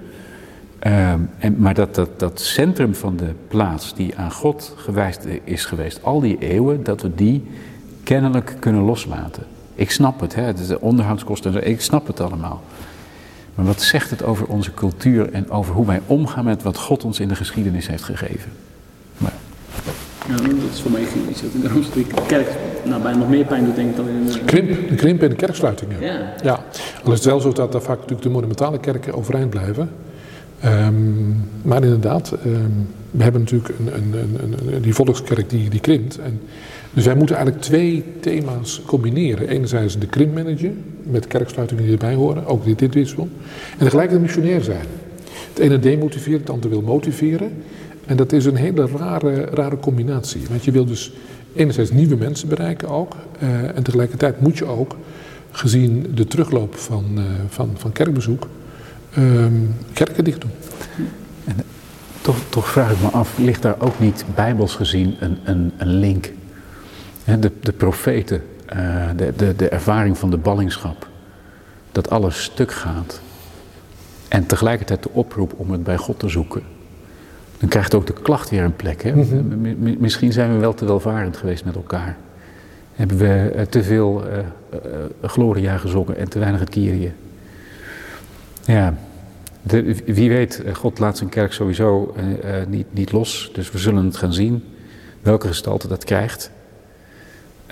Uh, 0.84 1.12
en, 1.38 1.55
maar 1.58 1.74
dat, 1.74 1.95
dat, 1.95 2.20
dat 2.20 2.41
centrum 2.41 2.95
van 2.95 3.18
de 3.18 3.34
plaats 3.47 3.95
die 3.95 4.18
aan 4.18 4.32
God 4.32 4.74
gewijs 4.76 5.18
is 5.43 5.66
geweest, 5.66 6.03
al 6.03 6.20
die 6.20 6.38
eeuwen, 6.39 6.84
dat 6.84 7.01
we 7.01 7.16
die 7.16 7.43
kennelijk 8.03 8.55
kunnen 8.60 8.82
loslaten. 8.82 9.43
Ik 9.76 9.91
snap 9.91 10.20
het, 10.20 10.36
hè, 10.36 10.53
de 10.53 10.82
onderhoudskosten, 10.82 11.68
ik 11.68 11.82
snap 11.82 12.08
het 12.08 12.20
allemaal. 12.20 12.62
Maar 13.55 13.66
wat 13.66 13.82
zegt 13.82 14.10
het 14.10 14.24
over 14.24 14.47
onze 14.47 14.74
cultuur 14.74 15.32
en 15.32 15.49
over 15.49 15.74
hoe 15.74 15.86
wij 15.86 16.01
omgaan 16.05 16.45
met 16.45 16.64
wat 16.64 16.78
God 16.78 17.03
ons 17.03 17.20
in 17.20 17.28
de 17.28 17.36
geschiedenis 17.36 17.88
heeft 17.88 18.03
gegeven? 18.03 18.51
Maar, 19.18 19.34
ja, 20.28 20.36
dat 20.36 20.73
is 20.73 20.82
voor 20.82 20.91
mij 20.91 21.01
iets 21.30 21.41
wat 21.41 21.51
in 21.53 21.61
de 21.61 21.67
Rooms-Katholieke 21.67 22.15
kerk 22.28 22.47
nou, 22.84 23.01
bijna 23.01 23.17
nog 23.17 23.30
meer 23.30 23.45
pijn 23.45 23.65
doet, 23.65 23.75
denk 23.75 23.89
ik, 23.89 23.95
dan 23.95 24.07
in 24.07 24.25
de... 24.25 24.39
Krimp, 24.45 24.89
de 24.89 24.95
krimp 24.95 25.21
en 25.21 25.30
de 25.30 25.36
kerksluitingen. 25.36 26.01
Ja. 26.01 26.34
ja. 26.43 26.63
Al 27.03 27.11
is 27.11 27.17
het 27.17 27.28
wel 27.28 27.39
zo 27.39 27.51
dat 27.51 27.71
daar 27.71 27.82
vaak 27.82 27.95
natuurlijk 27.97 28.21
de 28.21 28.30
monumentale 28.30 28.80
kerken 28.80 29.13
overeind 29.13 29.49
blijven. 29.49 29.89
Um, 30.65 31.49
maar 31.61 31.84
inderdaad, 31.84 32.32
um, 32.45 32.88
we 33.11 33.23
hebben 33.23 33.41
natuurlijk 33.41 33.73
een, 33.80 33.88
een, 33.95 34.13
een, 34.13 34.73
een, 34.73 34.82
die 34.82 34.93
volkskerk 34.93 35.49
die, 35.49 35.69
die 35.69 35.80
krimpt. 35.80 36.19
En, 36.19 36.41
dus 36.93 37.05
wij 37.05 37.15
moeten 37.15 37.36
eigenlijk 37.36 37.65
twee 37.65 38.03
thema's 38.19 38.82
combineren. 38.86 39.47
Enerzijds 39.47 39.99
de 39.99 40.07
krimpmanager, 40.07 40.71
met 41.03 41.28
kerksluitingen 41.28 41.84
die 41.84 41.91
erbij 41.91 42.13
horen, 42.13 42.45
ook 42.45 42.65
dit, 42.65 42.80
dit 42.80 42.93
wissel. 42.93 43.30
En 43.78 43.84
tegelijkertijd 43.84 44.21
missionair 44.21 44.61
zijn. 44.61 44.86
Het 45.53 45.59
ene 45.59 45.80
demotiveert, 45.80 46.39
het 46.39 46.49
andere 46.49 46.73
wil 46.73 46.82
motiveren. 46.82 47.51
En 48.08 48.18
dat 48.18 48.32
is 48.32 48.45
een 48.45 48.55
hele 48.55 48.88
rare, 48.88 49.45
rare 49.45 49.80
combinatie. 49.80 50.41
Want 50.49 50.66
je 50.66 50.72
wil 50.72 50.86
dus 50.86 51.12
enerzijds 51.55 51.91
nieuwe 51.91 52.16
mensen 52.16 52.49
bereiken 52.49 52.89
ook. 52.89 53.16
Uh, 53.43 53.76
en 53.76 53.84
tegelijkertijd 53.84 54.41
moet 54.41 54.58
je 54.58 54.66
ook, 54.66 54.95
gezien 55.51 56.12
de 56.16 56.26
terugloop 56.26 56.76
van, 56.76 57.05
uh, 57.16 57.24
van, 57.47 57.72
van 57.76 57.91
kerkbezoek, 57.91 58.47
um, 59.18 59.76
kerken 59.93 60.24
dicht 60.24 60.41
doen. 60.41 60.51
En 61.45 61.55
toch, 62.22 62.38
toch 62.49 62.70
vraag 62.70 62.91
ik 62.91 63.01
me 63.01 63.08
af, 63.08 63.38
ligt 63.38 63.62
daar 63.62 63.76
ook 63.80 63.99
niet 63.99 64.26
bijbels 64.36 64.76
gezien 64.76 65.16
een, 65.20 65.38
een, 65.43 65.72
een 65.78 65.93
link? 65.93 66.32
De, 67.39 67.51
de 67.62 67.72
profeten, 67.72 68.41
de, 69.16 69.34
de, 69.36 69.55
de 69.55 69.70
ervaring 69.70 70.18
van 70.18 70.30
de 70.30 70.38
ballingschap, 70.38 71.08
dat 71.91 72.10
alles 72.10 72.43
stuk 72.43 72.72
gaat. 72.72 73.22
En 74.28 74.45
tegelijkertijd 74.45 75.03
de 75.03 75.10
oproep 75.12 75.53
om 75.58 75.72
het 75.72 75.84
bij 75.84 75.97
God 75.97 76.20
te 76.20 76.30
zoeken. 76.30 76.62
Dan 77.60 77.70
krijgt 77.70 77.95
ook 77.95 78.08
de 78.08 78.14
klacht 78.14 78.49
weer 78.49 78.64
een 78.64 78.76
plek. 78.76 79.03
Hè? 79.03 79.16
Mm-hmm. 79.16 79.97
Misschien 79.99 80.32
zijn 80.32 80.53
we 80.53 80.58
wel 80.58 80.74
te 80.74 80.86
welvarend 80.86 81.38
geweest 81.38 81.66
met 81.66 81.76
elkaar. 81.76 82.18
Hebben 82.93 83.18
we 83.18 83.53
uh, 83.55 83.62
te 83.62 83.84
veel 83.84 84.24
uh, 84.28 84.38
uh, 84.38 84.39
Gloria 85.22 85.78
gezongen 85.78 86.18
en 86.18 86.30
te 86.30 86.39
weinig 86.39 86.60
het 86.60 86.70
Kyrie. 86.70 87.12
Ja, 88.66 88.93
de, 89.62 89.95
wie 90.05 90.30
weet, 90.30 90.64
God 90.74 90.99
laat 90.99 91.18
zijn 91.18 91.30
kerk 91.30 91.53
sowieso 91.53 92.16
niet, 92.68 92.86
niet 92.89 93.12
los. 93.12 93.51
Dus 93.53 93.72
we 93.72 93.78
zullen 93.78 94.05
het 94.05 94.18
gaan 94.18 94.34
zien. 94.34 94.64
Welke 95.22 95.47
gestalte 95.47 95.88
dat 95.88 96.03
krijgt. 96.03 96.51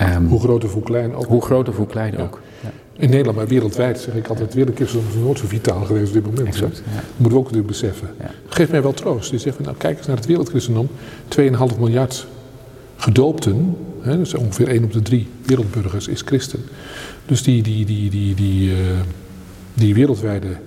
Um, 0.01 0.27
hoe 0.27 0.39
groot 0.39 0.63
of 0.63 0.73
hoe 0.73 0.83
klein 0.83 1.15
ook. 1.15 1.25
Hoe 1.25 1.41
groot 1.41 1.69
of 1.69 1.75
hoe 1.75 1.87
klein 1.87 2.17
ook. 2.17 2.41
Ja. 2.61 2.69
In 2.97 3.09
Nederland, 3.09 3.37
maar 3.37 3.47
wereldwijd 3.47 3.99
zeg 3.99 4.15
ik 4.15 4.27
altijd, 4.27 4.53
wereldkinderen 4.53 5.01
is 5.09 5.15
nooit 5.15 5.39
zo 5.39 5.47
vitaal 5.47 5.85
geweest 5.85 6.07
op 6.07 6.13
dit 6.13 6.25
moment. 6.25 6.47
Exact, 6.47 6.81
ja. 6.85 6.95
Dat 6.95 7.03
moeten 7.17 7.31
we 7.31 7.37
ook 7.37 7.43
natuurlijk 7.43 7.67
beseffen. 7.67 8.09
Ja. 8.19 8.31
Geeft 8.47 8.71
mij 8.71 8.81
wel 8.81 8.93
troost. 8.93 9.29
Die 9.29 9.39
zegt, 9.39 9.59
nou 9.59 9.75
kijk 9.77 9.97
eens 9.97 10.07
naar 10.07 10.15
het 10.15 10.25
wereldchristendom. 10.25 10.87
2,5 11.39 11.79
miljard 11.79 12.27
gedoopten, 12.95 13.77
hè, 14.01 14.17
dus 14.17 14.33
ongeveer 14.33 14.67
1 14.67 14.83
op 14.83 14.93
de 14.93 15.01
3 15.01 15.27
wereldburgers 15.45 16.07
is 16.07 16.21
christen. 16.21 16.59
Dus 17.25 17.43
die, 17.43 17.63
die, 17.63 17.85
die, 17.85 18.09
die, 18.09 18.35
die, 18.35 18.69
uh, 18.69 18.75
die 19.73 19.93
wereldwijde 19.93 20.57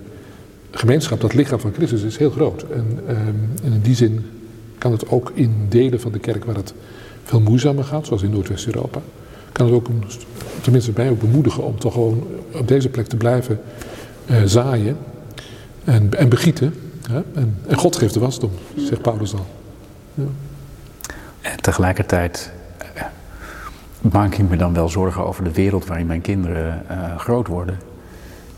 gemeenschap, 0.71 1.21
dat 1.21 1.33
lichaam 1.33 1.59
van 1.59 1.73
Christus, 1.73 2.01
is 2.01 2.17
heel 2.17 2.29
groot. 2.29 2.65
En, 2.73 2.99
um, 3.09 3.49
en 3.63 3.73
in 3.73 3.81
die 3.81 3.95
zin 3.95 4.25
kan 4.77 4.91
het 4.91 5.09
ook 5.09 5.31
in 5.33 5.65
delen 5.69 6.01
van 6.01 6.11
de 6.11 6.19
kerk 6.19 6.45
waar 6.45 6.55
het 6.55 6.73
veel 7.23 7.41
moeizamer 7.41 7.83
gaat, 7.83 8.05
zoals 8.05 8.21
in 8.21 8.29
Noordwest-Europa, 8.29 9.01
kan 9.51 9.65
het 9.65 9.75
ook, 9.75 9.87
tenminste 10.61 10.91
mij 10.95 11.09
ook 11.09 11.19
bemoedigen 11.19 11.63
om 11.63 11.79
toch 11.79 11.93
gewoon 11.93 12.27
op 12.53 12.67
deze 12.67 12.89
plek 12.89 13.07
te 13.07 13.17
blijven 13.17 13.59
uh, 14.25 14.41
zaaien 14.45 14.97
en, 15.83 16.09
en 16.17 16.29
begieten. 16.29 16.73
Hè? 17.09 17.21
En, 17.33 17.57
en, 17.67 17.77
God 17.77 17.95
geeft 17.95 18.13
de 18.13 18.19
wasdom, 18.19 18.51
zegt 18.75 19.01
Paulus 19.01 19.31
dan. 19.31 19.45
Ja. 20.13 20.23
En 21.41 21.61
tegelijkertijd 21.61 22.51
uh, 22.95 23.03
maak 24.11 24.35
ik 24.35 24.49
me 24.49 24.57
dan 24.57 24.73
wel 24.73 24.89
zorgen 24.89 25.25
over 25.25 25.43
de 25.43 25.51
wereld 25.51 25.85
waarin 25.85 26.07
mijn 26.07 26.21
kinderen 26.21 26.83
uh, 26.91 27.17
groot 27.17 27.47
worden. 27.47 27.77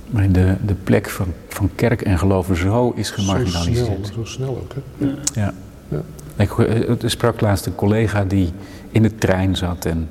Waarin 0.10 0.32
de, 0.32 0.56
de 0.66 0.74
plek 0.74 1.10
van, 1.10 1.28
van 1.48 1.70
kerk 1.76 2.02
en 2.02 2.18
geloven 2.18 2.56
zo 2.56 2.92
is 2.96 3.10
gemarginaliseerd. 3.10 3.88
Zo 3.88 4.04
snel, 4.04 4.14
zo 4.14 4.24
snel 4.26 4.50
ook. 4.50 4.74
Hè? 4.74 5.06
Ja. 5.06 5.14
ja. 5.34 5.54
ja. 5.88 6.02
Ik 6.36 7.10
sprak 7.10 7.42
laatst 7.42 7.66
een 7.66 7.76
collega 7.76 8.24
die 8.24 8.52
in 8.92 9.02
de 9.02 9.16
trein 9.16 9.56
zat 9.56 9.86
en 9.86 10.10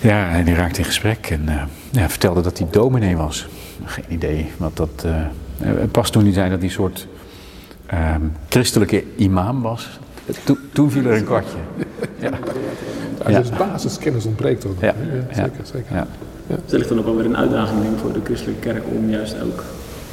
ja, 0.00 0.30
en 0.30 0.44
die 0.44 0.54
raakte 0.54 0.78
in 0.78 0.84
gesprek 0.84 1.30
en 1.30 1.42
uh, 1.48 1.62
ja, 1.90 2.08
vertelde 2.08 2.40
dat 2.40 2.58
hij 2.58 2.66
dominee 2.70 3.16
was. 3.16 3.48
Geen 3.84 4.04
idee 4.08 4.50
wat 4.56 4.76
dat. 4.76 5.06
Uh, 5.06 5.68
pas 5.90 6.10
toen 6.10 6.22
hij 6.22 6.32
zei 6.32 6.50
dat 6.50 6.58
hij 6.58 6.68
een 6.68 6.74
soort 6.74 7.06
uh, 7.94 8.14
christelijke 8.48 9.04
imam 9.16 9.62
was, 9.62 9.98
to, 10.44 10.56
toen 10.72 10.90
viel 10.90 11.04
er 11.04 11.16
een 11.16 11.24
kwartje. 11.24 11.56
Ja. 12.18 12.30
ja. 13.28 13.38
Dus 13.38 13.50
basiskennis 13.50 14.24
ontbreekt 14.24 14.66
ook. 14.66 14.80
Ja. 14.80 14.94
ja 15.28 15.34
zeker, 15.34 15.60
zeker. 15.62 15.94
Ja. 15.94 16.06
Ja. 16.46 16.56
Dus 16.64 16.72
er 16.72 16.78
ligt 16.78 16.88
dan 16.88 16.98
ook 16.98 17.04
wel 17.04 17.16
weer 17.16 17.24
een 17.24 17.36
uitdaging 17.36 17.82
denk 17.82 17.94
ik, 17.94 18.00
voor 18.00 18.12
de 18.12 18.20
christelijke 18.24 18.60
kerk 18.60 18.82
om 18.96 19.10
juist 19.10 19.40
ook, 19.42 19.64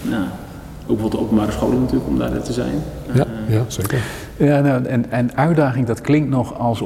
nou, 0.02 0.24
ook 0.24 0.88
bijvoorbeeld 0.88 1.12
de 1.12 1.20
openbare 1.20 1.52
scholen 1.52 1.80
natuurlijk, 1.80 2.08
om 2.08 2.18
daar 2.18 2.42
te 2.42 2.54
zijn. 2.54 2.84
Ja, 3.14 3.26
ja 3.48 3.64
zeker. 3.68 4.00
Ja, 4.38 4.62
nou, 4.62 4.86
en, 4.86 5.12
en 5.12 5.38
uitdaging, 5.38 5.88
dat 5.88 6.02
klinkt 6.02 6.30
nog 6.30 6.60
als, 6.60 6.84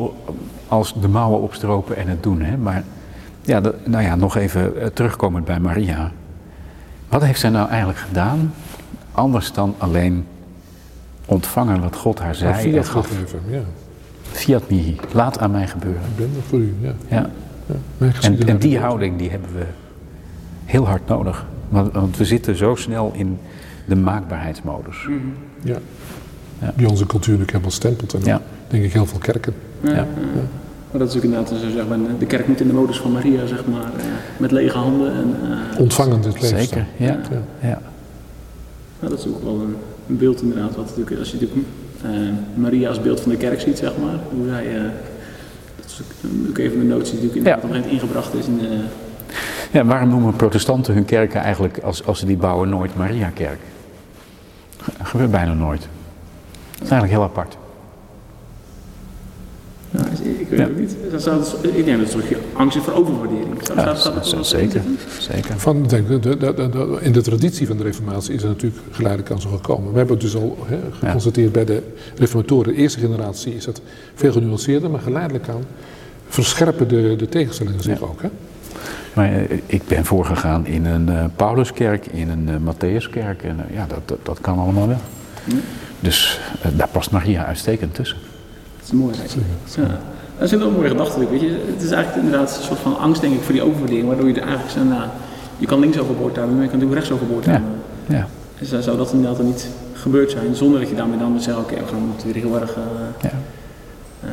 als 0.69 0.93
de 1.01 1.07
mouwen 1.07 1.41
opstropen 1.41 1.97
en 1.97 2.07
het 2.07 2.23
doen. 2.23 2.41
Hè? 2.41 2.57
Maar 2.57 2.83
ja, 3.41 3.61
dat, 3.61 3.87
nou 3.87 4.03
ja, 4.03 4.15
nog 4.15 4.35
even 4.35 4.73
uh, 4.77 4.85
terugkomend 4.85 5.45
bij 5.45 5.59
Maria. 5.59 6.11
Wat 7.09 7.23
heeft 7.23 7.39
zij 7.39 7.49
nou 7.49 7.69
eigenlijk 7.69 7.99
gedaan? 7.99 8.53
Anders 9.11 9.53
dan 9.53 9.75
alleen 9.77 10.25
ontvangen 11.25 11.81
wat 11.81 11.95
God 11.95 12.19
haar 12.19 12.35
zei. 12.35 12.53
Fiat 12.53 12.87
gaf. 12.87 13.07
Gegeven, 13.07 13.39
ja. 13.49 13.61
Fiat 14.21 14.69
mihi, 14.69 14.95
laat 15.11 15.39
aan 15.39 15.51
mij 15.51 15.67
gebeuren. 15.67 16.01
Ik 16.01 16.15
ben 16.15 16.29
er 16.35 16.41
voor 16.47 16.59
u, 16.59 16.75
ja. 16.79 16.93
ja. 17.07 17.29
ja. 17.97 18.11
En, 18.21 18.47
en 18.47 18.57
die 18.57 18.79
houding 18.79 19.17
die 19.17 19.29
hebben 19.29 19.49
we 19.53 19.65
heel 20.65 20.87
hard 20.87 21.07
nodig. 21.07 21.45
Want, 21.69 21.93
want 21.93 22.17
we 22.17 22.25
zitten 22.25 22.55
zo 22.55 22.75
snel 22.75 23.11
in 23.13 23.39
de 23.85 23.95
maakbaarheidsmodus. 23.95 25.03
-hmm. 25.05 25.33
Ja. 25.63 25.77
ja. 26.59 26.73
Die 26.75 26.89
onze 26.89 27.05
cultuur 27.05 27.37
natuurlijk 27.37 27.51
helemaal 27.51 27.71
stempelt. 27.71 28.13
En 28.13 28.23
ja. 28.23 28.41
denk 28.67 28.83
ik 28.83 28.93
heel 28.93 29.05
veel 29.05 29.19
kerken. 29.19 29.53
Ja. 29.81 29.93
ja. 29.93 30.07
Maar 30.91 30.99
dat 30.99 31.09
is 31.09 31.17
ook 31.17 31.23
inderdaad, 31.23 31.53
zeg 31.73 31.87
maar, 31.87 31.97
de 32.19 32.25
kerk 32.25 32.47
moet 32.47 32.59
in 32.61 32.67
de 32.67 32.73
modus 32.73 32.99
van 32.99 33.11
Maria, 33.11 33.45
zeg 33.45 33.65
maar, 33.65 33.91
uh, 33.97 34.03
met 34.37 34.51
lege 34.51 34.77
handen. 34.77 35.13
En, 35.13 35.35
uh, 35.43 35.79
Ontvangend 35.79 36.25
het 36.25 36.41
leven. 36.41 36.59
Zeker, 36.59 36.85
ja. 36.97 37.05
ja. 37.07 37.41
ja. 37.59 37.81
Nou, 38.99 39.11
dat 39.11 39.19
is 39.19 39.27
ook 39.27 39.43
wel 39.43 39.53
een, 39.53 39.75
een, 40.07 40.17
beeld 40.17 40.41
inderdaad, 40.41 40.75
wat 40.75 40.85
natuurlijk, 40.85 41.19
als 41.19 41.31
je 41.31 41.37
natuurlijk, 41.39 41.67
uh, 42.05 42.11
Maria 42.53 42.89
als 42.89 43.01
beeld 43.01 43.19
van 43.19 43.31
de 43.31 43.37
kerk 43.37 43.59
ziet, 43.59 43.77
zeg 43.77 43.91
maar, 44.03 44.15
hoe 44.31 44.47
zij, 44.47 44.63
dat 45.75 45.85
is 45.85 46.01
ook 46.49 46.57
even 46.57 46.79
een 46.79 46.87
notie 46.87 47.19
die 47.19 47.27
natuurlijk 47.27 47.35
inderdaad 47.35 47.63
op 47.63 47.69
een 47.69 47.75
gegeven 47.75 47.97
moment 47.97 48.13
ingebracht 48.13 48.33
is 48.33 48.47
in 48.47 48.57
de... 48.57 48.83
Ja, 49.71 49.85
waarom 49.85 50.09
noemen 50.09 50.35
protestanten 50.35 50.93
hun 50.93 51.05
kerken 51.05 51.41
eigenlijk, 51.41 51.79
als, 51.83 52.05
als 52.05 52.19
ze 52.19 52.25
die 52.25 52.37
bouwen, 52.37 52.69
nooit 52.69 52.95
Maria-kerk? 52.95 53.59
Dat 54.97 55.07
gebeurt 55.07 55.31
bijna 55.31 55.53
nooit. 55.53 55.81
Dat 56.71 56.83
is 56.83 56.89
eigenlijk 56.89 57.11
heel 57.11 57.23
apart. 57.23 57.57
Ik 60.49 60.57
Ik 60.57 60.57
weet 60.57 60.67
Ja. 60.67 60.73
het 60.73 60.79
niet. 60.79 61.11
Dat 61.11 61.21
zou, 61.21 61.41
ik 61.77 61.85
denk 61.85 61.99
dat 61.99 62.13
het 62.13 62.31
een 62.31 62.37
angst 62.53 62.77
is 62.77 62.83
voor 62.83 62.93
overwaardering. 62.93 63.47
Zou, 63.63 63.79
Ja, 63.79 64.43
zeker. 64.43 64.81
zeker. 65.19 65.59
Van, 65.59 65.83
denk, 65.87 66.07
de, 66.07 66.19
de, 66.19 66.37
de- 66.37 66.53
de- 66.69 66.97
in 67.01 67.11
de 67.11 67.21
traditie 67.21 67.67
van 67.67 67.77
de 67.77 67.83
reformatie 67.83 68.33
is 68.33 68.41
er 68.41 68.47
natuurlijk 68.47 68.81
geleidelijk 68.91 69.31
aan 69.31 69.41
zo 69.41 69.49
gekomen. 69.49 69.91
We 69.91 69.97
hebben 69.97 70.15
het 70.17 70.25
dus 70.25 70.35
al 70.35 70.57
hè, 70.65 70.77
geconstateerd 70.99 71.51
bij 71.51 71.65
de 71.65 71.81
reformatoren. 72.15 72.73
De 72.73 72.79
eerste 72.79 72.99
generatie 72.99 73.55
is 73.55 73.65
dat 73.65 73.81
veel 74.15 74.31
genuanceerder, 74.31 74.89
maar 74.89 74.99
geleidelijk 75.01 75.47
aan 75.49 75.63
verscherpen 76.27 76.87
de, 76.87 77.15
de 77.17 77.29
tegenstellingen 77.29 77.81
zich 77.81 77.99
Ja. 77.99 78.05
ook. 78.05 78.21
Hè? 78.21 78.29
Maar 79.13 79.31
eh, 79.33 79.57
ik 79.65 79.81
ben 79.87 80.05
voorgegaan 80.05 80.65
in 80.65 80.85
een 80.85 81.09
eh, 81.09 81.25
Pauluskerk, 81.35 82.05
in 82.05 82.29
een 82.29 82.49
eh, 82.49 82.55
Matthäuskerk. 82.73 83.43
En 83.45 83.57
ja, 83.73 83.85
dat, 83.87 84.01
dat, 84.05 84.17
dat 84.23 84.37
kan 84.41 84.59
allemaal 84.59 84.87
wel. 84.87 84.97
Dus 85.99 86.39
daar 86.75 86.87
past 86.91 87.11
Maria 87.11 87.45
uitstekend 87.45 87.95
tussen. 87.95 88.17
Dat 88.77 88.85
is 88.85 88.91
mooi. 88.91 89.15
eigenlijk. 89.19 89.47
Ja. 89.75 89.99
Dat 90.39 90.47
is 90.47 90.51
een 90.51 90.59
heel 90.61 90.71
mooie 90.71 90.87
gedachte. 90.89 91.29
Weet 91.29 91.41
je. 91.41 91.49
Het 91.73 91.81
is 91.83 91.91
eigenlijk 91.91 92.25
inderdaad 92.25 92.57
een 92.57 92.63
soort 92.63 92.79
van 92.79 92.97
angst 92.99 93.21
denk 93.21 93.33
ik 93.33 93.41
voor 93.41 93.53
die 93.53 93.63
overwaardering. 93.63 94.07
Waardoor 94.07 94.27
je 94.27 94.33
er 94.33 94.41
eigenlijk 94.41 94.71
zegt, 94.71 94.85
nou, 94.85 95.03
je 95.57 95.65
kan 95.65 95.79
links 95.79 95.97
overboord 95.99 96.35
houden, 96.35 96.55
maar 96.55 96.65
je 96.65 96.69
kan 96.71 96.79
natuurlijk 96.79 97.07
rechts 97.07 97.21
overboord 97.21 97.45
Ja. 97.45 97.51
houden. 97.51 97.71
Ja, 98.07 98.27
En 98.59 98.65
zo 98.65 98.81
zou 98.81 98.97
dat 98.97 99.11
inderdaad 99.11 99.37
dan 99.37 99.45
niet 99.45 99.67
gebeurd 99.93 100.31
zijn. 100.31 100.55
Zonder 100.55 100.79
dat 100.79 100.89
je 100.89 100.95
daarmee 100.95 101.17
dan 101.19 101.39
zegt, 101.41 101.57
oké, 101.57 101.73
we 101.75 101.85
gaan 101.89 102.11
het 102.15 102.23
weer 102.33 102.43
heel 102.43 102.59
erg... 102.61 102.71
eh, 102.75 102.81
ja. 103.21 103.29
eh, 104.23 104.29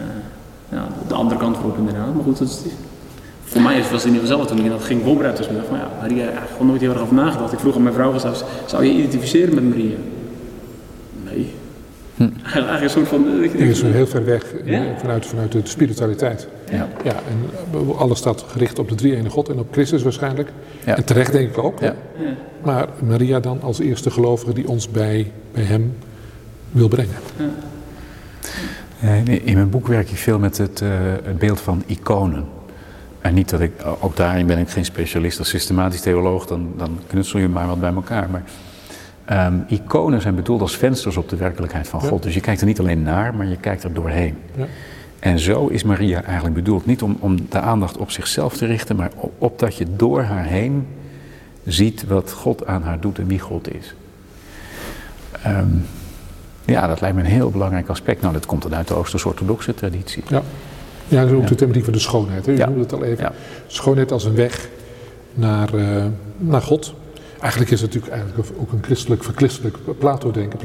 ja, 0.69 0.87
de 1.09 1.15
andere 1.15 1.41
kant 1.41 1.57
voor 1.57 1.71
op 1.71 1.79
inderdaad. 1.79 2.15
Maar 2.15 2.25
goed, 2.25 2.39
dat 2.39 2.49
is, 2.49 2.59
voor 3.45 3.61
mij 3.63 3.79
was 3.79 3.91
het 3.91 4.05
in 4.05 4.13
ieder 4.13 4.21
geval 4.29 4.37
zelf 4.37 4.47
toen 4.51 4.65
ik 4.65 4.71
dat 4.71 4.85
ging 4.85 5.03
voorbereiden. 5.05 5.43
Dus 5.43 5.51
ik 5.51 5.57
dacht 5.57 5.69
van 5.69 5.79
ja, 5.79 5.89
Maria, 6.01 6.23
eigenlijk 6.23 6.51
gewoon 6.53 6.67
nooit 6.67 6.81
heel 6.81 6.91
erg 6.91 7.01
over 7.01 7.15
nagedacht. 7.15 7.53
Ik 7.53 7.59
vroeg 7.59 7.75
aan 7.77 7.83
mijn 7.83 7.95
vrouw 7.95 8.19
zelfs, 8.19 8.45
zou 8.67 8.85
je 8.85 8.93
identificeren 8.93 9.55
met 9.55 9.65
Maria? 9.69 9.97
Nee. 11.25 11.55
Eigenlijk 12.19 12.83
een 12.83 12.91
soort 12.91 13.09
van... 13.09 13.27
eh, 13.43 13.53
Die 13.53 13.69
is 13.69 13.83
heel 13.83 14.07
ver 14.07 14.25
weg 14.25 14.55
eh, 14.55 14.67
Ja. 14.73 14.83
vanuit, 14.99 15.27
vanuit 15.27 15.53
de 15.53 15.61
spiritualiteit. 15.63 16.49
Ja. 16.71 16.89
Ja, 17.05 17.13
en 17.13 17.51
eh, 17.89 17.99
alles 17.99 18.19
staat 18.19 18.45
gericht 18.49 18.79
op 18.79 18.89
de 18.89 18.95
drie 18.95 19.17
ene 19.17 19.31
God 19.31 19.49
en 19.49 19.59
op 19.59 19.67
Christus 19.73 20.03
waarschijnlijk. 20.03 20.51
Ja. 20.87 20.97
En 20.97 21.05
terecht 21.05 21.33
denk 21.33 21.49
ik 21.51 21.59
ook. 21.59 21.81
Ja. 21.81 21.95
Maar 22.63 22.89
Maria 23.07 23.41
dan 23.41 23.63
als 23.63 23.79
eerste 23.79 24.11
gelovige 24.11 24.53
die 24.53 24.69
ons 24.69 24.91
bij, 24.91 25.33
bij 25.53 25.63
hem 25.65 25.97
wil 26.71 26.89
brengen. 26.89 27.15
In 29.01 29.45
in 29.45 29.55
mijn 29.55 29.71
boek 29.71 29.87
werk 29.87 30.11
ik 30.11 30.17
veel 30.17 30.39
met 30.39 30.59
het, 30.59 30.81
eh, 30.81 30.89
het 31.25 31.39
beeld 31.39 31.61
van 31.61 31.83
iconen. 31.87 32.45
En 33.21 33.35
niet 33.35 33.51
dat 33.51 33.61
ik, 33.61 33.73
ook 34.01 34.17
daarin 34.17 34.47
ben 34.47 34.59
ik 34.59 34.69
geen 34.69 34.85
specialist 34.85 35.39
als 35.39 35.49
systematisch 35.49 36.01
theoloog, 36.01 36.47
dan, 36.47 36.73
dan 36.77 36.99
knutsel 37.07 37.39
je 37.39 37.49
maar 37.49 37.67
wat 37.67 37.81
bij 37.81 37.93
elkaar. 37.95 38.31
Maar 38.31 38.43
ehm, 39.27 39.55
iconen 39.69 40.21
zijn 40.21 40.35
bedoeld 40.35 40.61
als 40.61 40.77
vensters 40.77 41.17
op 41.17 41.29
de 41.29 41.37
werkelijkheid 41.37 41.89
van 41.89 42.01
Ja. 42.03 42.09
God. 42.09 42.23
Dus 42.23 42.35
je 42.35 42.41
kijkt 42.41 42.61
er 42.61 42.67
niet 42.67 42.79
alleen 42.79 43.03
naar, 43.03 43.35
maar 43.35 43.47
je 43.47 43.57
kijkt 43.57 43.85
er 43.85 43.93
doorheen. 43.95 44.37
Ja. 44.57 44.65
En 45.19 45.39
zo 45.39 45.67
is 45.67 45.83
Maria 45.83 46.23
eigenlijk 46.23 46.55
bedoeld. 46.55 46.87
Niet 46.87 47.03
om, 47.03 47.17
om 47.21 47.37
de 47.51 47.59
aandacht 47.61 47.97
op 47.97 48.11
zichzelf 48.11 48.57
te 48.57 48.67
richten, 48.67 48.97
maar 48.97 49.11
op, 49.17 49.33
opdat 49.39 49.77
je 49.77 49.87
door 49.97 50.23
haar 50.23 50.45
heen 50.45 50.87
ziet 51.65 52.07
wat 52.07 52.33
God 52.33 52.67
aan 52.67 52.83
haar 52.83 53.01
doet 53.01 53.19
en 53.19 53.27
wie 53.27 53.39
God 53.39 53.75
is. 53.75 53.95
Ehm, 55.43 55.67
ja, 56.65 56.87
dat 56.87 57.01
lijkt 57.01 57.17
me 57.17 57.23
een 57.23 57.29
heel 57.29 57.51
belangrijk 57.51 57.89
aspect. 57.89 58.21
Nou, 58.21 58.33
dat 58.33 58.47
komt 58.47 58.63
dan 58.63 58.75
uit 58.75 58.89
de 58.89 58.95
Oosters-orthodoxe 58.95 59.75
traditie. 59.75 60.23
Ja, 60.29 60.43
ja 61.09 61.21
dat 61.21 61.31
is 61.31 61.37
ook 61.37 61.43
Ja. 61.43 61.49
de 61.49 61.55
thematiek 61.55 61.85
van 61.85 61.93
de 61.93 61.99
schoonheid. 61.99 62.47
Hè? 62.47 62.53
Je 62.53 62.65
noemde 62.67 62.81
het 62.81 62.93
al 62.93 63.05
even. 63.05 63.33
Schoonheid 63.67 64.13
als 64.13 64.25
een 64.25 64.35
weg 64.35 64.69
naar, 65.35 65.75
eh, 65.75 66.05
naar 66.39 66.63
God. 66.63 66.95
Eigenlijk 67.41 67.71
is 67.71 67.81
het 67.81 67.95
natuurlijk 67.95 68.23
eigenlijk 68.23 68.51
ook 68.61 68.73
een 68.73 68.83
christelijk, 68.83 69.25
verchristelijk 69.25 69.77
Plato-denken, 69.99 70.59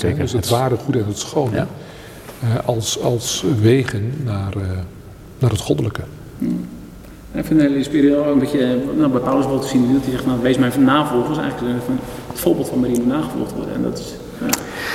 denken. 0.00 0.18
Dus 0.18 0.32
het 0.32 0.40
Het 0.40 0.48
ware, 0.48 0.76
goede 0.76 0.98
en 0.98 1.06
het 1.06 1.18
schone. 1.18 1.56
Ja. 1.56 1.66
eh, 2.40 2.68
als, 2.68 3.00
als 3.00 3.44
wegen 3.60 4.14
naar, 4.24 4.52
eh, 4.56 4.62
naar 5.38 5.50
het 5.50 5.60
goddelijke. 5.60 6.02
Ik 7.32 7.44
vind 7.44 7.60
het 7.60 7.68
heel 7.68 7.78
inspirerend, 7.78 8.32
omdat 8.32 8.50
je 8.50 8.92
nou, 8.96 9.10
bij 9.10 9.20
Paulus 9.20 9.46
wel 9.46 9.58
te 9.58 9.68
zien 9.68 9.92
dat 9.92 10.02
hij 10.02 10.10
zegt, 10.10 10.26
nou, 10.26 10.40
wees 10.42 10.58
mijn 10.58 10.84
navolgers. 10.84 11.38
Eigenlijk 11.38 11.82
van 11.84 11.98
het 12.28 12.40
voorbeeld 12.40 12.68
van 12.68 12.80
Maria 12.80 12.98
moet 12.98 13.06
nagevolgd 13.06 13.52
worden. 13.52 13.74
En 13.74 13.82
dat 13.82 13.98
is, 13.98 14.14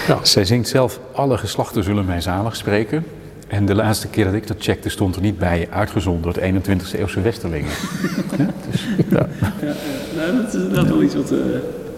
ja, 0.07 0.19
Zij 0.21 0.45
zingt 0.45 0.67
zelf, 0.67 0.99
alle 1.11 1.37
geslachten 1.37 1.83
zullen 1.83 2.05
mij 2.05 2.21
zalig 2.21 2.55
spreken. 2.55 3.05
En 3.47 3.65
de 3.65 3.75
laatste 3.75 4.07
keer 4.07 4.25
dat 4.25 4.33
ik 4.33 4.47
dat 4.47 4.57
checkte 4.59 4.89
stond 4.89 5.15
er 5.15 5.21
niet 5.21 5.37
bij 5.37 5.67
uitgezonderd 5.71 6.37
21e 6.39 6.95
eeuwse 6.97 7.21
Westerlingen. 7.21 7.69
ja, 8.37 8.45
dus, 8.71 8.87
ja. 9.09 9.27
ja, 9.61 9.73
nou, 10.17 10.35
dat 10.41 10.47
is 10.53 10.53
inderdaad 10.61 10.87
wel 10.87 11.01
iets 11.03 11.15
wat, 11.15 11.31
eh, 11.31 11.37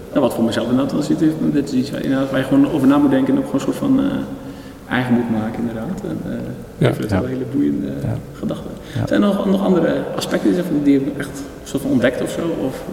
nou, 0.10 0.22
wat 0.22 0.34
voor 0.34 0.44
mezelf 0.44 0.70
inderdaad 0.70 0.92
wel 0.94 1.02
zit. 1.02 1.20
Dit 1.54 1.68
is 1.68 1.74
iets 1.74 1.92
waar, 1.92 2.02
inderdaad, 2.04 2.30
waar 2.32 2.40
je 2.40 2.46
gewoon 2.46 2.72
over 2.72 2.88
na 2.88 2.98
moet 2.98 3.12
denken 3.12 3.34
en 3.34 3.40
ook 3.40 3.46
gewoon 3.46 3.60
een 3.62 3.66
soort 3.74 3.78
van 3.78 4.00
eh, 4.00 4.06
eigen 4.90 5.14
moet 5.14 5.32
maken 5.32 5.60
inderdaad. 5.60 6.02
En, 6.04 6.20
eh, 6.26 6.32
Ja. 6.78 6.88
ik 6.88 6.94
vind 6.96 7.04
het 7.12 7.20
wel 7.20 7.24
een 7.24 7.30
hele 7.30 7.46
boeiende 7.54 7.88
Ja. 7.88 8.16
gedachte. 8.34 8.68
Ja. 8.96 9.08
Zijn 9.08 9.22
er 9.22 9.28
nog, 9.28 9.46
nog 9.46 9.64
andere 9.64 10.04
aspecten 10.16 10.52
die 10.54 10.64
je- 10.64 10.84
die 10.84 10.94
je 10.94 11.12
echt 11.18 11.42
soort 11.64 11.82
van 11.82 11.92
ontdekt 11.92 12.22
of 12.22 12.30
zo? 12.32 12.56
Of, 12.66 12.84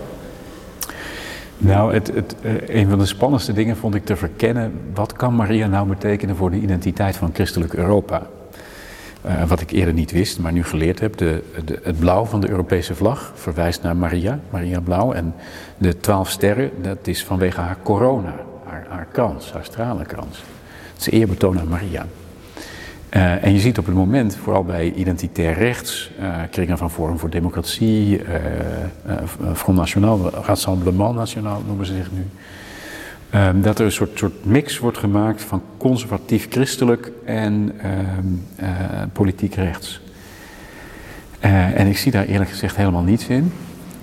Nou, 1.59 1.95
het, 1.95 2.11
het, 2.15 2.35
een 2.67 2.89
van 2.89 2.99
de 2.99 3.07
spannendste 3.07 3.53
dingen 3.53 3.77
vond 3.77 3.95
ik 3.95 4.05
te 4.05 4.17
verkennen. 4.17 4.73
Wat 4.95 5.13
kan 5.13 5.35
Maria 5.35 5.67
nou 5.67 5.89
betekenen 5.89 6.37
voor 6.37 6.51
de 6.51 6.57
identiteit 6.61 7.17
van 7.17 7.31
christelijk 7.35 7.75
Europa? 7.75 8.23
Eh, 9.27 9.43
wat 9.49 9.61
ik 9.61 9.71
eerder 9.71 9.95
niet 9.95 10.11
wist, 10.11 10.39
maar 10.39 10.53
nu 10.53 10.65
geleerd 10.65 11.01
heb. 11.01 11.17
De, 11.17 11.43
de, 11.65 11.81
het 11.83 11.99
blauw 11.99 12.25
van 12.25 12.41
de 12.41 12.49
Europese 12.49 12.95
vlag 12.95 13.33
verwijst 13.35 13.83
naar 13.83 13.97
Maria, 13.97 14.39
Maria 14.51 14.81
Blauw. 14.81 15.13
En 15.13 15.35
de 15.79 15.97
twaalf 15.97 16.31
sterren, 16.31 16.71
dat 16.83 17.07
is 17.07 17.25
vanwege 17.25 17.61
haar 17.61 17.77
corona, 17.83 18.35
haar, 18.65 18.87
haar 18.89 19.07
krans, 19.13 19.53
haar 19.53 19.65
stralenkrans. 19.65 20.43
Het 20.93 21.07
is 21.07 21.11
eerbetoon 21.11 21.59
aan 21.59 21.69
Maria. 21.69 22.07
Eh, 23.09 23.45
en 23.45 23.53
je 23.53 23.59
ziet 23.59 23.79
op 23.79 23.87
het 23.87 23.95
moment, 23.95 24.37
vooral 24.37 24.65
bij 24.65 24.93
identitair 24.93 25.55
rechts, 25.55 26.11
eh, 26.19 26.35
kringen 26.51 26.79
van 26.79 26.91
Forum 26.91 27.19
voor 27.19 27.31
Democratie, 27.31 28.21
Front 29.55 29.79
National, 29.79 30.31
Rassemblement 30.31 31.15
National 31.15 31.63
noemen 31.67 31.87
ze 31.87 31.95
zich 31.95 32.11
nu, 32.13 32.27
ehm, 33.31 33.61
dat 33.61 33.79
er 33.79 33.85
een 33.85 33.93
soort, 33.93 34.19
soort 34.19 34.45
mix 34.45 34.79
wordt 34.79 34.99
gemaakt 34.99 35.43
van 35.43 35.63
conservatief-christelijk 35.77 37.13
en 37.25 37.73
ehm, 37.83 38.27
eh, 38.57 39.03
politiek 39.13 39.55
rechts. 39.55 40.01
Eh, 41.41 41.81
en 41.81 41.87
ik 41.87 41.97
zie 41.97 42.13
daar 42.13 42.25
eerlijk 42.25 42.51
gezegd 42.51 42.77
helemaal 42.77 43.03
niets 43.03 43.27
in. 43.27 43.53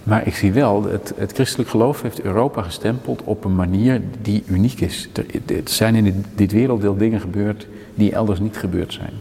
Maar 0.03 0.27
ik 0.27 0.35
zie 0.35 0.51
wel, 0.51 0.83
het, 0.83 1.13
het 1.17 1.31
christelijk 1.31 1.69
geloof 1.69 2.01
heeft 2.01 2.21
Europa 2.21 2.61
gestempeld 2.61 3.21
op 3.23 3.45
een 3.45 3.55
manier 3.55 4.01
die 4.21 4.43
uniek 4.47 4.81
is. 4.81 5.09
Er, 5.13 5.25
er 5.55 5.61
zijn 5.63 5.95
in 5.95 6.03
dit, 6.03 6.15
dit 6.35 6.51
werelddeel 6.51 6.97
dingen 6.97 7.19
gebeurd 7.19 7.67
die 7.95 8.11
elders 8.11 8.39
niet 8.39 8.57
gebeurd 8.57 8.93
zijn. 8.93 9.13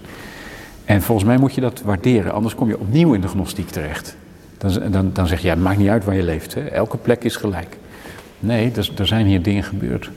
En 0.85 1.03
volgens 1.03 1.27
mij 1.27 1.39
moet 1.39 1.55
je 1.55 1.61
dat 1.61 1.83
waarderen, 1.83 2.33
anders 2.33 2.55
kom 2.55 2.69
je 2.69 2.79
opnieuw 2.79 3.15
in 3.15 3.21
de 3.21 3.29
gnostiek 3.29 3.69
terecht. 3.69 4.17
Dan, 4.59 4.91
dan, 4.91 5.11
dan 5.13 5.27
zeg 5.27 5.41
je, 5.41 5.47
ja, 5.47 5.55
het 5.55 5.63
maakt 5.63 5.79
niet 5.79 5.89
uit 5.89 6.05
waar 6.05 6.15
je 6.15 6.23
leeft, 6.23 6.55
hè? 6.55 6.61
elke 6.61 6.97
plek 6.97 7.25
is 7.25 7.37
gelijk. 7.37 7.77
Nee, 8.43 8.73
er, 8.77 8.91
er 8.97 9.07
zijn 9.07 9.27
hier 9.27 9.43
dingen 9.43 9.63
gebeurd. 9.63 10.11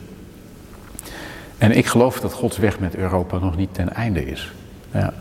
En 1.58 1.76
ik 1.76 1.86
geloof 1.86 2.20
dat 2.20 2.32
Gods 2.32 2.58
weg 2.58 2.78
met 2.78 2.96
Europa 2.96 3.38
nog 3.38 3.56
niet 3.56 3.74
ten 3.74 3.94
einde 3.94 4.26
is. 4.26 4.52
Ja. 4.90 5.12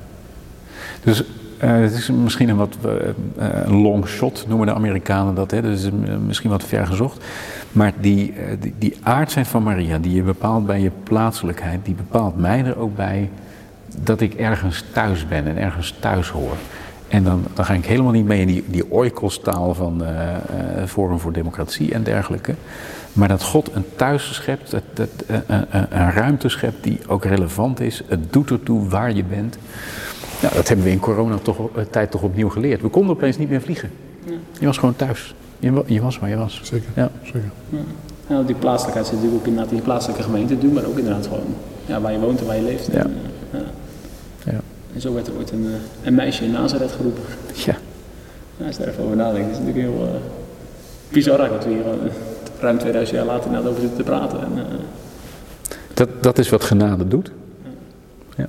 Dus 1.04 1.24
eh, 1.58 1.72
het 1.72 1.94
is 1.94 2.10
misschien 2.10 2.50
een 2.50 2.56
wat 2.56 2.78
een 3.36 3.82
long 3.82 4.08
shot, 4.08 4.46
noemen 4.48 4.68
de 4.68 4.74
Amerikanen 4.74 5.36
dat. 5.36 5.52
Hè? 5.52 5.74
Eh, 5.74 5.92
misschien 6.26 6.50
wat 6.50 6.64
ver 6.64 6.88
gezocht. 6.88 7.24
Maar 7.72 7.94
die, 8.00 8.34
die, 8.60 8.74
die 8.78 8.98
aardsheid 9.04 9.48
van 9.48 9.64
Maria, 9.64 9.98
die 9.98 10.14
je 10.14 10.22
bepaalt 10.22 10.66
bij 10.66 10.82
je 10.82 10.92
plaatselijkheid, 11.04 11.86
die 11.86 11.96
bepaalt 11.96 12.38
mij 12.38 12.66
er 12.66 12.78
ook 12.78 12.96
bij 12.96 13.30
dat 13.98 14.22
ik 14.22 14.34
ergens 14.34 14.84
thuis 14.94 15.28
ben 15.28 15.48
en 15.48 15.58
ergens 15.58 15.96
thuis 16.00 16.30
hoor. 16.30 16.56
En 17.16 17.24
dan, 17.24 17.44
dan 17.54 17.66
ga 17.66 17.74
ik 17.74 17.86
helemaal 17.86 18.12
niet 18.12 18.26
mee 18.26 18.42
in 18.42 18.48
die, 18.48 18.64
die 18.68 18.92
oikostaal 18.92 19.74
van 19.74 20.04
eh 20.04 20.36
eh, 20.36 20.88
Forum 20.88 21.20
voor 21.20 21.32
Democratie 21.32 21.94
en 21.94 22.04
dergelijke. 22.04 22.56
Maar 23.14 23.28
dat 23.28 23.44
God 23.44 23.70
een 23.74 23.86
thuis 23.96 24.34
schept, 24.34 24.72
dat, 24.72 24.84
dat, 24.94 25.10
eh, 25.28 25.60
een, 25.90 26.12
ruimte 26.12 26.50
schept 26.50 26.84
die 26.84 27.00
ook 27.08 27.26
relevant 27.26 27.80
is. 27.80 28.04
Het 28.08 28.34
doet 28.34 28.52
ertoe 28.52 28.90
waar 28.90 29.14
je 29.14 29.24
bent. 29.24 29.58
Nou, 30.42 30.56
dat 30.56 30.68
hebben 30.68 30.86
we 30.86 30.92
in 30.92 31.00
coronatijd 31.00 32.12
toch 32.12 32.22
opnieuw 32.22 32.50
geleerd. 32.50 32.82
We 32.82 32.88
konden 32.88 33.16
opeens 33.16 33.38
niet 33.38 33.50
meer 33.50 33.62
vliegen. 33.62 33.90
Je 34.60 34.66
was 34.66 34.78
gewoon 34.78 34.96
thuis. 34.96 35.36
Je, 35.60 35.84
je 35.86 36.02
was 36.02 36.20
waar 36.20 36.30
je 36.30 36.38
was. 36.38 36.62
Zeker. 36.64 36.90
Ja. 36.96 37.10
Zeker. 37.24 37.52
ja, 38.28 38.42
die 38.42 38.56
plaatselijkheid 38.56 39.08
zit 39.08 39.16
natuurlijk 39.16 39.42
ook 39.42 39.48
inderdaad 39.48 39.72
in 39.72 39.78
je 39.78 39.84
plaatselijke 39.84 40.24
gemeente 40.24 40.58
doen, 40.58 40.74
maar 40.74 40.86
ook 40.86 40.98
inderdaad 40.98 41.28
gewoon 41.28 41.56
ja, 41.86 42.02
waar 42.02 42.12
je 42.12 42.20
woont 42.20 42.40
en 42.40 42.46
waar 42.46 42.56
je 42.56 42.64
leeft. 42.64 42.86
Ja. 42.92 43.00
En, 43.00 43.14
ja. 43.52 43.60
En 44.96 45.02
zo 45.02 45.14
werd 45.14 45.28
er 45.28 45.34
ooit 45.38 45.52
een, 45.52 45.66
eh, 45.66 46.08
een 46.08 46.16
meisje 46.16 46.44
in 46.44 46.52
Nazareth 46.52 46.92
geroepen. 46.92 47.24
ja. 47.66 47.76
Ja, 48.58 48.66
als 48.66 48.76
je 48.76 48.82
daar 48.82 48.92
even 48.92 49.04
over 49.04 49.16
nadenkt, 49.16 49.50
is 49.52 49.58
het 49.58 49.66
natuurlijk 49.66 49.94
heel 49.94 50.06
eh, 50.08 50.14
bizar 51.14 51.38
dat 51.38 51.64
we 51.66 51.70
hier 51.70 51.86
eh, 51.88 52.12
ruim 52.60 52.78
2000 52.78 53.18
jaar 53.18 53.26
later 53.28 53.46
inderdaad 53.46 53.70
over 53.70 53.82
zitten 53.82 53.98
te 53.98 54.04
praten. 54.04 54.40
En, 54.40 54.52
Dat, 55.94 56.10
dat 56.22 56.38
is 56.38 56.50
wat 56.50 56.64
genade 56.64 57.08
doet. 57.08 57.32
Ja. 58.38 58.48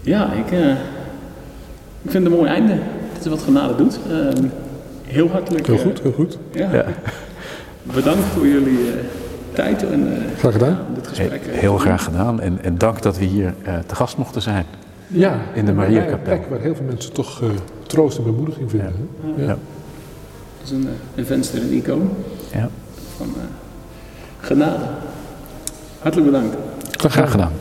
ja, 0.00 0.32
ik, 0.32 0.46
ik 2.02 2.10
vind 2.10 2.24
het 2.24 2.32
een 2.32 2.38
mooi 2.38 2.48
einde. 2.50 2.72
Dit 3.12 3.24
is 3.24 3.26
wat 3.26 3.42
genade 3.42 3.76
doet. 3.76 3.98
Ehm, 4.10 4.44
heel 5.04 5.28
hartelijk 5.28 5.66
Heel 5.66 5.78
goed, 5.78 6.00
heel 6.02 6.12
goed. 6.12 6.38
ja, 6.52 6.72
Ja. 6.74 6.84
bedankt 7.82 8.24
voor 8.24 8.46
jullie 8.46 8.78
tijd 9.52 9.90
en 9.90 10.12
eh, 10.16 10.38
Graag 10.38 10.52
gedaan. 10.52 10.78
dit 10.94 11.06
gesprek. 11.06 11.46
eh, 11.46 11.58
Heel 11.58 11.76
graag 11.78 12.04
gedaan 12.04 12.40
en, 12.40 12.58
en 12.62 12.78
dank 12.78 13.02
dat 13.02 13.18
we 13.18 13.24
hier 13.24 13.54
eh, 13.62 13.74
te 13.86 13.94
gast 13.94 14.16
mochten 14.16 14.42
zijn. 14.42 14.64
Ja, 15.06 15.38
in 15.54 15.64
de 15.64 15.72
Mariakapel. 15.72 16.16
Een 16.16 16.22
plek 16.22 16.50
waar 16.50 16.60
heel 16.60 16.74
veel 16.74 16.84
mensen 16.86 17.12
toch 17.12 17.42
eh, 17.42 17.48
troost 17.86 18.18
en 18.18 18.24
bemoediging 18.24 18.70
vinden. 18.70 19.08
hè? 19.36 19.42
Ja. 19.42 19.46
Dat 19.46 19.56
is 20.64 20.70
een, 20.70 20.88
een 21.14 21.26
venster, 21.26 21.62
een 21.62 21.72
icoon 21.72 22.10
Ja. 22.52 22.68
van 23.16 23.26
eh, 23.26 23.42
genade. 24.46 24.84
Hartelijk 25.98 26.30
bedankt. 26.32 26.56
Graag 26.98 27.30
gedaan. 27.30 27.52